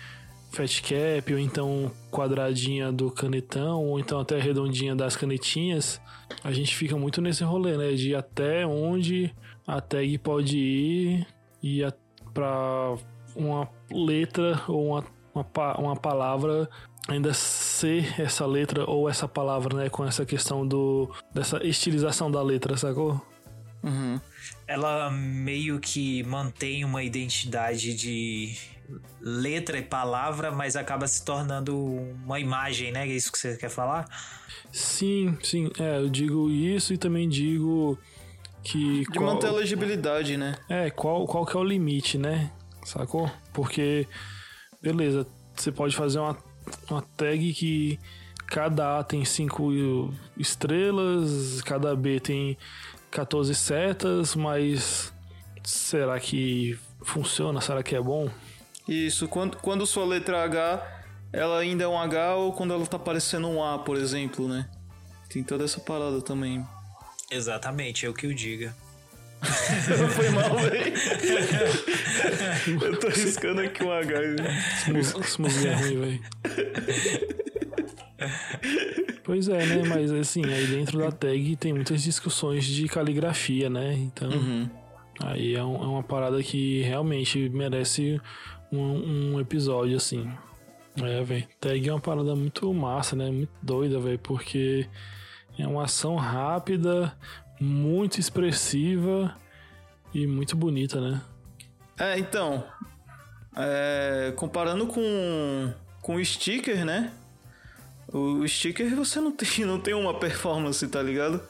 fat 0.51 0.83
cap, 0.83 1.33
ou 1.33 1.39
então 1.39 1.91
quadradinha 2.11 2.93
do 2.93 3.11
canetão, 3.11 3.85
ou 3.85 3.99
então 3.99 4.21
até 4.21 4.39
redondinha 4.39 4.95
das 4.95 5.17
canetinhas, 5.17 6.01
a 6.43 6.53
gente 6.53 6.75
fica 6.75 6.97
muito 6.97 7.21
nesse 7.21 7.45
rolê, 7.45 7.77
né? 7.77 7.93
De 7.93 8.15
até 8.15 8.67
onde 8.67 9.35
a 9.67 9.81
tag 9.81 10.19
pode 10.19 10.59
ir 10.59 11.27
e 11.63 11.83
a, 11.83 11.93
pra 12.33 12.97
uma 13.35 13.69
letra 13.91 14.63
ou 14.69 14.89
uma, 14.89 15.05
uma, 15.35 15.79
uma 15.79 15.97
palavra 15.97 16.69
ainda 17.09 17.33
ser 17.85 18.21
essa 18.21 18.47
letra 18.47 18.89
ou 18.89 19.09
essa 19.09 19.29
palavra, 19.29 19.77
né? 19.77 19.89
Com 19.91 20.05
essa 20.07 20.25
questão 20.25 20.67
do 20.67 21.11
dessa 21.33 21.65
estilização 21.67 22.31
da 22.31 22.43
letra, 22.43 22.77
sacou? 22.77 23.21
Ela 24.67 25.11
meio 25.11 25.79
que 25.79 26.23
mantém 26.23 26.85
uma 26.85 27.03
identidade 27.03 27.95
de 27.95 28.57
letra 29.21 29.79
e 29.79 29.83
palavra, 29.83 30.51
mas 30.51 30.77
acaba 30.77 31.07
se 31.07 31.23
tornando 31.23 31.77
uma 31.77 32.41
imagem, 32.41 32.91
né? 32.91 33.07
É 33.07 33.13
isso 33.13 33.31
que 33.31 33.39
você 33.39 33.57
quer 33.57 33.69
falar? 33.69 34.07
Sim, 34.73 35.37
sim, 35.43 35.71
é, 35.79 35.99
eu 35.99 36.09
digo 36.09 36.51
isso 36.51 36.95
e 36.95 36.99
também 36.99 37.29
digo 37.29 37.99
que. 38.63 39.05
De 39.11 39.21
manter 39.21 39.49
a 39.49 39.53
legibilidade, 39.53 40.37
né? 40.39 40.57
É, 40.69 40.91
qual, 40.91 41.27
qual 41.27 41.45
que 41.45 41.55
é 41.55 41.61
o 41.61 41.65
limite, 41.65 42.17
né? 42.17 42.51
Sacou? 42.85 43.31
Porque, 43.53 44.07
beleza, 44.83 45.27
você 45.55 45.71
pode 45.71 45.95
fazer 45.95 46.19
uma, 46.19 46.37
uma 46.91 47.03
tag 47.17 47.53
que 47.53 47.99
cada 48.47 48.99
A 48.99 49.05
tem 49.05 49.25
5 49.25 50.13
estrelas, 50.37 51.63
cada 51.63 51.95
B 51.97 52.21
tem 52.21 52.57
14 53.11 53.55
setas, 53.55 54.35
mas 54.35 55.13
será 55.63 56.19
que 56.21 56.79
funciona? 57.03 57.61
Será 57.61 57.83
que 57.83 57.95
é 57.95 58.01
bom? 58.01 58.31
Isso, 58.87 59.29
quando, 59.29 59.57
quando 59.57 59.87
sua 59.87 60.05
letra 60.05 60.43
H, 60.45 61.03
ela 61.33 61.59
ainda 61.59 61.85
é 61.85 61.89
um 61.89 61.99
H 61.99 62.37
ou 62.37 62.53
quando 62.53 62.75
ela 62.75 62.87
tá 62.87 62.99
parecendo 62.99 63.49
um 63.49 63.65
A, 63.65 63.79
por 63.79 63.97
exemplo, 63.97 64.47
né? 64.47 64.69
Tem 65.29 65.43
toda 65.43 65.65
essa 65.65 65.81
parada 65.81 66.21
também. 66.21 66.65
Exatamente, 67.31 68.07
é 68.07 68.09
o 68.09 68.15
que 68.15 68.27
eu 68.27 68.35
diga. 68.35 68.77
Foi 70.11 70.29
mal, 70.31 70.57
velho. 70.57 70.95
Eu 72.83 72.99
tô 72.99 73.09
riscando 73.09 73.61
aqui 73.61 73.85
um 73.85 73.93
H. 73.93 74.15
Essa 74.99 75.43
música 75.43 75.69
é 75.69 75.75
ruim, 75.75 76.01
velho. 76.01 76.21
Pois 79.25 79.49
é, 79.49 79.65
né? 79.67 79.83
Mas 79.89 80.13
assim, 80.13 80.45
aí 80.45 80.67
dentro 80.67 80.99
da 80.99 81.11
tag 81.11 81.57
tem 81.57 81.73
muitas 81.73 82.03
discussões 82.03 82.65
de 82.65 82.87
caligrafia, 82.89 83.69
né? 83.71 83.95
Então, 83.95 84.29
aí 85.21 85.55
é, 85.55 85.65
um- 85.65 85.83
é 85.83 85.87
uma 85.87 86.03
parada 86.03 86.43
que 86.43 86.83
realmente 86.83 87.49
merece 87.49 88.21
um, 88.73 89.33
um 89.35 89.41
episódio, 89.41 89.97
assim. 89.97 90.29
É, 91.03 91.23
velho. 91.23 91.47
Tag 91.61 91.89
é 91.89 91.93
uma 91.93 92.01
parada 92.01 92.35
muito 92.37 92.73
massa, 92.73 93.17
né? 93.17 93.31
Muito 93.31 93.53
doida, 93.63 93.99
velho, 93.99 94.19
porque 94.19 94.87
é 95.59 95.67
uma 95.67 95.85
ação 95.85 96.17
rápida, 96.17 97.17
muito 97.61 98.19
expressiva 98.19 99.37
e 100.13 100.27
muito 100.27 100.57
bonita, 100.57 101.01
né? 101.01 101.23
É, 101.99 102.19
então. 102.19 102.65
é, 103.57 104.33
comparando 104.37 104.87
com, 104.87 105.73
com 106.01 106.17
o 106.17 106.25
sticker, 106.25 106.85
né? 106.85 107.13
O 108.13 108.47
sticker 108.47 108.95
você 108.95 109.21
não 109.21 109.33
tem, 109.33 109.65
não 109.65 109.81
tem 109.81 109.95
uma 109.95 110.19
performance, 110.19 110.87
tá 110.89 111.03
ligado? 111.03 111.43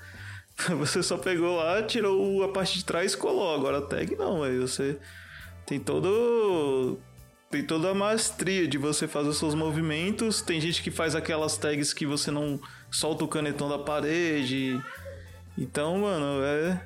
Você 0.78 1.02
só 1.02 1.18
pegou 1.18 1.56
lá, 1.56 1.82
tirou 1.82 2.42
a 2.44 2.48
parte 2.48 2.78
de 2.78 2.84
trás 2.84 3.12
e 3.12 3.16
colou. 3.16 3.54
Agora 3.54 3.78
a 3.78 3.82
tag 3.82 4.14
não, 4.16 4.42
velho. 4.42 4.66
Você 4.66 4.96
tem 5.66 5.80
todo. 5.80 6.96
tem 7.50 7.64
toda 7.64 7.90
a 7.90 7.94
maestria 7.94 8.66
de 8.66 8.78
você 8.78 9.08
fazer 9.08 9.30
os 9.30 9.36
seus 9.36 9.54
movimentos. 9.54 10.40
Tem 10.40 10.60
gente 10.60 10.82
que 10.82 10.90
faz 10.90 11.14
aquelas 11.14 11.56
tags 11.56 11.92
que 11.92 12.06
você 12.06 12.30
não 12.30 12.60
solta 12.90 13.24
o 13.24 13.28
canetão 13.28 13.68
da 13.68 13.78
parede. 13.78 14.80
Então, 15.56 15.98
mano, 15.98 16.44
é. 16.44 16.80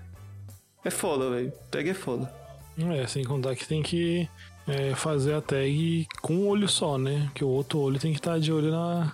É 0.84 0.90
foda, 0.90 1.30
velho. 1.30 1.52
Tag 1.70 1.88
é 1.88 1.94
foda. 1.94 2.32
É, 2.78 3.06
sem 3.06 3.24
contar 3.24 3.56
que 3.56 3.66
tem 3.66 3.82
que 3.82 4.28
é, 4.66 4.94
fazer 4.94 5.34
a 5.34 5.40
tag 5.40 6.06
com 6.22 6.34
um 6.34 6.48
olho 6.48 6.68
só, 6.68 6.96
né? 6.96 7.30
Que 7.34 7.42
o 7.42 7.48
outro 7.48 7.80
olho 7.80 7.98
tem 7.98 8.12
que 8.12 8.18
estar 8.18 8.38
de 8.38 8.52
olho 8.52 8.70
na, 8.70 9.12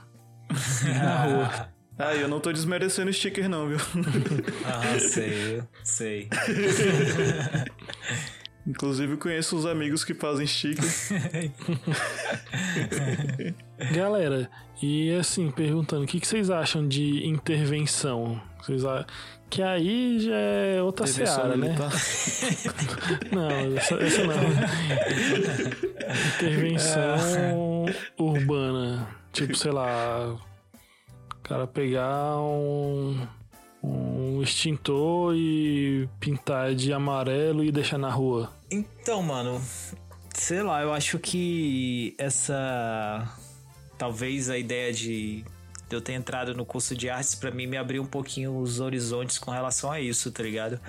na 1.00 1.24
rua. 1.24 1.68
Ah, 1.96 2.14
eu 2.14 2.26
não 2.26 2.40
tô 2.40 2.52
desmerecendo 2.52 3.12
sticker, 3.12 3.48
não, 3.48 3.68
viu? 3.68 3.78
Ah, 4.66 4.98
sei, 4.98 5.62
sei. 5.84 6.28
Inclusive, 8.66 9.18
conheço 9.18 9.56
os 9.56 9.66
amigos 9.66 10.04
que 10.04 10.14
fazem 10.14 10.46
sticker. 10.46 10.84
Galera, 13.92 14.50
e 14.82 15.14
assim, 15.14 15.50
perguntando, 15.50 16.04
o 16.04 16.06
que, 16.06 16.18
que 16.18 16.26
vocês 16.26 16.50
acham 16.50 16.88
de 16.88 17.26
intervenção? 17.26 18.40
Vocês 18.60 18.84
a... 18.84 19.06
Que 19.54 19.62
aí 19.62 20.18
já 20.18 20.34
é 20.34 20.82
outra 20.82 21.08
Intervenção 21.08 21.36
seara, 21.36 21.56
né? 21.56 21.76
Não, 23.30 23.76
essa, 23.76 23.94
essa 23.94 24.24
não. 24.24 24.34
Intervenção 26.34 27.86
urbana. 28.18 29.08
Tipo, 29.32 29.54
sei 29.54 29.70
lá. 29.70 30.36
O 31.36 31.38
cara 31.44 31.68
pegar 31.68 32.36
um, 32.40 33.24
um 33.80 34.42
extintor 34.42 35.36
e 35.36 36.08
pintar 36.18 36.74
de 36.74 36.92
amarelo 36.92 37.62
e 37.62 37.70
deixar 37.70 37.98
na 37.98 38.10
rua. 38.10 38.50
Então, 38.68 39.22
mano, 39.22 39.62
sei 40.34 40.64
lá, 40.64 40.82
eu 40.82 40.92
acho 40.92 41.16
que 41.20 42.16
essa. 42.18 43.32
Talvez 43.96 44.50
a 44.50 44.58
ideia 44.58 44.92
de 44.92 45.44
eu 45.94 46.00
ter 46.00 46.12
entrado 46.12 46.54
no 46.54 46.64
curso 46.64 46.96
de 46.96 47.08
artes, 47.08 47.34
pra 47.34 47.50
mim, 47.50 47.66
me 47.66 47.76
abriu 47.76 48.02
um 48.02 48.06
pouquinho 48.06 48.58
os 48.58 48.80
horizontes 48.80 49.38
com 49.38 49.50
relação 49.50 49.90
a 49.90 50.00
isso, 50.00 50.30
tá 50.30 50.42
ligado? 50.42 50.80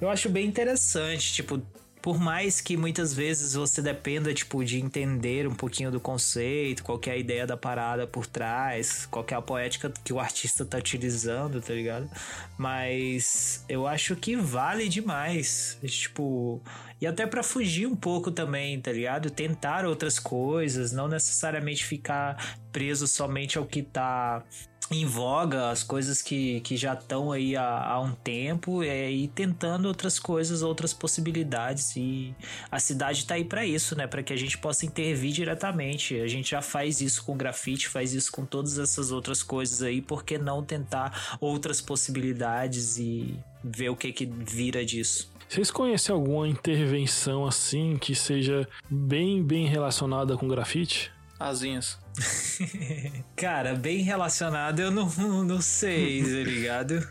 Eu 0.00 0.08
acho 0.10 0.28
bem 0.28 0.46
interessante, 0.46 1.32
tipo. 1.32 1.60
Por 2.06 2.20
mais 2.20 2.60
que 2.60 2.76
muitas 2.76 3.12
vezes 3.12 3.54
você 3.54 3.82
dependa, 3.82 4.32
tipo, 4.32 4.64
de 4.64 4.78
entender 4.78 5.44
um 5.44 5.54
pouquinho 5.56 5.90
do 5.90 5.98
conceito, 5.98 6.84
qual 6.84 7.00
é 7.04 7.10
a 7.10 7.16
ideia 7.16 7.44
da 7.44 7.56
parada 7.56 8.06
por 8.06 8.28
trás, 8.28 9.08
qual 9.10 9.26
é 9.28 9.34
a 9.34 9.42
poética 9.42 9.92
que 10.04 10.12
o 10.12 10.20
artista 10.20 10.64
tá 10.64 10.78
utilizando, 10.78 11.60
tá 11.60 11.74
ligado? 11.74 12.08
Mas 12.56 13.64
eu 13.68 13.88
acho 13.88 14.14
que 14.14 14.36
vale 14.36 14.88
demais, 14.88 15.80
tipo, 15.82 16.62
e 17.00 17.08
até 17.08 17.26
pra 17.26 17.42
fugir 17.42 17.88
um 17.88 17.96
pouco 17.96 18.30
também, 18.30 18.80
tá 18.80 18.92
ligado? 18.92 19.28
Tentar 19.28 19.84
outras 19.84 20.20
coisas, 20.20 20.92
não 20.92 21.08
necessariamente 21.08 21.84
ficar 21.84 22.56
preso 22.70 23.08
somente 23.08 23.58
ao 23.58 23.66
que 23.66 23.82
tá 23.82 24.44
em 24.90 25.04
voga, 25.04 25.70
as 25.70 25.82
coisas 25.82 26.22
que, 26.22 26.60
que 26.60 26.76
já 26.76 26.94
estão 26.94 27.32
aí 27.32 27.56
há, 27.56 27.64
há 27.64 28.00
um 28.00 28.12
tempo, 28.12 28.82
é, 28.82 29.10
e 29.10 29.28
tentando 29.28 29.86
outras 29.88 30.18
coisas, 30.18 30.62
outras 30.62 30.92
possibilidades. 30.92 31.96
E 31.96 32.34
a 32.70 32.78
cidade 32.78 33.26
tá 33.26 33.34
aí 33.34 33.44
pra 33.44 33.64
isso, 33.64 33.96
né? 33.96 34.06
Pra 34.06 34.22
que 34.22 34.32
a 34.32 34.36
gente 34.36 34.58
possa 34.58 34.86
intervir 34.86 35.32
diretamente. 35.32 36.20
A 36.20 36.28
gente 36.28 36.50
já 36.50 36.62
faz 36.62 37.00
isso 37.00 37.24
com 37.24 37.36
grafite, 37.36 37.88
faz 37.88 38.12
isso 38.12 38.30
com 38.30 38.44
todas 38.44 38.78
essas 38.78 39.10
outras 39.10 39.42
coisas 39.42 39.82
aí, 39.82 40.00
por 40.00 40.24
que 40.24 40.38
não 40.38 40.62
tentar 40.62 41.36
outras 41.40 41.80
possibilidades 41.80 42.98
e 42.98 43.36
ver 43.62 43.88
o 43.88 43.96
que 43.96 44.12
que 44.12 44.26
vira 44.26 44.84
disso? 44.84 45.30
Vocês 45.48 45.70
conhecem 45.70 46.12
alguma 46.12 46.48
intervenção 46.48 47.46
assim 47.46 47.96
que 47.96 48.14
seja 48.14 48.68
bem, 48.90 49.42
bem 49.42 49.66
relacionada 49.66 50.36
com 50.36 50.48
grafite? 50.48 51.12
Asinhas. 51.38 51.98
Cara, 53.36 53.74
bem 53.74 53.98
relacionado 53.98 54.80
eu 54.80 54.90
não, 54.90 55.08
não 55.44 55.60
sei, 55.60 56.22
tá 56.22 56.28
ligado? 56.50 57.08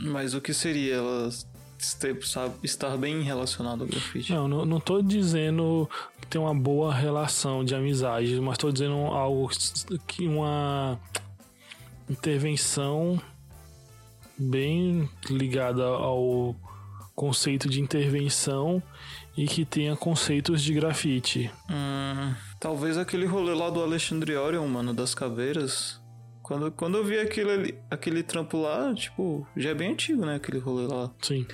Mas 0.00 0.34
o 0.34 0.40
que 0.40 0.54
seria 0.54 0.96
ela 0.96 1.28
este- 1.78 2.16
sabe, 2.26 2.54
estar 2.62 2.96
bem 2.96 3.22
relacionado 3.22 3.82
ao 3.82 3.86
grafite? 3.88 4.32
Não, 4.32 4.48
não, 4.48 4.64
não 4.64 4.80
tô 4.80 5.02
dizendo 5.02 5.88
que 6.20 6.26
tem 6.28 6.40
uma 6.40 6.54
boa 6.54 6.94
relação 6.94 7.64
de 7.64 7.74
amizade, 7.74 8.40
mas 8.40 8.56
tô 8.56 8.70
dizendo 8.70 8.94
algo 8.94 9.50
que 10.06 10.26
uma 10.26 10.98
intervenção 12.08 13.20
bem 14.38 15.08
ligada 15.28 15.84
ao 15.84 16.54
conceito 17.14 17.68
de 17.68 17.80
intervenção 17.80 18.82
e 19.36 19.46
que 19.46 19.64
tenha 19.64 19.96
conceitos 19.96 20.62
de 20.62 20.72
grafite. 20.74 21.50
Hum, 21.70 22.34
talvez 22.62 22.96
aquele 22.96 23.26
rolê 23.26 23.52
lá 23.52 23.68
do 23.68 23.82
Alexandre 23.82 24.36
Orion, 24.36 24.68
mano, 24.68 24.94
das 24.94 25.16
caveiras. 25.16 26.00
Quando, 26.44 26.70
quando 26.70 26.96
eu 26.96 27.04
vi 27.04 27.18
aquele, 27.18 27.76
aquele 27.90 28.22
trampo 28.22 28.56
lá, 28.56 28.94
tipo, 28.94 29.44
já 29.56 29.70
é 29.70 29.74
bem 29.74 29.92
antigo, 29.92 30.24
né? 30.24 30.36
Aquele 30.36 30.58
rolê 30.58 30.86
lá. 30.86 31.10
Sim. 31.20 31.44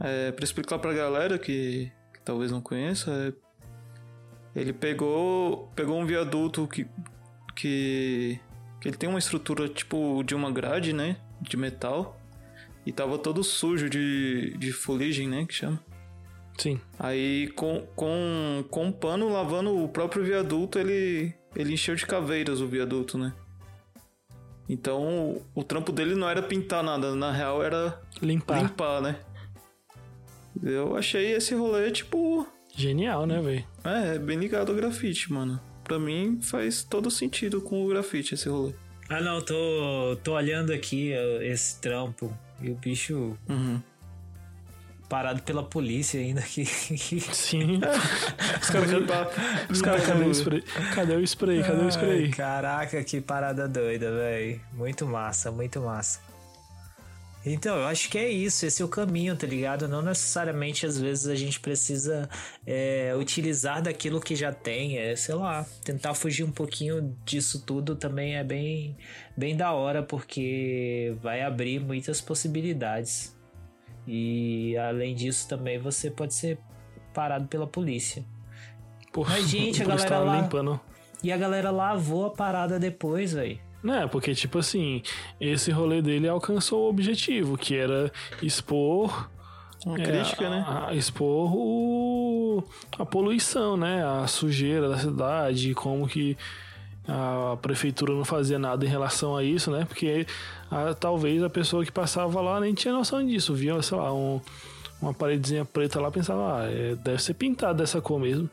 É, 0.00 0.32
pra 0.32 0.42
explicar 0.42 0.80
pra 0.80 0.92
galera 0.92 1.38
que, 1.38 1.92
que 2.12 2.20
talvez 2.24 2.50
não 2.50 2.60
conheça, 2.60 3.12
é, 3.12 4.60
ele 4.60 4.72
pegou, 4.72 5.70
pegou 5.76 5.96
um 5.96 6.04
viaduto 6.04 6.66
que, 6.66 6.84
que, 7.54 8.40
que 8.80 8.88
ele 8.88 8.96
tem 8.96 9.08
uma 9.08 9.20
estrutura 9.20 9.68
tipo 9.68 10.24
de 10.24 10.34
uma 10.34 10.50
grade, 10.50 10.92
né? 10.92 11.16
De 11.40 11.56
metal. 11.56 12.20
E 12.84 12.90
tava 12.90 13.18
todo 13.18 13.44
sujo 13.44 13.88
de, 13.88 14.56
de 14.58 14.72
fuligem, 14.72 15.28
né? 15.28 15.46
Que 15.46 15.54
chama. 15.54 15.80
Sim. 16.58 16.80
Aí 16.98 17.48
com, 17.54 17.86
com, 17.94 18.64
com 18.70 18.86
um 18.86 18.92
pano 18.92 19.28
lavando 19.28 19.82
o 19.82 19.88
próprio 19.88 20.24
viaduto, 20.24 20.78
ele, 20.78 21.32
ele 21.54 21.72
encheu 21.74 21.94
de 21.94 22.04
caveiras 22.04 22.60
o 22.60 22.66
viaduto, 22.66 23.16
né? 23.16 23.32
Então 24.68 25.02
o, 25.30 25.42
o 25.54 25.64
trampo 25.64 25.92
dele 25.92 26.14
não 26.14 26.28
era 26.28 26.42
pintar 26.42 26.82
nada, 26.82 27.14
na 27.14 27.32
real 27.32 27.62
era 27.62 28.00
Limpar. 28.20 28.60
limpar, 28.60 29.00
né? 29.00 29.16
Eu 30.62 30.96
achei 30.96 31.32
esse 31.32 31.54
rolê, 31.54 31.90
tipo. 31.90 32.46
Genial, 32.74 33.26
né, 33.26 33.40
velho? 33.40 33.64
É, 33.84 34.16
é 34.16 34.18
bem 34.18 34.38
ligado 34.38 34.70
ao 34.70 34.76
grafite, 34.76 35.32
mano. 35.32 35.60
Pra 35.84 35.98
mim 35.98 36.40
faz 36.42 36.82
todo 36.82 37.10
sentido 37.10 37.60
com 37.62 37.84
o 37.84 37.88
grafite 37.88 38.34
esse 38.34 38.48
rolê. 38.48 38.74
Ah, 39.08 39.20
não, 39.20 39.40
tô, 39.40 40.16
tô 40.22 40.32
olhando 40.34 40.72
aqui 40.72 41.12
esse 41.40 41.80
trampo 41.80 42.36
e 42.60 42.70
o 42.70 42.74
bicho 42.74 43.36
Uhum. 43.48 43.80
Parado 45.08 45.42
pela 45.42 45.62
polícia 45.62 46.20
ainda 46.20 46.40
aqui. 46.40 46.64
Sim. 46.66 47.80
Os 48.60 48.70
caras 48.70 48.90
Os 49.70 49.82
caras, 49.82 50.06
cadê 50.06 50.24
o 50.24 50.30
spray? 50.30 50.62
Cadê 50.94 51.16
o 51.16 51.24
spray? 51.24 51.62
Cadê 51.62 51.82
o 51.84 51.88
spray? 51.88 52.24
Ai, 52.24 52.30
caraca, 52.30 53.02
que 53.02 53.20
parada 53.20 53.66
doida, 53.66 54.10
velho. 54.10 54.60
Muito 54.72 55.06
massa, 55.06 55.50
muito 55.50 55.80
massa. 55.80 56.20
Então, 57.46 57.76
eu 57.76 57.86
acho 57.86 58.10
que 58.10 58.18
é 58.18 58.28
isso, 58.28 58.66
esse 58.66 58.82
é 58.82 58.84
o 58.84 58.88
caminho, 58.88 59.34
tá 59.36 59.46
ligado? 59.46 59.88
Não 59.88 60.02
necessariamente, 60.02 60.84
às 60.84 60.98
vezes, 60.98 61.26
a 61.28 61.34
gente 61.34 61.60
precisa 61.60 62.28
é, 62.66 63.14
utilizar 63.16 63.80
daquilo 63.80 64.20
que 64.20 64.34
já 64.34 64.52
tem, 64.52 64.98
é, 64.98 65.14
sei 65.16 65.34
lá, 65.34 65.64
tentar 65.84 66.14
fugir 66.14 66.44
um 66.44 66.50
pouquinho 66.50 67.16
disso 67.24 67.62
tudo 67.64 67.94
também 67.94 68.36
é 68.36 68.44
bem, 68.44 68.96
bem 69.36 69.56
da 69.56 69.72
hora, 69.72 70.02
porque 70.02 71.16
vai 71.22 71.42
abrir 71.42 71.80
muitas 71.80 72.20
possibilidades. 72.20 73.37
E, 74.10 74.74
além 74.78 75.14
disso, 75.14 75.46
também 75.48 75.78
você 75.78 76.10
pode 76.10 76.32
ser 76.32 76.58
parado 77.12 77.46
pela 77.46 77.66
polícia. 77.66 78.24
Porra, 79.12 79.34
Mas, 79.36 79.48
gente, 79.48 79.82
a 79.82 79.86
galera 79.86 80.18
lá- 80.20 80.40
limpando. 80.40 80.80
E 81.22 81.30
a 81.32 81.36
galera 81.36 81.70
lavou 81.70 82.26
a 82.26 82.30
parada 82.30 82.78
depois, 82.78 83.32
velho. 83.34 83.58
Né, 83.82 84.06
porque, 84.10 84.34
tipo 84.34 84.58
assim, 84.58 85.02
esse 85.40 85.70
rolê 85.70 86.00
dele 86.00 86.28
alcançou 86.28 86.86
o 86.86 86.88
objetivo, 86.88 87.56
que 87.58 87.76
era 87.76 88.10
expor. 88.42 89.28
Uma 89.86 89.98
é, 90.00 90.02
crítica, 90.02 90.46
a- 90.46 90.50
né? 90.50 90.64
a- 90.88 90.94
expor 90.94 91.52
o, 91.54 92.64
a 92.98 93.04
poluição, 93.04 93.76
né? 93.76 94.04
A 94.04 94.26
sujeira 94.26 94.88
da 94.88 94.98
cidade, 94.98 95.74
como 95.74 96.08
que 96.08 96.36
a 97.08 97.56
prefeitura 97.56 98.12
não 98.12 98.24
fazia 98.24 98.58
nada 98.58 98.84
em 98.84 98.88
relação 98.88 99.34
a 99.34 99.42
isso, 99.42 99.70
né? 99.70 99.84
Porque 99.86 100.26
a- 100.70 100.92
talvez 100.94 101.42
a 101.42 101.48
pessoa 101.48 101.84
que 101.84 101.90
passava 101.90 102.40
lá 102.42 102.60
nem 102.60 102.74
tinha 102.74 102.92
noção 102.92 103.24
disso, 103.26 103.54
via, 103.54 103.80
sei 103.80 103.96
lá, 103.96 104.12
um- 104.12 104.40
uma 105.00 105.14
paredezinha 105.14 105.64
preta 105.64 106.00
lá, 106.00 106.10
pensava, 106.10 106.60
ah, 106.60 106.64
é, 106.70 106.94
deve 106.96 107.22
ser 107.22 107.34
pintado 107.34 107.78
dessa 107.78 108.00
cor 108.00 108.20
mesmo. 108.20 108.48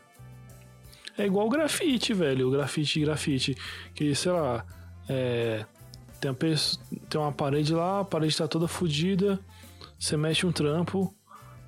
É 1.18 1.26
igual 1.26 1.48
o 1.48 1.50
grafite, 1.50 2.14
velho. 2.14 2.48
O 2.48 2.52
grafite, 2.52 3.00
grafite. 3.00 3.58
Que, 3.94 4.14
sei 4.16 4.32
lá, 4.32 4.66
é, 5.10 5.66
tem, 6.20 6.30
uma 6.32 6.38
tem 7.10 7.22
uma 7.22 7.32
parede 7.32 7.74
lá, 7.74 8.02
a 8.02 8.06
parede 8.06 8.38
tá 8.38 8.48
toda 8.48 8.68
fodida. 8.68 9.40
Você 9.98 10.18
mexe 10.18 10.46
um 10.46 10.52
trampo, 10.52 11.14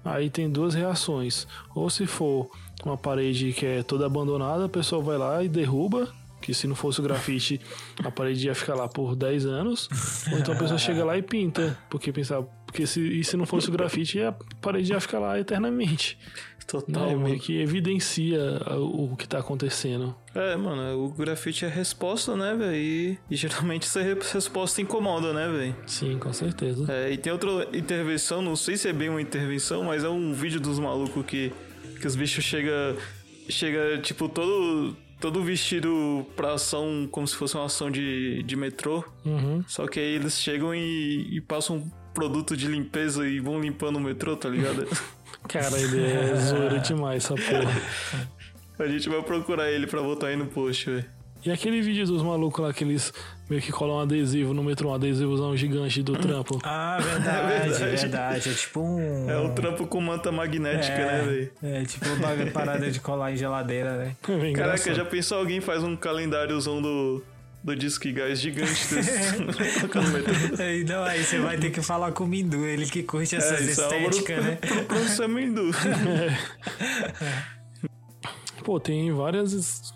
aí 0.03 0.29
tem 0.29 0.49
duas 0.49 0.73
reações. 0.73 1.47
Ou 1.73 1.89
se 1.89 2.05
for 2.05 2.49
uma 2.85 2.97
parede 2.97 3.53
que 3.53 3.65
é 3.65 3.83
toda 3.83 4.05
abandonada, 4.05 4.65
a 4.65 4.69
pessoa 4.69 5.01
vai 5.01 5.17
lá 5.17 5.43
e 5.43 5.49
derruba. 5.49 6.13
Que 6.47 6.53
se 6.53 6.65
não 6.65 6.75
fosse 6.75 7.01
o 7.01 7.03
grafite, 7.03 7.59
a 8.01 8.09
parede 8.09 8.47
ia 8.47 8.55
ficar 8.55 8.73
lá 8.73 8.87
por 8.87 9.17
10 9.17 9.45
anos. 9.45 9.89
Ou 10.31 10.39
então 10.39 10.53
a 10.53 10.57
pessoa 10.57 10.77
chega 10.79 11.03
lá 11.03 11.17
e 11.17 11.21
pinta. 11.21 11.77
Porque 11.89 12.09
pensava, 12.13 12.43
porque 12.65 12.87
se, 12.87 13.01
e 13.01 13.21
se 13.21 13.35
não 13.35 13.45
fosse 13.45 13.67
o 13.67 13.71
grafite, 13.71 14.21
a 14.21 14.31
parede 14.61 14.93
ia 14.93 14.99
ficar 15.01 15.19
lá 15.19 15.37
eternamente. 15.37 16.17
Total, 16.65 17.05
Né? 17.07 17.15
Meio 17.15 17.39
que 17.39 17.59
evidencia 17.61 18.39
o, 18.77 19.15
que 19.17 19.27
tá 19.27 19.39
acontecendo. 19.39 20.15
É, 20.33 20.55
mano, 20.55 21.05
o 21.05 21.09
grafite 21.09 21.65
é 21.65 21.67
resposta, 21.67 22.33
né, 22.35 22.55
velho? 22.55 22.75
E, 22.75 23.19
e 23.29 23.35
geralmente 23.35 23.83
essa 23.85 24.01
re- 24.01 24.17
resposta 24.33 24.81
incomoda, 24.81 25.33
né, 25.33 25.47
velho? 25.49 25.75
Sim, 25.85 26.17
com 26.17 26.31
certeza. 26.33 26.85
É, 26.91 27.11
e 27.11 27.17
tem 27.17 27.31
outra 27.31 27.49
intervenção, 27.77 28.41
não 28.41 28.55
sei 28.55 28.75
se 28.77 28.87
é 28.89 28.93
bem 28.93 29.09
uma 29.09 29.21
intervenção, 29.21 29.83
mas 29.83 30.03
é 30.05 30.09
um 30.09 30.33
vídeo 30.33 30.59
dos 30.61 30.79
malucos 30.79 31.25
que, 31.25 31.51
que 31.99 32.07
os 32.07 32.15
bichos 32.15 32.43
chega 32.43 32.95
chega 33.49 33.97
tipo 33.99 34.27
todo 34.27 34.93
todo 35.20 35.43
vestido 35.43 36.26
pra 36.36 36.53
ação 36.53 37.07
como 37.11 37.28
se 37.28 37.36
fosse 37.36 37.55
uma 37.55 37.65
ação 37.65 37.89
de, 37.89 38.43
de 38.43 38.55
metrô. 38.55 39.03
Uhum. 39.26 39.63
Só 39.68 39.88
que 39.88 39.99
aí 39.99 40.15
eles 40.15 40.39
chegam 40.39 40.74
e, 40.74 41.38
e 41.38 41.41
passam 41.41 41.78
um 41.78 41.91
produto 42.13 42.55
de 42.55 42.68
limpeza 42.68 43.28
e 43.28 43.39
vão 43.39 43.59
limpando 43.59 43.97
o 43.97 43.99
metrô, 43.99 44.36
tá 44.36 44.49
ligado? 44.49 44.88
Cara, 45.47 45.80
ele 45.80 46.03
é 46.03 46.36
zoeira 46.36 46.80
demais, 46.80 47.26
essa 47.26 47.36
porra. 47.36 48.28
A 48.80 48.88
gente 48.88 49.09
vai 49.09 49.22
procurar 49.24 49.72
ele 49.72 49.88
pra 49.88 50.01
botar 50.03 50.28
aí 50.28 50.36
no 50.36 50.45
post, 50.45 50.89
velho. 50.89 51.16
E 51.45 51.51
aquele 51.51 51.81
vídeo 51.81 52.05
dos 52.05 52.21
malucos 52.21 52.63
lá 52.63 52.73
que 52.73 52.83
eles 52.83 53.13
meio 53.49 53.61
que 53.61 53.71
colam 53.71 53.97
um 53.97 53.99
adesivo 54.01 54.53
no 54.53 54.63
metrô, 54.63 54.89
um 54.89 54.93
adesivozão 54.95 55.55
gigante 55.55 56.03
do 56.03 56.13
trampo. 56.17 56.59
Ah, 56.63 56.97
verdade, 57.01 57.53
É 57.53 57.59
verdade. 57.69 58.01
verdade. 58.01 58.49
É 58.49 58.53
tipo 58.53 58.81
um. 58.81 59.29
É 59.29 59.38
o 59.38 59.49
trampo 59.53 59.88
com 59.88 60.01
manta 60.01 60.31
magnética, 60.31 60.97
né, 60.97 61.21
velho? 61.25 61.51
É, 61.63 61.83
tipo 61.85 62.05
uma 62.09 62.51
parada 62.51 62.89
de 62.91 62.99
colar 62.99 63.31
em 63.31 63.38
geladeira, 63.38 63.97
né? 63.97 64.15
É 64.27 64.51
Caraca, 64.53 64.93
já 64.93 65.05
pensou 65.05 65.38
alguém 65.38 65.61
faz 65.61 65.83
um 65.83 65.95
calendáriozão 65.95 66.81
do, 66.81 67.23
do 67.63 67.75
Disque 67.75 68.11
Gás 68.11 68.39
gigante 68.39 68.93
desse? 68.93 69.01
Aí, 70.61 70.83
não, 70.83 71.03
aí 71.03 71.23
você 71.23 71.39
vai 71.39 71.57
ter 71.57 71.69
que 71.71 71.81
falar 71.81 72.11
com 72.11 72.23
o 72.23 72.27
Mindu, 72.27 72.65
ele 72.65 72.85
que 72.85 73.03
curte 73.03 73.35
essas 73.35 73.61
isso 73.61 73.81
é 73.81 74.03
estéticas, 74.03 74.43
né? 74.43 74.55
pro 74.55 74.83
professor 74.85 75.27
Mendu. 75.27 75.71
Pô, 78.68 78.82
tem 78.82 79.13
várias. 79.13 79.93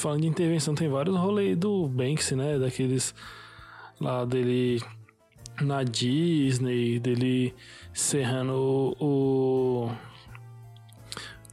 Falando 0.00 0.22
de 0.22 0.26
intervenção, 0.26 0.74
tem 0.74 0.88
vários 0.88 1.16
rolês 1.16 1.56
do 1.56 1.86
Banksy, 1.86 2.34
né? 2.34 2.58
Daqueles 2.58 3.14
lá 4.00 4.24
dele 4.24 4.82
na 5.60 5.84
Disney, 5.84 6.98
dele 6.98 7.54
serrando 7.94 8.96
o. 9.00 9.88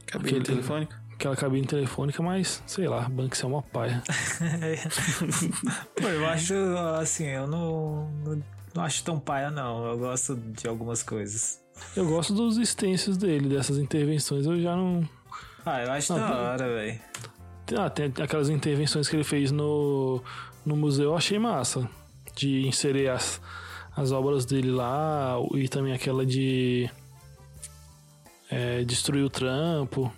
Cabine 0.06 0.30
Aquele- 0.30 0.44
telefônica? 0.44 1.02
aquela 1.14 1.36
cabine 1.36 1.66
telefônica, 1.68 2.20
mas 2.20 2.60
sei 2.66 2.88
lá, 2.88 3.08
Banksy 3.08 3.44
é 3.44 3.46
uma 3.46 3.62
paia. 3.62 4.02
Pô, 5.94 6.08
eu 6.08 6.26
acho, 6.26 6.52
assim, 7.00 7.26
eu 7.26 7.46
não, 7.46 8.10
não, 8.24 8.42
não 8.74 8.82
acho 8.82 9.04
tão 9.04 9.20
paia, 9.20 9.52
não. 9.52 9.86
Eu 9.86 9.98
gosto 9.98 10.34
de 10.34 10.66
algumas 10.66 11.04
coisas. 11.04 11.60
Eu 11.96 12.08
gosto 12.08 12.34
dos 12.34 12.56
stencils 12.68 13.16
dele, 13.16 13.48
dessas 13.48 13.78
intervenções. 13.78 14.46
Eu 14.46 14.60
já 14.60 14.74
não. 14.74 15.08
Ah, 15.66 15.82
eu 15.82 15.92
acho 15.92 16.12
Ah, 16.12 16.18
da 16.18 16.36
hora, 16.36 16.68
velho. 16.74 17.00
Ah, 17.76 17.90
tem 17.90 18.06
aquelas 18.22 18.48
intervenções 18.48 19.08
que 19.08 19.16
ele 19.16 19.24
fez 19.24 19.50
no, 19.50 20.22
no 20.64 20.76
museu, 20.76 21.06
eu 21.06 21.16
achei 21.16 21.38
massa. 21.40 21.88
De 22.36 22.66
inserir 22.68 23.08
as, 23.08 23.40
as 23.96 24.12
obras 24.12 24.44
dele 24.44 24.70
lá 24.70 25.34
e 25.54 25.68
também 25.68 25.92
aquela 25.92 26.24
de 26.24 26.88
é, 28.48 28.84
destruir 28.84 29.24
o 29.24 29.30
trampo. 29.30 30.12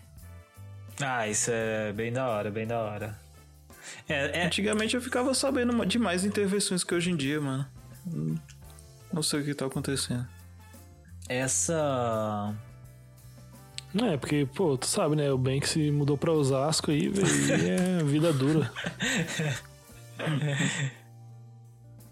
Ah, 1.01 1.27
isso 1.27 1.51
é 1.51 1.93
bem 1.95 2.13
da 2.13 2.29
hora, 2.29 2.51
bem 2.51 2.67
da 2.67 2.81
hora. 2.81 3.19
É, 4.07 4.41
é, 4.41 4.47
Antigamente 4.47 4.97
eu 4.97 5.01
ficava 5.01 5.33
sabendo 5.33 5.87
de 5.87 5.99
mais 5.99 6.25
intervenções 6.27 6.85
que 6.85 6.95
hoje 6.95 7.11
em 7.11 7.17
dia, 7.17 7.41
mano. 7.41 7.67
Não 9.11 9.23
sei 9.23 9.41
o 9.41 9.45
que 9.45 9.55
tá 9.55 9.65
acontecendo. 9.65 10.27
essa. 11.27 12.55
É, 13.95 14.17
porque, 14.17 14.47
pô, 14.55 14.77
tu 14.77 14.87
sabe, 14.87 15.17
né? 15.17 15.33
O 15.33 15.39
Banksy 15.39 15.91
mudou 15.91 16.19
pra 16.19 16.33
Osasco 16.33 16.91
aí, 16.91 17.09
velho, 17.09 17.29
é 17.69 18.05
vida 18.05 18.33
dura. 18.33 18.71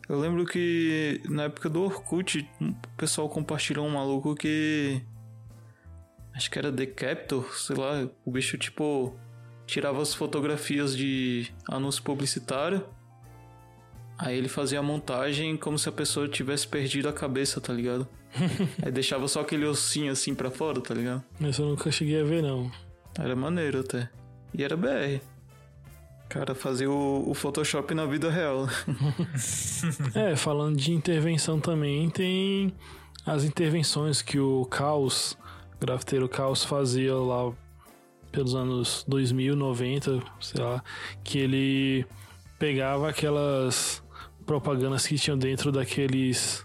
Eu 0.09 0.21
lembro 0.21 0.47
que 0.47 1.21
na 1.29 1.45
época 1.45 1.69
do 1.69 1.83
Orkut, 1.83 2.49
o 2.61 2.75
pessoal 2.97 3.29
compartilhou 3.29 3.85
um 3.85 3.91
maluco 3.91 4.35
que. 4.37 5.03
Acho 6.33 6.51
que 6.51 6.59
era 6.59 6.73
The 6.73 6.87
Captor, 6.87 7.53
sei 7.57 7.77
lá. 7.77 8.09
O 8.25 8.31
bicho, 8.31 8.57
tipo, 8.57 9.19
tirava 9.67 10.01
as 10.01 10.15
fotografias 10.15 10.97
de 10.97 11.53
anúncio 11.69 12.03
publicitário. 12.05 12.87
Aí 14.17 14.37
ele 14.37 14.49
fazia 14.49 14.79
a 14.79 14.83
montagem 14.83 15.57
como 15.57 15.79
se 15.79 15.89
a 15.89 15.93
pessoa 15.93 16.29
tivesse 16.29 16.69
perdido 16.69 17.09
a 17.09 17.13
cabeça, 17.13 17.61
tá 17.61 17.73
ligado? 17.73 18.09
Aí 18.83 18.93
deixava 18.93 19.27
só 19.29 19.41
aquele 19.41 19.65
ossinho 19.65 20.13
assim 20.13 20.35
pra 20.35 20.51
fora, 20.51 20.81
tá 20.81 20.95
ligado? 20.95 21.23
Mas 21.39 21.59
eu 21.59 21.67
nunca 21.67 21.91
cheguei 21.91 22.21
a 22.21 22.25
ver, 22.25 22.43
não. 22.43 22.71
Era 23.19 23.35
maneiro 23.35 23.81
até. 23.81 24.11
E 24.53 24.63
era 24.63 24.77
BR. 24.77 25.21
Cara, 26.29 26.55
fazia 26.55 26.91
o, 26.91 27.31
o 27.31 27.35
Photoshop 27.35 27.95
na 27.95 28.07
vida 28.07 28.31
real. 28.31 28.67
É, 30.15 30.35
falando 30.35 30.77
de 30.77 30.93
intervenção 30.93 31.61
também, 31.61 32.09
tem 32.09 32.73
as 33.25 33.45
intervenções 33.45 34.23
que 34.23 34.39
o 34.39 34.65
Caos, 34.65 35.37
grafiteiro 35.79 36.29
Caos, 36.29 36.65
fazia 36.65 37.15
lá 37.15 37.53
pelos 38.33 38.55
anos 38.55 39.05
2000, 39.07 39.55
90, 39.55 40.23
sei 40.41 40.63
lá, 40.63 40.83
que 41.23 41.39
ele 41.39 42.07
pegava 42.59 43.09
aquelas 43.09 44.03
propagandas 44.45 45.07
que 45.07 45.17
tinham 45.17 45.39
dentro 45.39 45.71
daqueles. 45.73 46.65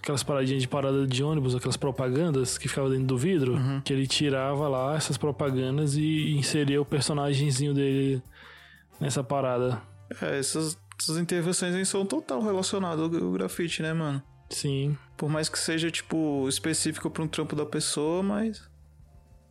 Aquelas 0.00 0.22
paradinhas 0.22 0.62
de 0.62 0.68
parada 0.68 1.06
de 1.06 1.22
ônibus, 1.22 1.54
aquelas 1.54 1.76
propagandas 1.76 2.56
que 2.56 2.68
ficavam 2.68 2.90
dentro 2.90 3.06
do 3.06 3.18
vidro, 3.18 3.58
que 3.84 3.92
ele 3.92 4.06
tirava 4.06 4.66
lá 4.66 4.96
essas 4.96 5.18
propagandas 5.18 5.94
e 5.94 6.32
inseria 6.32 6.80
o 6.80 6.84
personagemzinho 6.84 7.74
dele 7.74 8.22
nessa 8.98 9.22
parada. 9.22 9.80
É, 10.22 10.38
essas, 10.38 10.78
essas 10.98 11.18
intervenções 11.18 11.88
são 11.88 12.04
total 12.06 12.42
relacionadas 12.42 13.00
ao, 13.00 13.24
ao 13.24 13.32
grafite, 13.32 13.82
né, 13.82 13.92
mano? 13.92 14.22
Sim. 14.48 14.96
Por 15.16 15.28
mais 15.28 15.48
que 15.48 15.58
seja, 15.58 15.90
tipo, 15.90 16.46
específico 16.48 17.08
pra 17.10 17.22
um 17.22 17.28
trampo 17.28 17.54
da 17.54 17.64
pessoa, 17.64 18.22
mas. 18.22 18.68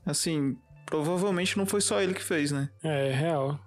Assim, 0.06 0.58
provavelmente 0.86 1.58
não 1.58 1.66
foi 1.66 1.82
só 1.82 2.02
ele 2.02 2.14
que 2.14 2.24
fez, 2.24 2.52
né? 2.52 2.70
É, 2.84 3.10
é 3.10 3.14
real. 3.14 3.60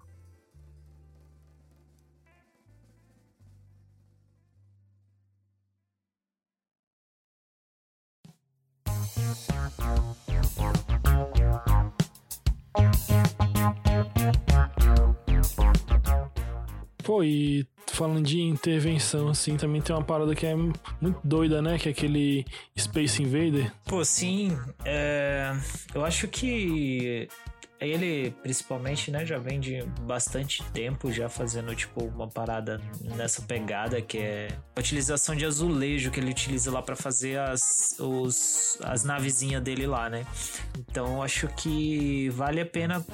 Pô, 17.02 17.22
e 17.22 17.66
falando 17.88 18.22
de 18.22 18.40
intervenção, 18.40 19.28
assim, 19.28 19.56
também 19.56 19.80
tem 19.82 19.94
uma 19.94 20.04
parada 20.04 20.34
que 20.34 20.46
é 20.46 20.54
muito 20.54 21.20
doida, 21.22 21.60
né? 21.60 21.78
Que 21.78 21.88
é 21.88 21.92
aquele 21.92 22.44
Space 22.78 23.22
Invader. 23.22 23.72
Pô, 23.84 24.04
sim, 24.04 24.56
é, 24.84 25.52
eu 25.94 26.04
acho 26.04 26.28
que 26.28 27.28
ele, 27.84 28.30
principalmente, 28.42 29.10
né, 29.10 29.24
já 29.24 29.38
vem 29.38 29.58
de 29.58 29.82
bastante 30.02 30.62
tempo 30.72 31.12
já 31.12 31.28
fazendo, 31.28 31.74
tipo, 31.74 32.04
uma 32.04 32.28
parada 32.28 32.80
nessa 33.16 33.42
pegada 33.42 34.00
que 34.00 34.18
é 34.18 34.48
a 34.76 34.80
utilização 34.80 35.34
de 35.34 35.44
azulejo 35.44 36.10
que 36.10 36.20
ele 36.20 36.30
utiliza 36.30 36.70
lá 36.70 36.82
pra 36.82 36.96
fazer 36.96 37.38
as, 37.38 37.96
os, 37.98 38.78
as 38.82 39.04
navezinhas 39.04 39.62
dele 39.62 39.86
lá, 39.86 40.08
né? 40.08 40.26
Então, 40.78 41.22
acho 41.22 41.48
que 41.48 42.28
vale 42.30 42.60
a 42.60 42.66
pena 42.66 43.04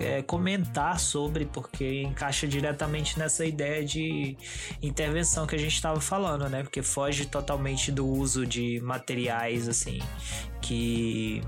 é, 0.00 0.22
comentar 0.22 0.98
sobre, 0.98 1.46
porque 1.46 2.02
encaixa 2.02 2.46
diretamente 2.46 3.18
nessa 3.18 3.44
ideia 3.44 3.84
de 3.84 4.36
intervenção 4.82 5.46
que 5.46 5.54
a 5.54 5.58
gente 5.58 5.74
estava 5.74 6.00
falando, 6.00 6.48
né? 6.48 6.62
Porque 6.62 6.82
foge 6.82 7.26
totalmente 7.26 7.90
do 7.90 8.06
uso 8.06 8.46
de 8.46 8.80
materiais, 8.80 9.68
assim, 9.68 9.98
que 10.60 11.42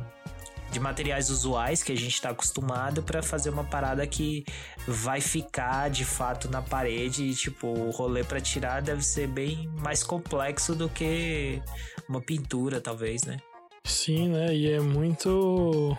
de 0.71 0.79
materiais 0.81 1.31
usuais 1.31 1.83
que 1.83 1.93
a 1.93 1.97
gente 1.97 2.15
está 2.15 2.31
acostumado 2.31 3.03
para 3.03 3.23
fazer 3.23 3.51
uma 3.51 3.65
parada 3.65 4.07
que 4.07 4.45
vai 4.87 5.21
ficar 5.21 5.91
de 5.91 6.05
fato 6.05 6.49
na 6.51 6.63
parede 6.63 7.25
e 7.25 7.35
tipo 7.35 7.67
o 7.67 7.91
rolê 7.91 8.23
para 8.25 8.41
tirar 8.41 8.81
deve 8.81 9.03
ser 9.03 9.27
bem 9.27 9.69
mais 9.81 10.03
complexo 10.03 10.75
do 10.75 10.89
que 10.89 11.61
uma 12.09 12.21
pintura 12.21 12.81
talvez 12.81 13.25
né 13.25 13.39
Sim, 13.83 14.29
né? 14.29 14.55
E 14.55 14.71
é 14.71 14.79
muito. 14.79 15.97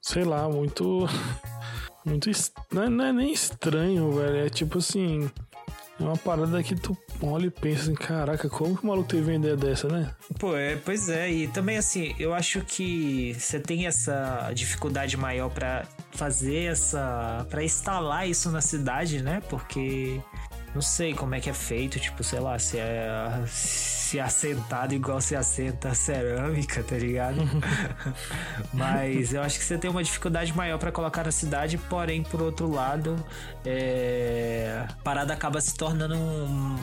Sei 0.00 0.24
lá, 0.24 0.48
muito. 0.48 1.06
Muito. 2.04 2.28
est- 2.30 2.52
Não 2.72 2.82
é, 2.82 2.88
não 2.88 3.04
é 3.04 3.12
nem 3.12 3.32
estranho, 3.32 4.10
velho. 4.10 4.46
É 4.46 4.48
tipo 4.48 4.78
assim. 4.78 5.30
É 6.02 6.04
uma 6.04 6.16
parada 6.16 6.60
que 6.64 6.74
tu 6.74 6.96
olha 7.22 7.46
e 7.46 7.50
pensa 7.50 7.82
assim: 7.82 7.94
caraca, 7.94 8.48
como 8.48 8.76
que 8.76 8.82
o 8.82 8.86
maluco 8.88 9.08
teve 9.08 9.30
uma 9.30 9.36
ideia 9.36 9.56
dessa, 9.56 9.88
né? 9.88 10.10
Pô, 10.38 10.56
é, 10.56 10.74
pois 10.76 11.08
é, 11.08 11.30
e 11.30 11.46
também 11.46 11.76
assim, 11.78 12.14
eu 12.18 12.34
acho 12.34 12.60
que 12.62 13.34
você 13.38 13.60
tem 13.60 13.86
essa 13.86 14.50
dificuldade 14.52 15.16
maior 15.16 15.48
pra 15.48 15.86
fazer 16.10 16.64
essa. 16.64 17.46
pra 17.48 17.62
instalar 17.62 18.28
isso 18.28 18.50
na 18.50 18.60
cidade, 18.60 19.22
né? 19.22 19.40
Porque 19.48 20.20
Não 20.74 20.80
sei 20.82 21.14
como 21.14 21.34
é 21.34 21.40
que 21.40 21.50
é 21.50 21.54
feito, 21.54 22.00
tipo, 22.00 22.24
sei 22.24 22.40
lá, 22.40 22.58
se 22.58 22.78
é 22.78 23.44
se 23.46 24.18
é 24.18 24.22
assentado 24.22 24.94
igual 24.94 25.20
se 25.22 25.34
assenta 25.34 25.88
a 25.88 25.94
cerâmica, 25.94 26.82
tá 26.82 26.96
ligado? 26.96 27.38
Mas 28.72 29.32
eu 29.32 29.42
acho 29.42 29.58
que 29.58 29.64
você 29.64 29.78
tem 29.78 29.90
uma 29.90 30.04
dificuldade 30.04 30.54
maior 30.54 30.78
para 30.78 30.92
colocar 30.92 31.24
na 31.24 31.32
cidade, 31.32 31.78
porém, 31.78 32.22
por 32.22 32.42
outro 32.42 32.70
lado, 32.70 33.16
é... 33.64 34.84
a 34.86 34.92
parada 35.02 35.32
acaba 35.32 35.60
se 35.62 35.74
tornando 35.74 36.14
um 36.14 36.76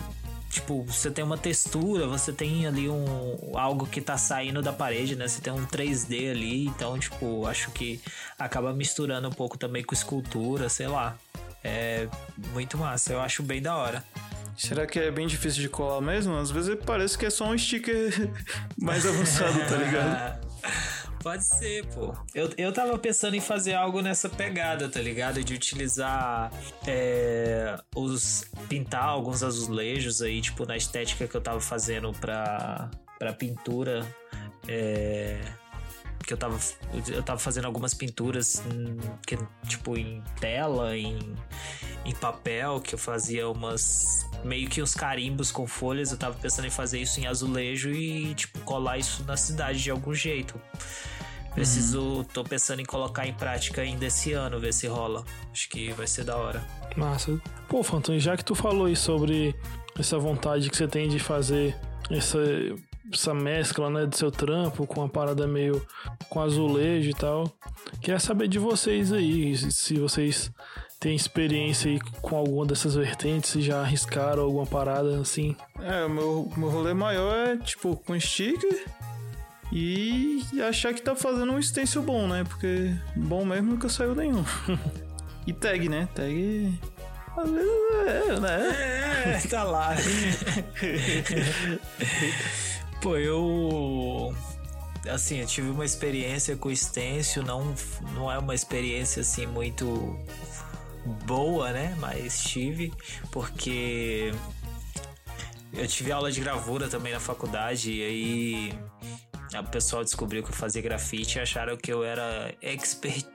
tipo, 0.49 0.81
você 0.83 1.11
tem 1.11 1.23
uma 1.23 1.37
textura, 1.37 2.07
você 2.07 2.33
tem 2.33 2.65
ali 2.65 2.89
um 2.89 3.55
algo 3.55 3.85
que 3.85 4.01
tá 4.01 4.17
saindo 4.17 4.61
da 4.61 4.73
parede, 4.73 5.15
né? 5.15 5.27
Você 5.27 5.39
tem 5.39 5.53
um 5.53 5.65
3D 5.65 6.31
ali, 6.31 6.65
então, 6.65 6.97
tipo, 6.97 7.45
acho 7.45 7.69
que 7.69 8.01
acaba 8.37 8.73
misturando 8.73 9.27
um 9.27 9.31
pouco 9.31 9.57
também 9.57 9.83
com 9.83 9.93
escultura, 9.93 10.67
sei 10.67 10.87
lá. 10.87 11.15
É 11.63 12.07
muito 12.53 12.77
massa, 12.77 13.13
eu 13.13 13.21
acho 13.21 13.43
bem 13.43 13.61
da 13.61 13.75
hora. 13.75 14.03
Será 14.57 14.85
que 14.85 14.99
é 14.99 15.09
bem 15.09 15.25
difícil 15.25 15.61
de 15.61 15.69
colar 15.69 16.01
mesmo? 16.01 16.35
Às 16.35 16.51
vezes 16.51 16.75
parece 16.85 17.17
que 17.17 17.25
é 17.25 17.29
só 17.29 17.45
um 17.45 17.57
sticker 17.57 18.29
mais 18.77 19.05
avançado, 19.05 19.57
tá 19.67 19.77
ligado? 19.77 20.49
Pode 21.23 21.43
ser, 21.43 21.85
pô. 21.87 22.15
Eu, 22.33 22.49
eu 22.57 22.71
tava 22.71 22.97
pensando 22.97 23.35
em 23.35 23.41
fazer 23.41 23.73
algo 23.73 24.01
nessa 24.01 24.29
pegada, 24.29 24.87
tá 24.87 25.01
ligado? 25.01 25.43
De 25.43 25.53
utilizar 25.53 26.51
é, 26.87 27.77
os. 27.93 28.45
pintar 28.69 29.03
alguns 29.03 29.43
azulejos 29.43 30.21
aí, 30.21 30.41
tipo, 30.41 30.65
na 30.65 30.77
estética 30.77 31.27
que 31.27 31.35
eu 31.35 31.41
tava 31.41 31.59
fazendo 31.59 32.13
pra, 32.13 32.89
pra 33.17 33.33
pintura. 33.33 34.05
É, 34.67 35.41
que 36.29 36.33
eu 36.33 36.37
tava, 36.37 36.59
eu 37.07 37.23
tava 37.23 37.39
fazendo 37.39 37.65
algumas 37.65 37.95
pinturas 37.95 38.61
hum, 38.71 38.97
que, 39.25 39.35
tipo 39.67 39.97
em 39.97 40.23
tela, 40.39 40.95
em, 40.95 41.17
em 42.05 42.13
papel, 42.13 42.79
que 42.79 42.93
eu 42.93 42.99
fazia 42.99 43.49
umas 43.49 44.29
meio 44.43 44.69
que 44.69 44.79
uns 44.79 44.93
carimbos 44.93 45.51
com 45.51 45.65
folhas. 45.65 46.11
Eu 46.11 46.19
tava 46.19 46.37
pensando 46.37 46.67
em 46.67 46.69
fazer 46.69 46.99
isso 46.99 47.19
em 47.19 47.25
azulejo 47.25 47.89
e 47.89 48.35
tipo 48.35 48.59
colar 48.59 48.99
isso 48.99 49.23
na 49.23 49.35
cidade 49.35 49.81
de 49.81 49.89
algum 49.89 50.13
jeito. 50.13 50.61
Preciso, 51.55 51.99
uhum. 51.99 52.23
tô 52.23 52.43
pensando 52.43 52.79
em 52.79 52.85
colocar 52.85 53.25
em 53.25 53.33
prática 53.33 53.81
ainda 53.81 54.05
esse 54.05 54.31
ano, 54.33 54.59
ver 54.59 54.71
se 54.71 54.85
rola. 54.85 55.25
Acho 55.51 55.67
que 55.67 55.91
vai 55.93 56.05
ser 56.05 56.25
da 56.25 56.37
hora. 56.37 56.63
Massa. 56.95 57.41
Pô, 57.67 57.81
Phantom, 57.81 58.19
já 58.19 58.37
que 58.37 58.45
tu 58.45 58.53
falou 58.53 58.85
aí 58.85 58.95
sobre 58.95 59.55
essa 59.97 60.19
vontade 60.19 60.69
que 60.69 60.77
você 60.77 60.87
tem 60.87 61.09
de 61.09 61.17
fazer 61.17 61.75
essa 62.11 62.37
essa 63.11 63.33
mescla, 63.33 63.89
né, 63.89 64.05
do 64.05 64.15
seu 64.15 64.31
trampo 64.31 64.85
com 64.85 65.01
uma 65.01 65.09
parada 65.09 65.47
meio 65.47 65.85
com 66.29 66.41
azulejo 66.41 67.09
e 67.09 67.13
tal. 67.13 67.51
Queria 68.01 68.19
saber 68.19 68.47
de 68.47 68.59
vocês 68.59 69.11
aí, 69.11 69.55
se 69.55 69.95
vocês 69.95 70.51
têm 70.99 71.15
experiência 71.15 71.89
aí 71.89 71.99
com 72.21 72.35
alguma 72.35 72.65
dessas 72.65 72.95
vertentes, 72.95 73.51
se 73.51 73.61
já 73.61 73.81
arriscaram 73.81 74.43
alguma 74.43 74.65
parada 74.65 75.19
assim. 75.19 75.55
É, 75.81 76.05
o 76.05 76.09
meu, 76.09 76.51
meu 76.55 76.69
rolê 76.69 76.93
maior 76.93 77.35
é 77.47 77.57
tipo 77.57 77.95
com 77.95 78.19
sticker 78.19 78.85
e 79.71 80.43
achar 80.67 80.93
que 80.93 81.01
tá 81.01 81.15
fazendo 81.15 81.51
um 81.51 81.61
stencil 81.61 82.01
bom, 82.01 82.27
né? 82.27 82.43
Porque 82.43 82.93
bom 83.15 83.45
mesmo 83.45 83.71
nunca 83.71 83.87
saiu 83.87 84.15
nenhum. 84.15 84.43
e 85.47 85.53
tag, 85.53 85.87
né? 85.87 86.07
Tag 86.13 86.79
às 87.37 87.49
vezes 87.49 87.69
é, 88.05 88.39
né? 88.39 89.35
É, 89.35 89.47
tá 89.47 89.63
lá. 89.63 89.95
Pô, 93.01 93.15
eu. 93.15 94.35
Assim, 95.09 95.39
eu 95.39 95.47
tive 95.47 95.69
uma 95.69 95.85
experiência 95.85 96.57
com 96.57 96.67
o 96.67 96.75
Stencil, 96.75 97.41
não, 97.41 97.73
não 98.13 98.29
é 98.29 98.37
uma 98.37 98.53
experiência 98.53 99.21
assim 99.21 99.45
muito 99.45 100.19
boa, 101.25 101.71
né? 101.71 101.95
Mas 101.99 102.43
tive, 102.43 102.91
porque 103.31 104.33
eu 105.73 105.87
tive 105.87 106.11
aula 106.11 106.31
de 106.31 106.41
gravura 106.41 106.89
também 106.89 107.13
na 107.13 107.19
faculdade 107.19 107.91
e 107.91 108.03
aí 108.03 108.79
o 109.57 109.63
pessoal 109.69 110.03
descobriu 110.03 110.43
que 110.43 110.49
eu 110.49 110.55
fazia 110.55 110.81
grafite 110.81 111.37
e 111.37 111.41
acharam 111.41 111.77
que 111.77 111.91
eu 111.91 112.03
era 112.03 112.53
expert, 112.61 113.25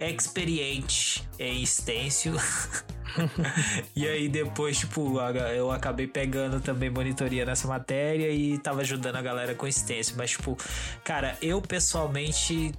experiente 0.00 1.26
em 1.38 1.64
stencil. 1.64 2.34
e 3.94 4.06
aí 4.06 4.28
depois, 4.28 4.78
tipo, 4.78 5.18
eu 5.54 5.70
acabei 5.70 6.06
pegando 6.06 6.60
também 6.60 6.90
monitoria 6.90 7.44
nessa 7.44 7.68
matéria 7.68 8.30
e 8.30 8.58
tava 8.58 8.80
ajudando 8.80 9.16
a 9.16 9.22
galera 9.22 9.54
com 9.54 9.70
stencil. 9.70 10.16
Mas, 10.16 10.32
tipo, 10.32 10.56
cara, 11.02 11.36
eu 11.40 11.60
pessoalmente 11.60 12.72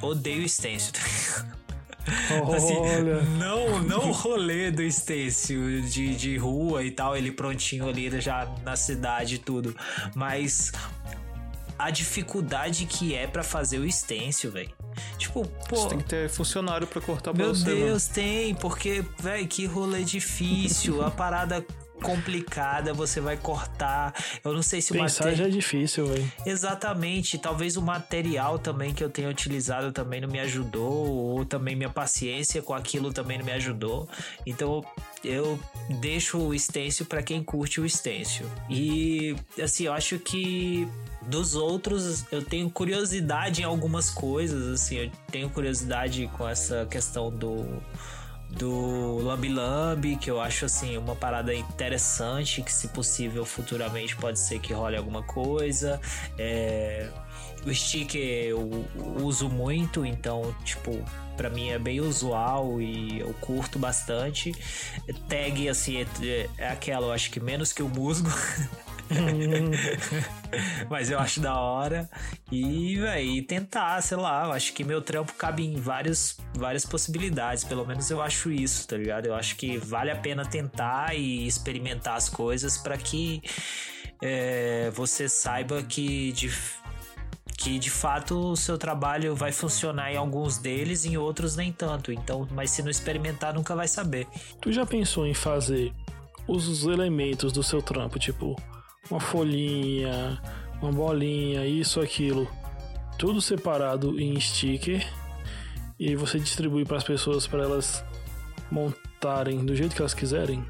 odeio 0.00 0.48
stencil. 0.48 0.92
Assim, 2.54 2.74
não, 3.38 3.82
não 3.82 4.10
o 4.10 4.12
rolê 4.12 4.70
do 4.70 4.90
stencil 4.90 5.80
de, 5.82 6.14
de 6.14 6.36
rua 6.36 6.84
e 6.84 6.90
tal, 6.90 7.16
ele 7.16 7.32
prontinho 7.32 7.88
ali 7.88 8.20
já 8.20 8.46
na 8.62 8.76
cidade 8.76 9.36
e 9.36 9.38
tudo. 9.38 9.74
Mas 10.14 10.70
a 11.78 11.90
dificuldade 11.90 12.86
que 12.86 13.14
é 13.14 13.26
para 13.26 13.42
fazer 13.42 13.78
o 13.78 13.90
stencil, 13.90 14.50
velho. 14.50 14.70
Tipo, 15.34 15.44
pô. 15.68 15.76
Você 15.76 15.88
tem 15.88 15.98
que 15.98 16.04
ter 16.04 16.28
funcionário 16.28 16.86
para 16.86 17.00
cortar 17.00 17.32
pra 17.32 17.44
Meu 17.44 17.54
você, 17.54 17.64
Deus, 17.64 18.04
mano. 18.04 18.14
tem, 18.14 18.54
porque, 18.54 19.04
velho, 19.18 19.48
que 19.48 19.66
rolê 19.66 20.04
difícil. 20.04 21.04
a 21.04 21.10
parada 21.10 21.64
complicada, 22.02 22.92
você 22.92 23.20
vai 23.20 23.36
cortar. 23.36 24.14
Eu 24.44 24.52
não 24.52 24.62
sei 24.62 24.80
se 24.80 24.92
o 24.92 24.96
material. 24.98 25.34
já 25.34 25.44
é 25.46 25.48
difícil, 25.48 26.06
velho. 26.06 26.32
Exatamente. 26.44 27.38
Talvez 27.38 27.76
o 27.76 27.82
material 27.82 28.58
também 28.58 28.92
que 28.92 29.02
eu 29.02 29.08
tenha 29.08 29.28
utilizado 29.28 29.90
também 29.90 30.20
não 30.20 30.28
me 30.28 30.38
ajudou, 30.40 31.06
ou 31.06 31.44
também 31.44 31.74
minha 31.74 31.88
paciência 31.90 32.60
com 32.62 32.74
aquilo 32.74 33.12
também 33.12 33.38
não 33.38 33.44
me 33.44 33.52
ajudou. 33.52 34.08
Então 34.46 34.84
eu 35.24 35.58
deixo 36.00 36.38
o 36.38 36.58
stencil 36.58 37.06
para 37.06 37.22
quem 37.22 37.42
curte 37.42 37.80
o 37.80 37.88
stencil. 37.88 38.46
E 38.68 39.36
assim, 39.62 39.84
eu 39.84 39.92
acho 39.92 40.18
que 40.18 40.88
dos 41.22 41.54
outros, 41.54 42.24
eu 42.30 42.42
tenho 42.42 42.70
curiosidade 42.70 43.62
em 43.62 43.64
algumas 43.64 44.10
coisas, 44.10 44.68
assim, 44.68 44.96
eu 44.96 45.10
tenho 45.30 45.48
curiosidade 45.50 46.28
com 46.36 46.48
essa 46.48 46.86
questão 46.86 47.30
do 47.30 47.64
do 48.50 49.18
Lambi 49.18 49.48
Lambi, 49.48 50.16
que 50.16 50.30
eu 50.30 50.40
acho 50.40 50.64
assim 50.64 50.96
uma 50.96 51.16
parada 51.16 51.52
interessante, 51.52 52.62
que 52.62 52.72
se 52.72 52.88
possível 52.88 53.44
futuramente 53.44 54.14
pode 54.16 54.38
ser 54.38 54.60
que 54.60 54.72
role 54.72 54.96
alguma 54.96 55.22
coisa. 55.22 56.00
É, 56.38 57.08
o 57.66 57.74
sticker 57.74 58.20
eu 58.20 58.86
uso 59.20 59.48
muito, 59.48 60.04
então, 60.04 60.54
tipo, 60.64 61.04
para 61.36 61.50
mim 61.50 61.70
é 61.70 61.78
bem 61.78 62.00
usual 62.00 62.80
e 62.80 63.20
eu 63.20 63.34
curto 63.40 63.78
bastante. 63.78 64.52
Tag, 65.28 65.68
assim, 65.68 66.06
é, 66.22 66.48
é 66.58 66.68
aquela, 66.68 67.06
eu 67.06 67.12
acho 67.12 67.30
que 67.30 67.40
menos 67.40 67.72
que 67.72 67.82
o 67.82 67.88
musgo. 67.88 68.30
Mas 70.88 71.10
eu 71.10 71.18
acho 71.18 71.40
da 71.40 71.58
hora. 71.58 72.08
E, 72.50 72.96
véi, 72.96 73.42
tentar, 73.42 74.00
sei 74.00 74.16
lá, 74.16 74.46
eu 74.46 74.52
acho 74.52 74.72
que 74.72 74.84
meu 74.84 75.02
trampo 75.02 75.32
cabe 75.34 75.64
em 75.64 75.76
vários, 75.76 76.38
várias 76.54 76.84
possibilidades. 76.86 77.64
Pelo 77.64 77.86
menos 77.86 78.10
eu 78.10 78.22
acho 78.22 78.50
isso, 78.50 78.86
tá 78.86 78.96
ligado? 78.96 79.26
Eu 79.26 79.34
acho 79.34 79.56
que 79.56 79.76
vale 79.76 80.10
a 80.10 80.16
pena 80.16 80.44
tentar 80.44 81.14
e 81.14 81.46
experimentar 81.46 82.16
as 82.16 82.28
coisas 82.28 82.78
para 82.78 82.96
que 82.96 83.42
é, 84.22 84.90
você 84.94 85.28
saiba 85.28 85.82
que 85.82 86.32
de, 86.32 86.50
que 87.64 87.78
de 87.78 87.90
fato 87.90 88.50
o 88.50 88.56
seu 88.56 88.76
trabalho 88.76 89.34
vai 89.34 89.50
funcionar 89.50 90.12
em 90.12 90.18
alguns 90.18 90.58
deles, 90.58 91.06
em 91.06 91.16
outros 91.16 91.56
nem 91.56 91.72
tanto. 91.72 92.12
Então, 92.12 92.46
mas 92.52 92.70
se 92.70 92.82
não 92.82 92.90
experimentar, 92.90 93.54
nunca 93.54 93.74
vai 93.74 93.88
saber. 93.88 94.28
Tu 94.60 94.70
já 94.70 94.84
pensou 94.84 95.26
em 95.26 95.32
fazer 95.32 95.90
os 96.46 96.84
elementos 96.84 97.54
do 97.54 97.62
seu 97.62 97.80
trampo, 97.80 98.18
tipo 98.18 98.54
uma 99.10 99.18
folhinha, 99.18 100.38
uma 100.82 100.92
bolinha, 100.92 101.66
isso, 101.66 102.02
aquilo, 102.02 102.46
tudo 103.18 103.40
separado 103.40 104.20
em 104.20 104.38
sticker 104.38 105.02
e 105.98 106.14
você 106.14 106.38
distribui 106.38 106.84
para 106.84 106.98
as 106.98 107.04
pessoas 107.04 107.46
para 107.46 107.62
elas 107.62 108.04
montarem 108.70 109.64
do 109.64 109.74
jeito 109.74 109.96
que 109.96 110.02
elas 110.02 110.12
quiserem? 110.12 110.62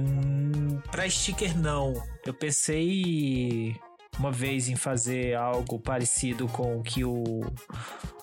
Hum, 0.00 0.80
para 0.90 1.08
sticker 1.10 1.58
não. 1.58 1.92
Eu 2.24 2.32
pensei 2.32 3.76
uma 4.18 4.30
vez 4.30 4.68
em 4.68 4.76
fazer 4.76 5.34
algo 5.34 5.78
parecido 5.78 6.46
com 6.48 6.78
o 6.78 6.82
que 6.82 7.04
o 7.04 7.40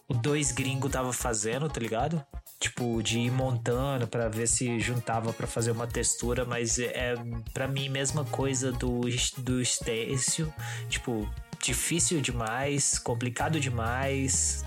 o 0.09 0.13
dois 0.15 0.51
gringo 0.51 0.89
tava 0.89 1.13
fazendo, 1.13 1.69
tá 1.69 1.79
ligado? 1.79 2.25
Tipo, 2.59 3.01
de 3.01 3.19
ir 3.19 3.31
montando 3.31 4.07
para 4.07 4.27
ver 4.27 4.47
se 4.47 4.79
juntava 4.79 5.31
para 5.31 5.45
fazer 5.45 5.69
uma 5.69 5.85
textura, 5.85 6.43
mas 6.43 6.79
é 6.79 7.13
para 7.53 7.67
mim 7.67 7.87
mesma 7.89 8.25
coisa 8.25 8.71
do, 8.71 9.01
do 9.37 9.63
Stêncio. 9.63 10.51
Tipo, 10.89 11.29
difícil 11.61 12.21
demais, 12.21 12.97
complicado 12.97 13.59
demais, 13.59 14.65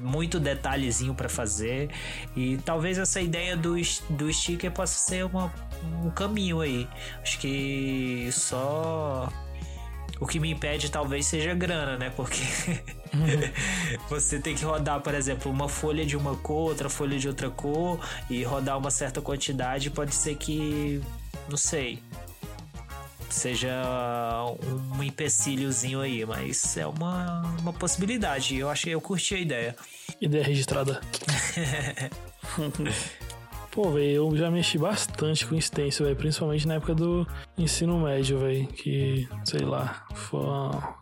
muito 0.00 0.40
detalhezinho 0.40 1.14
para 1.14 1.28
fazer. 1.28 1.88
E 2.36 2.58
talvez 2.58 2.98
essa 2.98 3.20
ideia 3.20 3.56
do, 3.56 3.76
do 4.10 4.32
sticker 4.32 4.72
possa 4.72 4.98
ser 4.98 5.24
uma, 5.24 5.54
um 6.04 6.10
caminho 6.10 6.60
aí. 6.60 6.88
Acho 7.22 7.38
que 7.38 8.28
só 8.32 9.32
o 10.20 10.26
que 10.26 10.38
me 10.38 10.50
impede 10.50 10.90
talvez 10.90 11.26
seja 11.26 11.54
grana, 11.54 11.96
né? 11.96 12.10
Porque 12.10 12.42
você 14.08 14.38
tem 14.38 14.54
que 14.54 14.64
rodar, 14.64 15.00
por 15.00 15.14
exemplo, 15.14 15.50
uma 15.50 15.68
folha 15.68 16.04
de 16.04 16.16
uma 16.16 16.36
cor, 16.36 16.68
outra 16.68 16.90
folha 16.90 17.18
de 17.18 17.26
outra 17.26 17.50
cor 17.50 17.98
e 18.28 18.44
rodar 18.44 18.76
uma 18.76 18.90
certa 18.90 19.22
quantidade, 19.22 19.90
pode 19.90 20.14
ser 20.14 20.36
que 20.36 21.00
não 21.48 21.56
sei. 21.56 22.02
Seja 23.30 23.70
um 24.98 25.02
empecilhozinho 25.02 26.00
aí, 26.00 26.26
mas 26.26 26.76
é 26.76 26.86
uma, 26.86 27.42
uma 27.60 27.72
possibilidade. 27.72 28.56
Eu 28.56 28.68
achei, 28.68 28.92
eu 28.92 29.00
curti 29.00 29.36
a 29.36 29.38
ideia. 29.38 29.76
Ideia 30.20 30.44
registrada. 30.44 31.00
Pô, 33.70 33.88
velho, 33.90 34.10
eu 34.10 34.36
já 34.36 34.50
mexi 34.50 34.76
bastante 34.76 35.46
com 35.46 35.54
extenso, 35.54 36.02
velho. 36.02 36.16
Principalmente 36.16 36.66
na 36.66 36.74
época 36.74 36.94
do 36.94 37.26
ensino 37.56 38.00
médio, 38.00 38.38
velho. 38.38 38.66
Que, 38.66 39.28
sei 39.44 39.60
lá, 39.60 40.04
foi 40.12 40.40
uma 40.40 40.98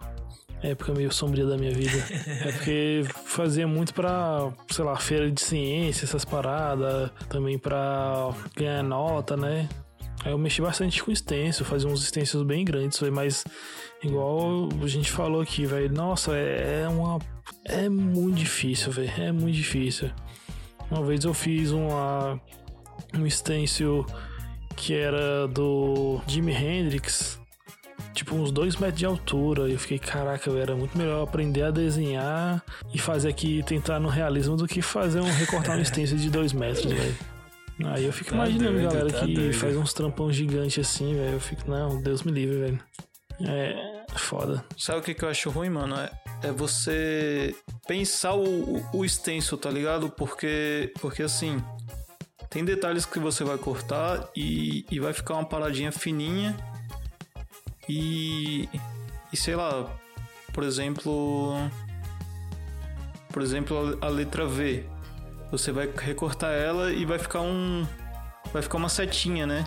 época 0.62 0.92
meio 0.92 1.10
sombria 1.10 1.46
da 1.46 1.56
minha 1.56 1.72
vida. 1.72 1.96
é 2.44 2.52
porque 2.52 3.02
fazia 3.24 3.66
muito 3.66 3.94
pra, 3.94 4.52
sei 4.70 4.84
lá, 4.84 4.96
feira 4.96 5.30
de 5.30 5.40
ciência, 5.40 6.04
essas 6.04 6.26
paradas. 6.26 7.10
Também 7.30 7.58
pra 7.58 8.34
ganhar 8.54 8.82
nota, 8.82 9.34
né? 9.34 9.66
Aí 10.22 10.32
eu 10.32 10.38
mexi 10.38 10.60
bastante 10.60 11.02
com 11.02 11.10
extenso, 11.10 11.64
fazia 11.64 11.88
uns 11.88 12.02
extensos 12.02 12.42
bem 12.42 12.64
grandes, 12.64 12.98
véio, 12.98 13.12
mas 13.12 13.44
igual 14.02 14.68
a 14.82 14.86
gente 14.86 15.10
falou 15.10 15.40
aqui, 15.40 15.64
velho. 15.64 15.90
Nossa, 15.90 16.36
é, 16.36 16.82
é 16.82 16.88
uma. 16.88 17.18
É 17.64 17.88
muito 17.88 18.36
difícil, 18.36 18.92
velho. 18.92 19.12
É 19.16 19.32
muito 19.32 19.54
difícil. 19.54 20.10
Uma 20.90 21.02
vez 21.02 21.24
eu 21.24 21.34
fiz 21.34 21.70
uma, 21.70 22.40
um 23.14 23.28
stencil 23.28 24.04
que 24.76 24.94
era 24.94 25.48
do 25.48 26.20
Jimi 26.26 26.52
Hendrix, 26.52 27.40
tipo 28.14 28.34
uns 28.34 28.50
dois 28.52 28.76
metros 28.76 28.98
de 28.98 29.06
altura. 29.06 29.68
E 29.68 29.72
eu 29.72 29.78
fiquei, 29.78 29.98
caraca, 29.98 30.50
véio, 30.50 30.62
era 30.62 30.76
muito 30.76 30.96
melhor 30.96 31.22
aprender 31.22 31.62
a 31.62 31.70
desenhar 31.70 32.62
e 32.94 32.98
fazer 32.98 33.28
aqui, 33.28 33.62
tentar 33.64 33.98
no 33.98 34.08
realismo 34.08 34.56
do 34.56 34.66
que 34.66 34.80
fazer 34.80 35.20
um 35.20 35.32
recortar 35.32 35.78
um 35.78 35.82
stencil 35.84 36.16
de 36.16 36.30
dois 36.30 36.52
metros, 36.52 36.92
velho. 36.92 37.16
Aí 37.86 38.04
eu 38.04 38.12
fico 38.12 38.30
Tá 38.30 38.36
imaginando 38.36 38.72
doido, 38.72 38.88
galera 38.90 39.10
tá 39.12 39.24
que 39.24 39.34
doido. 39.34 39.52
faz 39.54 39.76
uns 39.76 39.92
trampão 39.92 40.32
gigantes 40.32 40.84
assim, 40.84 41.14
velho. 41.14 41.34
Eu 41.34 41.40
fico, 41.40 41.70
não, 41.70 42.00
Deus 42.02 42.22
me 42.24 42.32
livre, 42.32 42.58
velho. 42.58 42.80
É 43.40 44.04
foda. 44.16 44.64
Sabe 44.76 44.98
o 44.98 45.02
que, 45.02 45.14
que 45.14 45.24
eu 45.24 45.28
acho 45.28 45.48
ruim, 45.50 45.70
mano? 45.70 45.94
É, 45.96 46.10
é 46.48 46.50
você 46.52 47.54
pensar 47.86 48.34
o, 48.34 48.76
o, 48.78 48.86
o 48.94 49.04
extenso, 49.04 49.56
tá 49.56 49.70
ligado? 49.70 50.10
Porque, 50.10 50.92
porque 51.00 51.22
assim, 51.22 51.62
tem 52.50 52.64
detalhes 52.64 53.04
que 53.04 53.18
você 53.18 53.44
vai 53.44 53.58
cortar 53.58 54.28
e, 54.34 54.84
e 54.90 54.98
vai 54.98 55.12
ficar 55.12 55.34
uma 55.34 55.44
paradinha 55.44 55.92
fininha. 55.92 56.56
E, 57.88 58.68
e 59.32 59.36
sei 59.36 59.56
lá, 59.56 59.86
por 60.52 60.64
exemplo. 60.64 61.54
Por 63.32 63.42
exemplo, 63.42 63.98
a, 64.00 64.08
letra 64.08 64.46
V. 64.46 64.84
Você 65.50 65.70
vai 65.72 65.88
recortar 65.96 66.52
ela 66.52 66.92
e 66.92 67.04
vai 67.04 67.18
ficar 67.18 67.40
um. 67.40 67.86
Vai 68.52 68.62
ficar 68.62 68.78
uma 68.78 68.88
setinha, 68.88 69.46
né? 69.46 69.66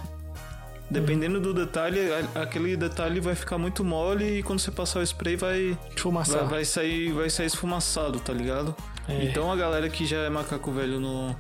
Dependendo 0.90 1.40
do 1.40 1.54
detalhe, 1.54 2.00
a- 2.36 2.42
aquele 2.42 2.76
detalhe 2.76 3.20
vai 3.22 3.34
ficar 3.34 3.58
muito 3.58 3.84
mole 3.84 4.40
e 4.40 4.44
quando 4.44 4.60
você 4.60 4.72
passar 4.72 5.00
o 5.00 5.04
spray 5.04 5.36
vai, 5.38 5.78
vai, 6.42 6.50
vai 6.50 6.66
sair, 6.66 7.14
vai 7.14 7.30
sair 7.30 7.46
esfumaçado, 7.46 8.20
tá 8.20 8.34
ligado? 8.34 8.76
É. 9.08 9.24
Então 9.24 9.50
a 9.52 9.56
galera 9.56 9.90
que 9.90 10.06
já 10.06 10.18
é 10.18 10.30
macaco 10.30 10.70
velho 10.72 11.00
no, 11.00 11.34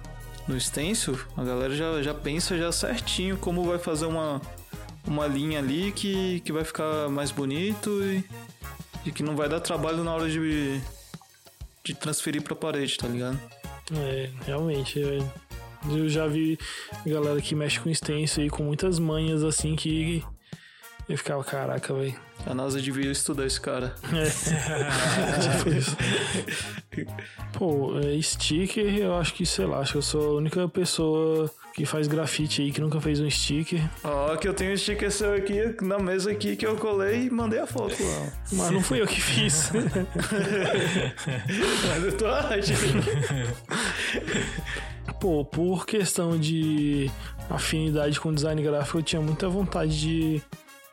no 0.48 0.60
stencil, 0.60 1.18
a 1.38 1.44
galera 1.44 1.74
já, 1.76 2.02
já 2.02 2.14
pensa 2.14 2.58
já 2.58 2.72
certinho 2.72 3.38
como 3.38 3.64
vai 3.64 3.78
fazer 3.78 4.06
uma, 4.06 4.42
uma 5.06 5.28
linha 5.28 5.60
ali 5.60 5.92
que, 5.92 6.40
que 6.42 6.52
vai 6.52 6.64
ficar 6.64 7.10
mais 7.10 7.32
bonito 7.32 7.90
e, 8.04 8.24
e 9.06 9.12
que 9.12 9.24
não 9.24 9.36
vai 9.36 9.48
dar 9.48 9.60
trabalho 9.60 10.04
na 10.04 10.14
hora 10.14 10.30
de, 10.30 10.82
de 11.84 11.94
transferir 11.94 12.42
pra 12.42 12.56
parede, 12.56 12.98
tá 12.98 13.08
ligado? 13.08 13.40
É, 13.96 14.30
realmente, 14.46 15.00
velho. 15.02 15.32
Eu 15.90 16.08
já 16.08 16.28
vi 16.28 16.60
galera 17.06 17.42
que 17.42 17.56
mexe 17.56 17.80
com 17.80 17.94
stencil 17.94 18.44
aí 18.44 18.50
com 18.50 18.64
muitas 18.64 19.00
manhas 19.00 19.44
assim 19.44 19.76
que 19.76 20.24
eu 21.10 21.18
ficava, 21.18 21.44
caraca, 21.44 21.94
velho. 21.94 22.16
A 22.46 22.54
NASA 22.54 22.82
devia 22.82 23.12
estudar 23.12 23.46
esse 23.46 23.62
cara. 23.62 23.96
Pô, 27.54 27.98
é, 28.00 28.22
sticker, 28.22 28.98
eu 28.98 29.16
acho 29.16 29.34
que, 29.34 29.46
sei 29.46 29.66
lá, 29.66 29.80
acho 29.80 29.94
que 29.94 29.98
eu 29.98 30.02
sou 30.02 30.32
a 30.32 30.38
única 30.38 30.68
pessoa 30.68 31.50
que 31.74 31.86
faz 31.86 32.08
grafite 32.08 32.62
aí 32.62 32.72
que 32.72 32.82
nunca 32.82 33.00
fez 33.00 33.20
um 33.20 33.30
sticker. 33.30 33.82
Ó, 34.04 34.36
que 34.36 34.48
eu 34.48 34.54
tenho 34.54 34.74
um 34.74 34.78
sticker 34.78 35.12
seu 35.12 35.34
aqui 35.34 35.76
na 35.82 36.00
mesa 36.00 36.32
aqui 36.32 36.56
que 36.56 36.66
eu 36.66 36.76
colei 36.76 37.26
e 37.26 37.30
mandei 37.30 37.60
a 37.60 37.68
foto 37.68 37.96
lá. 38.04 38.34
Mas 38.52 38.72
não 38.72 38.82
fui 38.82 39.02
eu 39.02 39.08
que 39.08 39.22
fiz. 39.22 39.72
Mas 41.88 42.04
eu 42.04 42.18
tô 42.18 42.28
achando. 42.28 43.04
Pô, 45.20 45.46
por 45.46 45.86
questão 45.86 46.38
de 46.38 47.10
afinidade 47.50 48.20
com 48.20 48.34
design 48.34 48.62
gráfico, 48.62 48.98
eu 48.98 49.04
tinha 49.04 49.22
muita 49.22 49.48
vontade 49.48 50.00
de, 50.00 50.42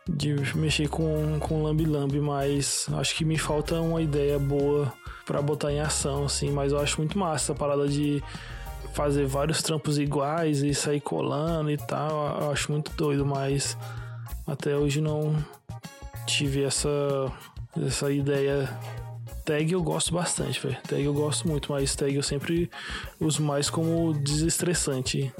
de 0.09 0.35
mexer 0.57 0.89
com, 0.89 1.39
com 1.39 1.63
Lambi 1.63 1.85
Lambi, 1.85 2.21
mas 2.21 2.87
acho 2.95 3.15
que 3.15 3.25
me 3.25 3.37
falta 3.37 3.81
uma 3.81 4.01
ideia 4.01 4.39
boa 4.39 4.93
pra 5.27 5.43
botar 5.43 5.73
em 5.73 5.81
ação, 5.81 6.25
assim. 6.25 6.51
Mas 6.51 6.73
eu 6.73 6.81
acho 6.81 6.99
muito 6.99 7.19
massa 7.19 7.53
essa 7.53 7.55
parada 7.55 7.87
de 7.87 8.23
fazer 8.95 9.27
vários 9.27 9.63
trampos 9.63 9.99
iguais 9.99 10.63
e 10.63 10.75
sair 10.75 11.01
colando 11.01 11.71
e 11.71 11.77
tal. 11.77 12.41
Eu 12.41 12.51
acho 12.51 12.73
muito 12.73 12.91
doido, 12.93 13.27
mas 13.27 13.77
até 14.47 14.75
hoje 14.77 15.01
não 15.01 15.37
tive 16.27 16.65
essa, 16.65 16.89
essa 17.77 18.11
ideia 18.11 18.69
Tag 19.49 19.73
eu 19.73 19.83
gosto 19.83 20.13
bastante, 20.13 20.61
velho. 20.61 20.77
Tag 20.87 21.03
eu 21.03 21.15
gosto 21.15 21.49
muito, 21.49 21.73
mas 21.73 21.97
tag 21.97 22.15
eu 22.15 22.23
sempre 22.23 22.71
uso 23.19 23.43
mais 23.43 23.71
como 23.71 24.13
desestressante. 24.13 25.33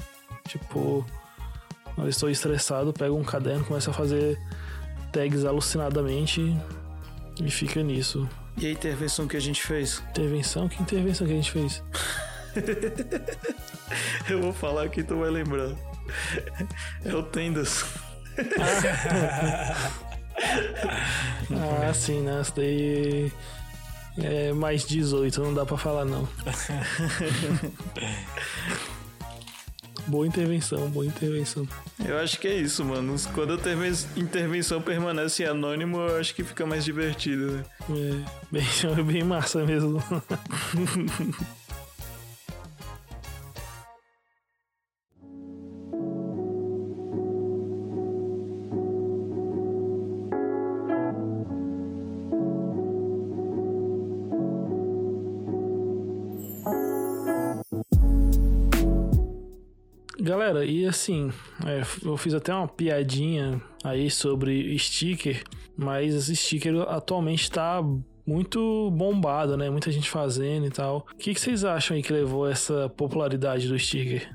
Tipo, 0.47 1.05
quando 1.99 2.05
eu 2.05 2.11
estou 2.11 2.29
estressado, 2.29 2.93
pego 2.93 3.17
um 3.17 3.25
caderno, 3.25 3.65
começo 3.65 3.89
a 3.89 3.93
fazer 3.93 4.39
tags 5.11 5.43
alucinadamente 5.43 6.55
e 7.43 7.51
fica 7.51 7.83
nisso. 7.83 8.25
E 8.57 8.67
a 8.67 8.71
intervenção 8.71 9.27
que 9.27 9.35
a 9.35 9.39
gente 9.39 9.61
fez? 9.61 10.01
Intervenção? 10.11 10.69
Que 10.69 10.81
intervenção 10.81 11.27
que 11.27 11.33
a 11.33 11.35
gente 11.35 11.51
fez? 11.51 11.83
Eu 14.29 14.41
vou 14.41 14.53
falar 14.53 14.87
que 14.87 15.03
tu 15.03 15.17
vai 15.17 15.29
lembrar. 15.29 15.75
É 17.03 17.13
o 17.13 17.21
Tendas. 17.21 17.83
Ah, 21.51 21.93
sim, 21.93 22.21
né? 22.21 22.39
Isso 22.41 22.53
daí 22.55 23.29
é 24.23 24.53
mais 24.53 24.85
18, 24.85 25.41
não 25.41 25.53
dá 25.53 25.65
pra 25.65 25.77
falar 25.77 26.05
não. 26.05 26.25
boa 30.09 30.25
intervenção, 30.27 30.89
boa 30.89 31.05
intervenção. 31.05 31.67
Eu 32.03 32.17
acho 32.19 32.39
que 32.39 32.47
é 32.47 32.55
isso, 32.55 32.83
mano. 32.83 33.15
Quando 33.33 33.53
a 33.53 33.55
interven- 33.55 33.93
intervenção 34.17 34.81
permanece 34.81 35.45
anônimo, 35.45 35.97
eu 35.99 36.17
acho 36.19 36.33
que 36.35 36.43
fica 36.43 36.65
mais 36.65 36.83
divertido, 36.83 37.51
né? 37.53 37.63
É 37.89 38.23
bem, 38.51 38.63
bem 39.05 39.23
massa 39.23 39.63
mesmo. 39.65 40.01
Galera, 60.29 60.63
e 60.63 60.85
assim, 60.85 61.31
é, 61.65 61.81
eu 62.05 62.15
fiz 62.15 62.35
até 62.35 62.53
uma 62.53 62.67
piadinha 62.67 63.59
aí 63.83 64.11
sobre 64.11 64.77
sticker, 64.77 65.43
mas 65.75 66.13
sticker 66.27 66.81
atualmente 66.87 67.49
tá 67.49 67.81
muito 68.27 68.91
bombado, 68.91 69.57
né? 69.57 69.71
Muita 69.71 69.91
gente 69.91 70.07
fazendo 70.07 70.67
e 70.67 70.69
tal. 70.69 71.07
O 71.11 71.17
que, 71.17 71.33
que 71.33 71.41
vocês 71.41 71.63
acham 71.65 71.97
aí 71.97 72.03
que 72.03 72.13
levou 72.13 72.47
essa 72.47 72.87
popularidade 72.89 73.67
do 73.67 73.79
sticker? 73.79 74.31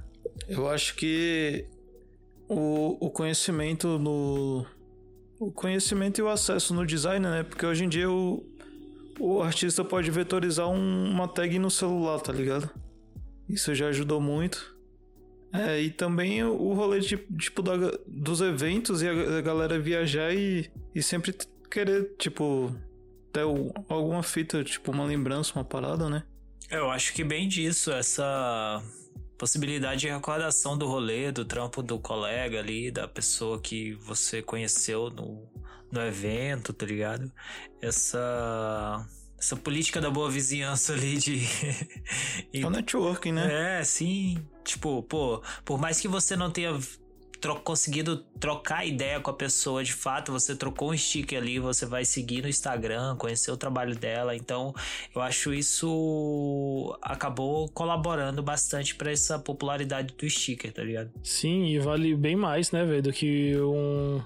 Eu 0.49 0.68
acho 0.68 0.97
que 0.97 1.64
o, 2.49 2.97
o 3.07 3.09
conhecimento 3.09 3.97
no. 3.97 4.66
O 5.38 5.53
conhecimento 5.53 6.18
e 6.18 6.22
o 6.22 6.28
acesso 6.28 6.74
no 6.74 6.84
design, 6.84 7.24
né? 7.24 7.45
Porque 7.45 7.64
hoje 7.64 7.84
em 7.84 7.88
dia 7.88 8.11
o, 8.11 8.45
o 9.20 9.40
artista 9.42 9.84
pode 9.84 10.11
vetorizar 10.11 10.68
um- 10.68 11.09
uma 11.11 11.28
tag 11.28 11.57
no 11.61 11.70
celular, 11.70 12.18
tá 12.20 12.32
ligado? 12.32 12.68
Isso 13.49 13.72
já 13.76 13.86
ajudou 13.88 14.20
muito. 14.20 14.73
É, 15.55 15.80
e 15.80 15.90
também 15.90 16.42
o, 16.42 16.72
rolê 16.74 16.98
de, 16.98 17.16
tipo, 17.38 17.62
da, 17.62 17.76
dos 18.09 18.40
eventos 18.40 19.02
e 19.02 19.09
a, 19.09 19.38
a 19.38 19.40
galera 19.40 19.78
viajar 19.78 20.34
e, 20.34 20.68
e 20.92 21.00
sempre 21.00 21.32
querer, 21.70 22.16
tipo, 22.18 22.74
ter 23.32 23.42
alguma 23.88 24.22
fita, 24.24 24.64
tipo, 24.64 24.90
uma 24.90 25.05
lembrança, 25.05 25.52
uma 25.55 25.64
parada, 25.64 26.11
né? 26.11 26.24
Eu 26.68 26.90
acho 26.90 27.14
que 27.14 27.22
bem 27.22 27.46
disso, 27.46 27.92
essa 27.92 28.82
possibilidade 29.38 30.00
de 30.00 30.09
recordação 30.09 30.76
do 30.76 30.86
rolê, 30.88 31.30
do 31.30 31.44
trampo 31.44 31.84
do 31.84 32.00
colega 32.00 32.59
ali, 32.59 32.90
da 32.90 33.07
pessoa 33.07 33.61
que 33.61 33.94
você 33.94 34.42
conheceu 34.42 35.09
no, 35.09 35.48
no 35.92 36.00
evento, 36.00 36.72
tá 36.72 36.84
ligado? 36.84 37.30
Essa, 37.80 39.07
essa 39.45 39.57
política 39.57 40.01
da 40.01 40.11
boa 40.11 40.30
vizinhança 40.30 40.95
ali 40.95 41.18
de. 41.18 41.40
É 42.53 42.66
o 42.66 42.70
networking, 42.70 43.32
né? 43.32 43.80
É, 43.80 43.84
sim. 43.84 44.38
Tipo, 44.64 45.03
pô, 45.03 45.42
por 45.64 45.78
mais 45.78 46.01
que 46.01 46.09
você 46.09 46.36
não 46.36 46.51
tenha 46.51 46.78
tro 47.40 47.57
conseguido 47.57 48.18
trocar 48.40 48.86
ideia 48.86 49.20
com 49.20 49.30
a 49.30 49.34
pessoa 49.34 49.84
de 49.84 49.92
fato, 49.92 50.32
você 50.32 50.57
trocou 50.57 50.92
um 50.92 50.97
sticker 50.97 51.38
ali, 51.38 51.59
você 51.59 51.84
vai 51.84 52.05
seguir 52.05 52.40
no 52.40 52.49
Instagram, 52.49 53.16
conhecer 53.16 53.51
o 53.51 53.57
trabalho 53.57 53.95
dela. 53.95 54.34
Então, 54.34 54.72
eu 55.14 55.20
acho 55.20 55.53
isso 55.53 56.97
acabou 57.03 57.68
colaborando 57.68 58.42
bastante 58.42 58.95
para 58.95 59.12
essa 59.12 59.38
popularidade 59.38 60.14
do 60.16 60.30
sticker, 60.30 60.72
tá 60.72 60.82
ligado? 60.82 61.11
Sim, 61.22 61.66
e 61.66 61.78
vale 61.78 62.14
bem 62.14 62.36
mais, 62.36 62.70
né, 62.70 62.82
velho, 62.84 63.03
do 63.03 63.12
que 63.12 63.55
um 63.59 64.22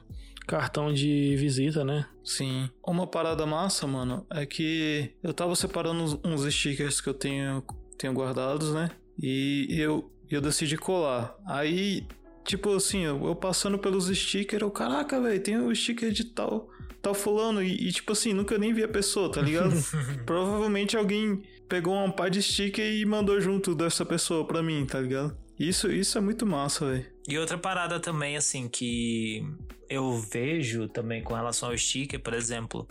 cartão 0.48 0.92
de 0.92 1.36
visita, 1.36 1.84
né? 1.84 2.06
Sim. 2.24 2.70
Uma 2.84 3.06
parada 3.06 3.44
massa, 3.44 3.86
mano, 3.86 4.26
é 4.30 4.46
que 4.46 5.12
eu 5.22 5.34
tava 5.34 5.54
separando 5.54 6.18
uns, 6.24 6.54
stickers 6.54 7.02
que 7.02 7.08
eu 7.10 7.14
tenho, 7.14 7.62
tenho 7.98 8.14
guardados, 8.14 8.72
né? 8.72 8.90
E 9.22 9.66
eu, 9.70 10.10
eu 10.30 10.40
decidi 10.40 10.78
colar. 10.78 11.36
Aí, 11.46 12.06
tipo 12.44 12.74
assim, 12.74 13.04
eu, 13.04 13.26
eu 13.26 13.36
passando 13.36 13.78
pelos 13.78 14.06
stickers, 14.06 14.62
eu, 14.62 14.70
caraca, 14.70 15.20
velho, 15.20 15.40
tem 15.40 15.58
o 15.58 15.68
um 15.68 15.74
sticker 15.74 16.10
de 16.10 16.24
tal, 16.24 16.70
tal 17.02 17.12
fulano. 17.12 17.62
E, 17.62 17.88
e, 17.88 17.92
tipo 17.92 18.12
assim, 18.12 18.32
nunca 18.32 18.56
nem 18.56 18.72
vi 18.72 18.82
a 18.82 18.88
pessoa, 18.88 19.30
tá 19.30 19.42
ligado? 19.42 19.74
Provavelmente 20.24 20.96
alguém 20.96 21.42
pegou 21.68 21.94
um 21.94 22.10
par 22.10 22.30
de 22.30 22.42
sticker 22.42 22.90
e 22.90 23.04
mandou 23.04 23.38
junto 23.38 23.74
dessa 23.74 24.04
pessoa 24.04 24.46
pra 24.46 24.62
mim, 24.62 24.86
tá 24.86 24.98
ligado? 24.98 25.36
Isso, 25.58 25.90
isso 25.90 26.16
é 26.16 26.20
muito 26.20 26.46
massa, 26.46 26.86
velho. 26.86 27.06
E 27.26 27.36
outra 27.36 27.58
parada 27.58 27.98
também, 27.98 28.36
assim, 28.36 28.68
que 28.68 29.44
eu 29.88 30.14
vejo 30.14 30.88
também 30.88 31.22
com 31.22 31.34
relação 31.34 31.70
ao 31.70 31.76
sticker, 31.76 32.20
por 32.20 32.34
exemplo, 32.34 32.86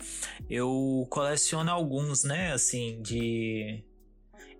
eu 0.50 1.06
coleciono 1.08 1.70
alguns, 1.70 2.24
né, 2.24 2.52
assim, 2.52 3.00
de. 3.02 3.82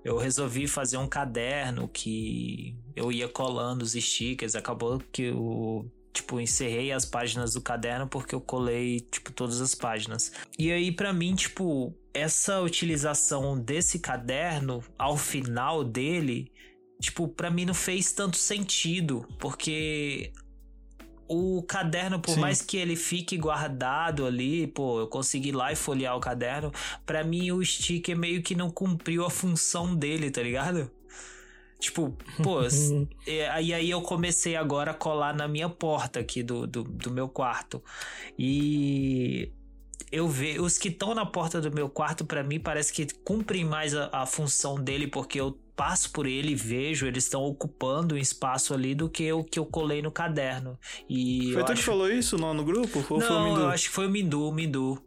Eu 0.04 0.16
resolvi 0.16 0.66
fazer 0.66 0.96
um 0.96 1.08
caderno 1.08 1.88
que 1.88 2.74
eu 2.96 3.12
ia 3.12 3.28
colando 3.28 3.84
os 3.84 3.92
stickers, 3.92 4.54
acabou 4.54 5.02
que 5.12 5.24
eu 5.24 5.90
tipo, 6.12 6.40
encerrei 6.40 6.92
as 6.92 7.04
páginas 7.04 7.54
do 7.54 7.60
caderno 7.60 8.08
porque 8.08 8.34
eu 8.34 8.40
colei, 8.40 9.00
tipo, 9.00 9.32
todas 9.32 9.60
as 9.60 9.74
páginas. 9.74 10.32
E 10.58 10.72
aí, 10.72 10.90
para 10.90 11.12
mim, 11.12 11.34
tipo, 11.34 11.94
essa 12.12 12.60
utilização 12.60 13.58
desse 13.58 13.98
caderno, 13.98 14.82
ao 14.98 15.16
final 15.16 15.84
dele, 15.84 16.50
tipo, 17.00 17.28
para 17.28 17.50
mim 17.50 17.64
não 17.64 17.74
fez 17.74 18.12
tanto 18.12 18.36
sentido, 18.36 19.26
porque 19.38 20.32
o 21.28 21.62
caderno, 21.62 22.18
por 22.18 22.34
Sim. 22.34 22.40
mais 22.40 22.62
que 22.62 22.76
ele 22.76 22.96
fique 22.96 23.36
guardado 23.36 24.26
ali, 24.26 24.66
pô, 24.66 25.00
eu 25.00 25.06
consegui 25.06 25.50
ir 25.50 25.52
lá 25.52 25.70
e 25.70 25.76
folhear 25.76 26.16
o 26.16 26.20
caderno, 26.20 26.72
para 27.04 27.22
mim 27.22 27.50
o 27.52 27.64
sticker 27.64 28.16
meio 28.16 28.42
que 28.42 28.54
não 28.54 28.70
cumpriu 28.70 29.24
a 29.24 29.30
função 29.30 29.94
dele, 29.94 30.30
tá 30.30 30.42
ligado? 30.42 30.90
Tipo, 31.78 32.16
pô, 32.42 32.60
e 33.26 33.72
aí 33.72 33.90
eu 33.90 34.00
comecei 34.02 34.56
agora 34.56 34.90
a 34.90 34.94
colar 34.94 35.34
na 35.34 35.46
minha 35.46 35.68
porta 35.68 36.18
aqui 36.18 36.42
do, 36.42 36.66
do, 36.66 36.82
do 36.82 37.10
meu 37.10 37.28
quarto. 37.28 37.82
E 38.36 39.52
eu 40.10 40.26
vejo 40.26 40.64
os 40.64 40.78
que 40.78 40.88
estão 40.88 41.14
na 41.14 41.24
porta 41.24 41.60
do 41.60 41.70
meu 41.70 41.88
quarto, 41.88 42.24
para 42.24 42.42
mim, 42.42 42.58
parece 42.58 42.92
que 42.92 43.06
cumprem 43.22 43.64
mais 43.64 43.94
a, 43.94 44.08
a 44.12 44.26
função 44.26 44.74
dele, 44.82 45.06
porque 45.06 45.38
eu 45.38 45.56
passo 45.78 46.10
por 46.10 46.26
ele 46.26 46.50
e 46.50 46.54
vejo, 46.56 47.06
eles 47.06 47.22
estão 47.22 47.44
ocupando 47.44 48.16
um 48.16 48.18
espaço 48.18 48.74
ali 48.74 48.96
do 48.96 49.08
que 49.08 49.32
o 49.32 49.44
que 49.44 49.60
eu 49.60 49.64
colei 49.64 50.02
no 50.02 50.10
caderno. 50.10 50.76
E 51.08 51.52
foi 51.52 51.62
tu 51.62 51.72
acho... 51.72 51.80
que 51.80 51.86
falou 51.86 52.10
isso 52.10 52.36
não, 52.36 52.52
no 52.52 52.64
grupo? 52.64 52.98
Ou 53.08 53.20
não, 53.20 53.26
foi 53.26 53.36
o 53.36 53.44
Mindu? 53.44 53.60
eu 53.60 53.68
acho 53.68 53.84
que 53.84 53.94
foi 53.94 54.06
o 54.08 54.10
Mindu, 54.10 54.48
o 54.48 54.52
Mindu. 54.52 55.00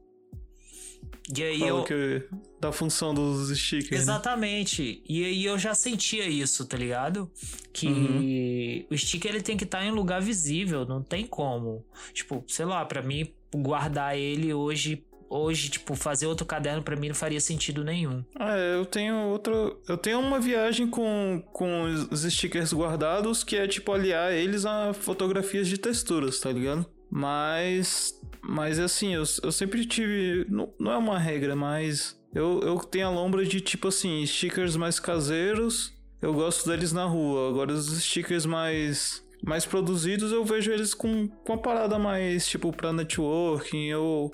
E 1.38 1.44
aí 1.44 1.60
Falou 1.60 1.80
eu... 1.80 1.84
que 1.84 2.24
da 2.60 2.72
função 2.72 3.14
dos 3.14 3.58
stickers. 3.58 3.92
Né? 3.92 3.98
Exatamente. 3.98 4.82
Né? 4.82 4.98
E 5.10 5.26
aí 5.26 5.46
eu 5.46 5.60
já 5.60 5.74
sentia 5.74 6.28
isso, 6.28 6.66
tá 6.66 6.78
ligado? 6.78 7.30
Que 7.74 7.88
uhum. 7.88 8.86
o 8.90 8.98
sticker 8.98 9.32
ele 9.32 9.42
tem 9.42 9.58
que 9.58 9.66
estar 9.66 9.80
tá 9.80 9.86
em 9.86 9.92
um 9.92 9.96
lugar 9.96 10.22
visível, 10.22 10.86
não 10.86 11.04
tem 11.04 11.28
como. 11.28 11.86
Tipo, 12.14 12.44
sei 12.48 12.66
lá, 12.66 12.84
para 12.86 13.02
mim 13.02 13.30
guardar 13.54 14.18
ele 14.18 14.54
hoje 14.54 15.04
hoje, 15.32 15.70
tipo, 15.70 15.96
fazer 15.96 16.28
outro 16.28 16.46
caderno 16.46 16.84
para 16.84 16.96
mim 16.96 17.08
não 17.08 17.16
faria 17.16 17.40
sentido 17.40 17.84
nenhum. 17.84 18.24
Ah, 18.36 18.58
é, 18.58 18.76
eu 18.76 18.86
tenho 18.86 19.16
outro. 19.30 19.82
Eu 19.88 19.98
tenho 19.98 20.20
uma 20.20 20.40
viagem 20.40 20.88
com, 20.88 21.42
com 21.54 21.84
os 22.12 22.22
stickers 22.22 22.74
guardados 22.74 23.44
que 23.44 23.56
é, 23.56 23.68
tipo, 23.68 23.92
aliar 23.94 24.34
eles 24.34 24.66
a 24.66 24.94
fotografias 24.94 25.68
de 25.68 25.78
texturas, 25.78 26.40
tá 26.40 26.52
ligado? 26.52 26.86
Mas. 27.10 28.20
Mas 28.44 28.80
assim, 28.80 29.14
eu, 29.14 29.24
eu 29.44 29.52
sempre 29.52 29.86
tive. 29.86 30.46
Não, 30.50 30.74
não 30.80 30.92
é 30.92 30.98
uma 30.98 31.18
regra, 31.18 31.56
mas. 31.56 32.20
Eu, 32.34 32.62
eu 32.62 32.78
tenho 32.80 33.08
a 33.08 33.12
lombra 33.12 33.46
de, 33.46 33.60
tipo 33.60 33.88
assim, 33.88 34.26
stickers 34.26 34.76
mais 34.76 35.00
caseiros. 35.00 35.94
Eu 36.22 36.34
gosto 36.34 36.70
deles 36.70 36.94
na 36.94 37.06
rua. 37.06 37.50
Agora, 37.50 37.74
os 37.74 38.02
stickers 38.02 38.46
mais 38.46 39.24
mais 39.44 39.66
produzidos, 39.66 40.32
eu 40.32 40.46
vejo 40.46 40.72
eles 40.72 40.94
com, 40.94 41.28
com 41.28 41.54
uma 41.54 41.62
parada 41.62 41.98
mais, 41.98 42.48
tipo, 42.48 42.72
pra 42.72 42.94
networking 42.94 43.92
ou, 43.94 44.32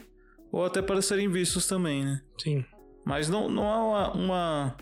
ou 0.52 0.66
até 0.66 0.82
para 0.82 1.02
serem 1.02 1.30
vistos 1.30 1.68
também, 1.68 2.04
né? 2.04 2.22
Sim. 2.42 2.66
Mas 3.06 3.30
não, 3.30 3.50
não 3.50 3.64
é 3.64 3.78
uma, 3.78 4.12
uma, 4.14 4.78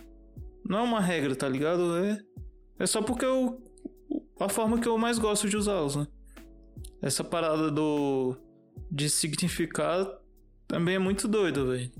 Não 0.68 0.80
é 0.80 0.82
uma 0.82 1.00
regra, 1.00 1.36
tá 1.36 1.48
ligado? 1.48 1.98
É, 1.98 2.20
é 2.80 2.86
só 2.86 3.02
porque 3.02 3.26
eu. 3.26 3.64
A 4.40 4.50
forma 4.50 4.80
que 4.80 4.88
eu 4.88 4.98
mais 4.98 5.18
gosto 5.18 5.48
de 5.48 5.56
usá-los, 5.56 5.96
né? 5.96 6.08
Essa 7.02 7.24
parada 7.24 7.70
do. 7.70 8.36
De 8.92 9.10
significar 9.10 10.06
também 10.68 10.96
é 10.96 11.00
muito 11.00 11.28
doido, 11.28 11.68
velho. 11.68 11.92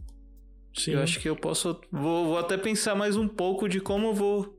Sim. 0.74 0.92
Eu 0.92 1.02
acho 1.02 1.20
que 1.20 1.30
eu 1.30 1.36
posso. 1.36 1.80
Vou, 1.92 2.26
vou 2.26 2.38
até 2.38 2.58
pensar 2.58 2.96
mais 2.96 3.16
um 3.16 3.28
pouco 3.28 3.70
de 3.70 3.80
como 3.80 4.08
eu 4.08 4.14
vou. 4.14 4.58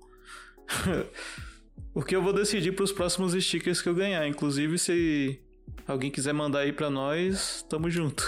o 1.94 2.02
que 2.02 2.14
eu 2.14 2.22
vou 2.22 2.32
decidir 2.32 2.72
para 2.72 2.84
os 2.84 2.92
próximos 2.92 3.32
stickers 3.32 3.82
que 3.82 3.88
eu 3.88 3.94
ganhar. 3.94 4.26
Inclusive, 4.26 4.78
se 4.78 5.42
alguém 5.86 6.10
quiser 6.10 6.32
mandar 6.32 6.60
aí 6.60 6.72
para 6.72 6.90
nós, 6.90 7.64
tamo 7.68 7.90
junto. 7.90 8.24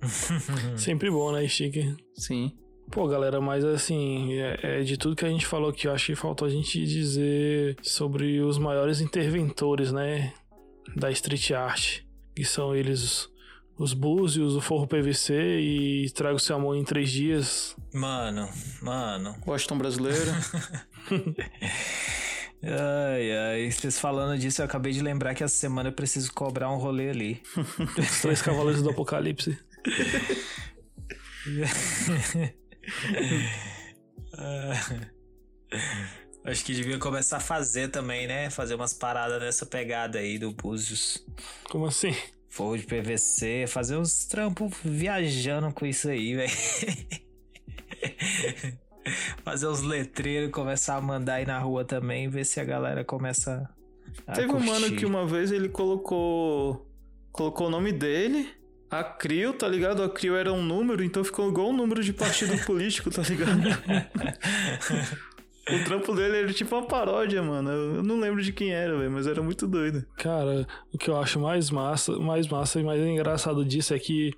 Sempre 0.76 1.10
bom, 1.10 1.32
né, 1.32 1.46
sticker? 1.46 1.96
Sim. 2.14 2.52
Pô, 2.90 3.08
galera, 3.08 3.40
mas 3.40 3.64
assim, 3.64 4.34
é, 4.34 4.58
é, 4.62 4.82
de 4.82 4.96
tudo 4.96 5.16
que 5.16 5.24
a 5.24 5.28
gente 5.28 5.46
falou 5.46 5.70
aqui, 5.70 5.88
eu 5.88 5.92
acho 5.92 6.06
que 6.06 6.14
faltou 6.14 6.46
a 6.46 6.50
gente 6.50 6.84
dizer 6.86 7.76
sobre 7.82 8.40
os 8.40 8.58
maiores 8.58 9.00
interventores, 9.00 9.90
né, 9.90 10.32
da 10.94 11.10
street 11.10 11.50
art, 11.50 12.00
que 12.34 12.44
são 12.44 12.74
eles 12.74 13.28
os 13.78 13.92
Búzios, 13.92 14.56
o 14.56 14.60
Forro 14.60 14.86
PVC 14.86 15.34
e 15.60 16.10
Traga 16.10 16.36
o 16.36 16.40
Seu 16.40 16.56
Amor 16.56 16.76
em 16.76 16.84
Três 16.84 17.10
Dias. 17.10 17.76
Mano, 17.92 18.48
mano. 18.80 19.34
Washington 19.46 19.78
Brasileiro. 19.78 20.30
Ai, 22.62 23.32
ai, 23.32 23.70
vocês 23.70 23.98
falando 23.98 24.38
disso, 24.38 24.60
eu 24.60 24.66
acabei 24.66 24.92
de 24.92 25.00
lembrar 25.02 25.34
que 25.34 25.44
essa 25.44 25.54
semana 25.54 25.90
eu 25.90 25.92
preciso 25.92 26.32
cobrar 26.32 26.70
um 26.70 26.76
rolê 26.76 27.10
ali. 27.10 27.42
Os 27.98 28.20
três 28.22 28.40
cavaleiros 28.42 28.82
do 28.82 28.90
apocalipse. 28.90 29.58
acho 36.44 36.64
que 36.64 36.74
devia 36.74 36.98
começar 36.98 37.36
a 37.36 37.40
fazer 37.40 37.88
também, 37.88 38.26
né? 38.26 38.50
Fazer 38.50 38.74
umas 38.74 38.92
paradas 38.92 39.40
nessa 39.40 39.64
pegada 39.66 40.18
aí 40.18 40.38
do 40.38 40.52
Búzios. 40.52 41.24
Como 41.70 41.86
assim? 41.86 42.14
Fogo 42.48 42.78
de 42.78 42.86
PVC, 42.86 43.66
fazer 43.68 43.96
uns 43.96 44.24
trampos 44.24 44.72
viajando 44.82 45.72
com 45.72 45.84
isso 45.84 46.08
aí, 46.08 46.34
velho. 46.34 46.52
Fazer 49.46 49.68
os 49.68 49.80
letreiros, 49.80 50.50
começar 50.50 50.96
a 50.96 51.00
mandar 51.00 51.34
aí 51.34 51.46
na 51.46 51.56
rua 51.60 51.84
também, 51.84 52.28
ver 52.28 52.44
se 52.44 52.58
a 52.58 52.64
galera 52.64 53.04
começa 53.04 53.70
a 54.26 54.32
Teve 54.32 54.48
curtir. 54.48 54.64
um 54.64 54.66
mano 54.66 54.90
que 54.96 55.06
uma 55.06 55.24
vez 55.24 55.52
ele 55.52 55.68
colocou 55.68 56.84
colocou 57.30 57.68
o 57.68 57.70
nome 57.70 57.92
dele, 57.92 58.48
a 58.90 59.04
CRIO, 59.04 59.52
tá 59.52 59.68
ligado? 59.68 60.02
A 60.02 60.08
CRIO 60.10 60.34
era 60.34 60.52
um 60.52 60.64
número, 60.64 61.04
então 61.04 61.22
ficou 61.22 61.48
igual 61.48 61.68
um 61.68 61.76
número 61.76 62.02
de 62.02 62.12
partido 62.12 62.58
político, 62.66 63.08
tá 63.08 63.22
ligado? 63.22 63.60
O 65.68 65.82
trampo 65.82 66.14
dele 66.14 66.36
era 66.36 66.52
tipo 66.52 66.76
uma 66.76 66.86
paródia, 66.86 67.42
mano. 67.42 67.68
Eu 67.68 68.02
não 68.04 68.20
lembro 68.20 68.40
de 68.40 68.52
quem 68.52 68.72
era, 68.72 68.96
velho, 68.96 69.10
mas 69.10 69.26
era 69.26 69.42
muito 69.42 69.66
doido. 69.66 70.06
Cara, 70.16 70.64
o 70.94 70.96
que 70.96 71.10
eu 71.10 71.16
acho 71.20 71.40
mais 71.40 71.70
massa, 71.70 72.16
mais 72.20 72.46
massa 72.46 72.78
e 72.78 72.84
mais 72.84 73.00
engraçado 73.00 73.64
disso 73.64 73.92
é 73.92 73.98
que 73.98 74.32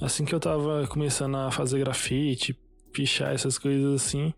assim 0.00 0.24
que 0.24 0.34
eu 0.34 0.40
tava 0.40 0.84
começando 0.88 1.36
a 1.36 1.52
fazer 1.52 1.78
grafite, 1.78 2.58
pichar 2.94 3.34
essas 3.34 3.58
coisas 3.58 4.02
assim. 4.02 4.32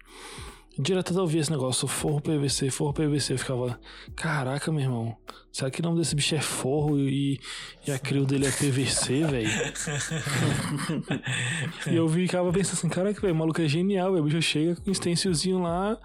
Direto 0.78 1.14
eu 1.14 1.20
ouvia 1.20 1.40
esse 1.40 1.50
negócio, 1.50 1.88
forro 1.88 2.20
PVC, 2.20 2.70
forro 2.70 2.92
PVC. 2.92 3.32
Eu 3.32 3.38
ficava, 3.38 3.80
caraca, 4.14 4.70
meu 4.70 4.82
irmão, 4.82 5.16
será 5.50 5.70
que 5.70 5.80
o 5.80 5.82
nome 5.82 5.98
desse 5.98 6.14
bicho 6.14 6.34
é 6.34 6.40
forro 6.40 6.98
e, 6.98 7.40
e 7.86 7.92
a 7.92 7.98
crio 7.98 8.26
dele 8.26 8.46
é 8.46 8.50
PVC, 8.50 9.24
velho? 9.24 9.48
e 11.90 11.96
eu 11.96 12.06
ficava 12.08 12.52
pensando 12.52 12.74
assim, 12.74 12.88
caraca, 12.90 13.18
velho, 13.20 13.32
o 13.32 13.38
maluco 13.38 13.62
é 13.62 13.68
genial, 13.68 14.12
velho. 14.12 14.22
O 14.22 14.26
bicho 14.26 14.42
chega 14.42 14.76
com 14.76 14.90
um 14.90 14.94
stencilzinho 14.94 15.62
lá, 15.62 15.98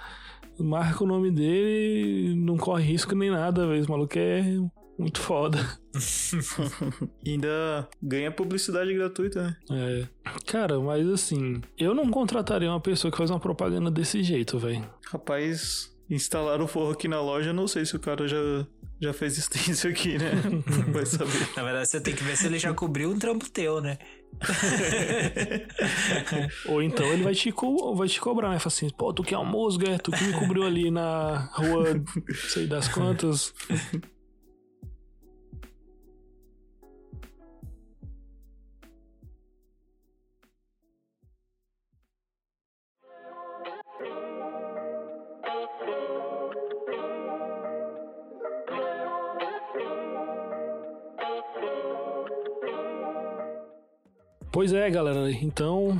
marca 0.58 1.04
o 1.04 1.08
nome 1.08 1.32
dele, 1.32 2.34
não 2.36 2.56
corre 2.56 2.86
risco 2.86 3.14
nem 3.14 3.30
nada, 3.30 3.68
velho. 3.68 3.86
O 3.86 3.92
maluco 3.92 4.18
é 4.18 4.42
muito 4.98 5.20
foda. 5.20 5.81
ainda 7.26 7.88
ganha 8.02 8.32
publicidade 8.32 8.94
gratuita, 8.94 9.44
né? 9.44 9.58
É. 9.72 10.08
Cara, 10.46 10.80
mas 10.80 11.08
assim, 11.08 11.62
eu 11.78 11.94
não 11.94 12.10
contrataria 12.10 12.70
uma 12.70 12.80
pessoa 12.80 13.12
que 13.12 13.18
faz 13.18 13.30
uma 13.30 13.40
propaganda 13.40 13.92
desse 13.92 14.24
jeito, 14.24 14.58
velho. 14.58 14.88
Rapaz, 15.08 15.96
instalaram 16.10 16.66
o 16.66 16.68
forro 16.68 16.92
aqui 16.92 17.08
na 17.08 17.22
loja, 17.22 17.54
não 17.54 17.68
sei 17.68 17.86
se 17.86 17.96
o 17.96 18.00
cara 18.00 18.28
já 18.28 18.38
já 19.02 19.12
fez 19.12 19.36
extenso 19.36 19.88
aqui, 19.88 20.20
né? 20.20 20.30
Vai 20.94 21.08
saber. 21.08 21.50
Na 21.58 21.64
verdade, 21.64 21.90
você 21.90 22.00
tem 22.00 22.14
que 22.14 22.24
ver 22.24 22.38
se 22.38 22.46
ele 22.46 22.60
já 22.60 22.72
cobriu 22.72 23.10
um 23.10 23.18
trampo 23.18 23.50
teu, 23.50 23.82
né? 23.82 23.98
Ou 26.68 26.84
então 26.84 27.08
ele 27.08 27.24
vai 27.24 27.34
te, 27.34 27.52
co 27.52 27.96
vai 27.96 28.08
te 28.08 28.22
cobrar, 28.22 28.50
né? 28.50 28.60
Fala 28.60 28.68
assim, 28.68 28.92
pô, 28.92 29.12
tu 29.12 29.24
que 29.24 29.34
é 29.34 29.40
um 29.40 29.52
é? 29.88 29.98
Tu 29.98 30.12
que 30.12 30.24
me 30.24 30.34
cobriu 30.34 30.64
ali 30.64 30.92
na 30.92 31.50
rua, 31.54 32.00
sei 32.48 32.68
das 32.68 32.88
quantas. 32.88 33.56
Pois 54.52 54.74
é, 54.74 54.90
galera. 54.90 55.32
Então, 55.32 55.98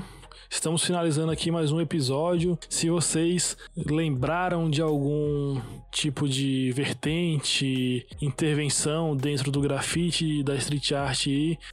estamos 0.50 0.84
finalizando 0.84 1.32
aqui 1.32 1.50
mais 1.50 1.72
um 1.72 1.80
episódio. 1.80 2.60
Se 2.68 2.90
vocês 2.90 3.56
lembraram 3.78 4.70
de 4.70 4.82
algum 4.82 5.62
tipo 5.90 6.28
de 6.28 6.70
vertente, 6.74 8.06
intervenção 8.22 9.16
dentro 9.16 9.52
do 9.52 9.62
grafite 9.62 10.44
da 10.44 10.54
street 10.56 10.92
art 10.92 11.28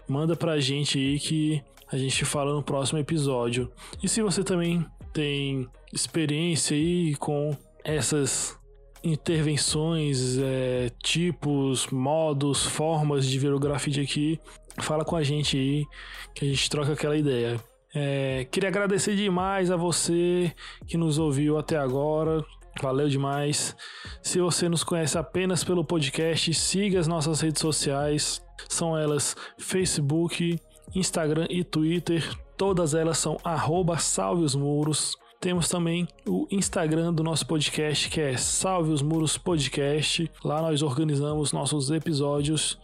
manda 0.06 0.36
pra 0.36 0.60
gente 0.60 0.98
aí 0.98 1.18
que 1.18 1.60
a 1.90 1.98
gente 1.98 2.24
fala 2.24 2.54
no 2.54 2.62
próximo 2.62 3.00
episódio. 3.00 3.68
E 4.00 4.08
se 4.08 4.22
você 4.22 4.44
também 4.44 4.86
tem 5.12 5.66
experiência 5.92 6.76
aí 6.76 7.16
com 7.16 7.56
essas 7.82 8.56
intervenções, 9.02 10.38
é, 10.38 10.90
tipos, 11.02 11.86
modos, 11.88 12.64
formas 12.64 13.26
de 13.26 13.38
ver 13.38 13.52
o 13.52 13.58
grafite 13.58 14.00
aqui, 14.00 14.40
fala 14.80 15.04
com 15.04 15.16
a 15.16 15.22
gente 15.22 15.56
aí, 15.56 15.86
que 16.34 16.44
a 16.44 16.48
gente 16.48 16.68
troca 16.68 16.92
aquela 16.92 17.16
ideia. 17.16 17.60
É, 17.94 18.46
queria 18.50 18.68
agradecer 18.68 19.16
demais 19.16 19.70
a 19.70 19.76
você 19.76 20.52
que 20.86 20.96
nos 20.96 21.18
ouviu 21.18 21.58
até 21.58 21.76
agora. 21.76 22.44
Valeu 22.80 23.08
demais. 23.08 23.74
Se 24.22 24.40
você 24.40 24.68
nos 24.68 24.84
conhece 24.84 25.18
apenas 25.18 25.64
pelo 25.64 25.84
podcast, 25.84 26.52
siga 26.54 27.00
as 27.00 27.08
nossas 27.08 27.40
redes 27.40 27.60
sociais. 27.60 28.40
São 28.68 28.96
elas 28.96 29.34
Facebook, 29.58 30.58
Instagram 30.94 31.46
e 31.50 31.64
Twitter. 31.64 32.22
Todas 32.56 32.94
elas 32.94 33.18
são 33.18 33.38
arroba 33.42 33.98
Salve 33.98 34.44
os 34.44 34.54
Muros. 34.54 35.16
Temos 35.40 35.68
também 35.68 36.08
o 36.26 36.48
Instagram 36.50 37.14
do 37.14 37.22
nosso 37.22 37.46
podcast, 37.46 38.10
que 38.10 38.20
é 38.20 38.36
Salve 38.36 38.90
os 38.90 39.02
Muros 39.02 39.38
Podcast. 39.38 40.28
Lá 40.42 40.60
nós 40.60 40.82
organizamos 40.82 41.52
nossos 41.52 41.92
episódios 41.92 42.76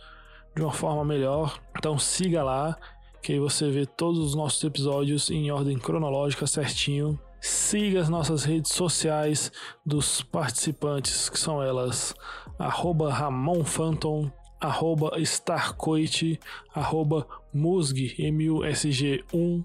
de 0.55 0.63
uma 0.63 0.73
forma 0.73 1.05
melhor. 1.05 1.61
Então 1.77 1.99
siga 1.99 2.45
lá, 2.45 2.79
que 3.21 3.33
aí 3.33 3.41
você 3.41 3.69
vê 3.73 3.85
todos 3.85 4.21
os 4.21 4.37
nossos 4.37 4.63
episódios 4.63 5.31
em 5.31 5.51
ordem 5.51 5.77
cronológica 5.77 6.47
certinho. 6.47 7.19
Siga 7.41 8.01
as 8.01 8.09
nossas 8.09 8.45
redes 8.45 8.71
sociais 8.71 9.51
dos 9.85 10.23
participantes, 10.23 11.29
que 11.29 11.39
são 11.39 11.61
elas, 11.61 12.15
arroba 12.57 13.13
Ramon 13.13 13.65
Phantom, 13.65 14.31
arroba 14.61 15.21
Starcoit, 15.21 16.39
arroba 16.73 17.27
Musg, 17.53 18.15
M-U-S-G-1 18.17 19.65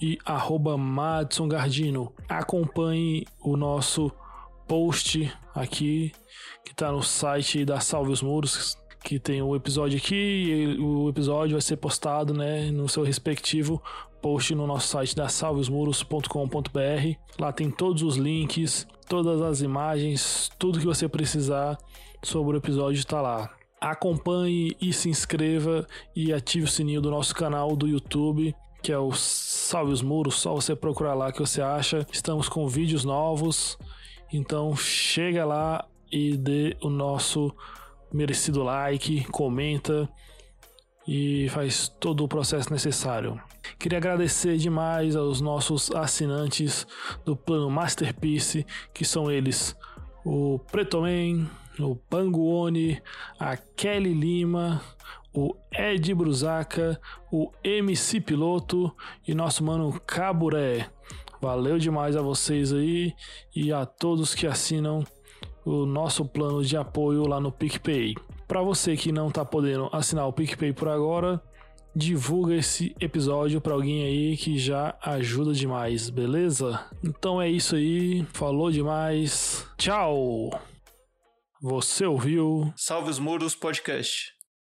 e 0.00 0.18
arroba 0.24 0.76
Madson 0.76 1.48
Gardino. 1.48 2.12
Acompanhe 2.28 3.26
o 3.40 3.56
nosso 3.56 4.10
post 4.66 5.32
aqui, 5.54 6.12
que 6.64 6.72
está 6.72 6.92
no 6.92 7.02
site 7.02 7.64
da 7.64 7.80
Salve 7.80 8.12
os 8.12 8.22
Muros, 8.22 8.76
que 9.02 9.18
tem 9.18 9.42
o 9.42 9.56
episódio 9.56 9.98
aqui 9.98 10.14
e 10.14 10.78
o 10.78 11.08
episódio 11.08 11.52
vai 11.52 11.62
ser 11.62 11.76
postado 11.76 12.34
né, 12.34 12.70
no 12.70 12.88
seu 12.88 13.02
respectivo 13.02 13.82
post 14.20 14.54
no 14.54 14.66
nosso 14.66 14.88
site 14.88 15.16
da 15.16 15.28
salveosmuros.com.br. 15.28 17.16
Lá 17.38 17.52
tem 17.52 17.70
todos 17.70 18.02
os 18.02 18.16
links, 18.16 18.86
todas 19.08 19.40
as 19.40 19.62
imagens, 19.62 20.50
tudo 20.58 20.78
que 20.78 20.86
você 20.86 21.08
precisar 21.08 21.78
sobre 22.22 22.56
o 22.56 22.58
episódio 22.58 22.98
está 22.98 23.20
lá. 23.20 23.50
Acompanhe 23.80 24.76
e 24.80 24.92
se 24.92 25.08
inscreva 25.08 25.86
e 26.14 26.32
ative 26.32 26.66
o 26.66 26.68
sininho 26.68 27.00
do 27.00 27.10
nosso 27.10 27.34
canal 27.34 27.74
do 27.74 27.88
YouTube, 27.88 28.54
que 28.82 28.92
é 28.92 28.98
o 28.98 29.12
Salve 29.12 29.92
os 29.92 30.02
Muros, 30.02 30.36
só 30.36 30.54
você 30.54 30.74
procurar 30.74 31.14
lá 31.14 31.32
que 31.32 31.40
você 31.40 31.62
acha. 31.62 32.06
Estamos 32.12 32.48
com 32.48 32.68
vídeos 32.68 33.04
novos, 33.04 33.78
então 34.32 34.74
chega 34.76 35.44
lá 35.44 35.86
e 36.10 36.36
dê 36.36 36.76
o 36.82 36.88
nosso 36.88 37.54
merecido 38.12 38.62
like, 38.62 39.24
comenta 39.30 40.08
e 41.06 41.48
faz 41.50 41.88
todo 41.88 42.24
o 42.24 42.28
processo 42.28 42.72
necessário. 42.72 43.40
Queria 43.78 43.98
agradecer 43.98 44.56
demais 44.56 45.16
aos 45.16 45.40
nossos 45.40 45.90
assinantes 45.92 46.86
do 47.24 47.36
plano 47.36 47.70
Masterpiece, 47.70 48.66
que 48.92 49.04
são 49.04 49.30
eles 49.30 49.76
o 50.24 50.58
Pretoman, 50.70 51.48
o 51.78 51.96
Panguone, 51.96 53.00
a 53.38 53.56
Kelly 53.56 54.12
Lima, 54.12 54.82
o 55.32 55.54
Ed 55.72 56.14
Brusaca, 56.14 57.00
o 57.30 57.50
MC 57.62 58.20
Piloto 58.20 58.94
e 59.26 59.34
nosso 59.34 59.64
mano 59.64 60.00
Caburé. 60.06 60.90
Valeu 61.40 61.78
demais 61.78 62.16
a 62.16 62.22
vocês 62.22 62.72
aí 62.72 63.14
e 63.54 63.72
a 63.72 63.86
todos 63.86 64.34
que 64.34 64.46
assinam 64.46 65.04
o 65.64 65.86
nosso 65.86 66.24
plano 66.24 66.62
de 66.64 66.76
apoio 66.76 67.26
lá 67.26 67.40
no 67.40 67.52
PicPay. 67.52 68.14
Para 68.46 68.62
você 68.62 68.96
que 68.96 69.12
não 69.12 69.28
está 69.28 69.44
podendo 69.44 69.88
assinar 69.92 70.26
o 70.26 70.32
PicPay 70.32 70.72
por 70.72 70.88
agora, 70.88 71.40
divulga 71.94 72.54
esse 72.54 72.94
episódio 73.00 73.60
para 73.60 73.74
alguém 73.74 74.04
aí 74.04 74.36
que 74.36 74.58
já 74.58 74.96
ajuda 75.02 75.52
demais, 75.52 76.10
beleza? 76.10 76.84
Então 77.02 77.40
é 77.40 77.48
isso 77.48 77.76
aí, 77.76 78.26
falou 78.32 78.70
demais. 78.70 79.66
Tchau. 79.78 80.50
Você 81.62 82.06
ouviu? 82.06 82.72
Salve 82.76 83.10
os 83.10 83.18
Muros 83.18 83.54
Podcast. 83.54 84.39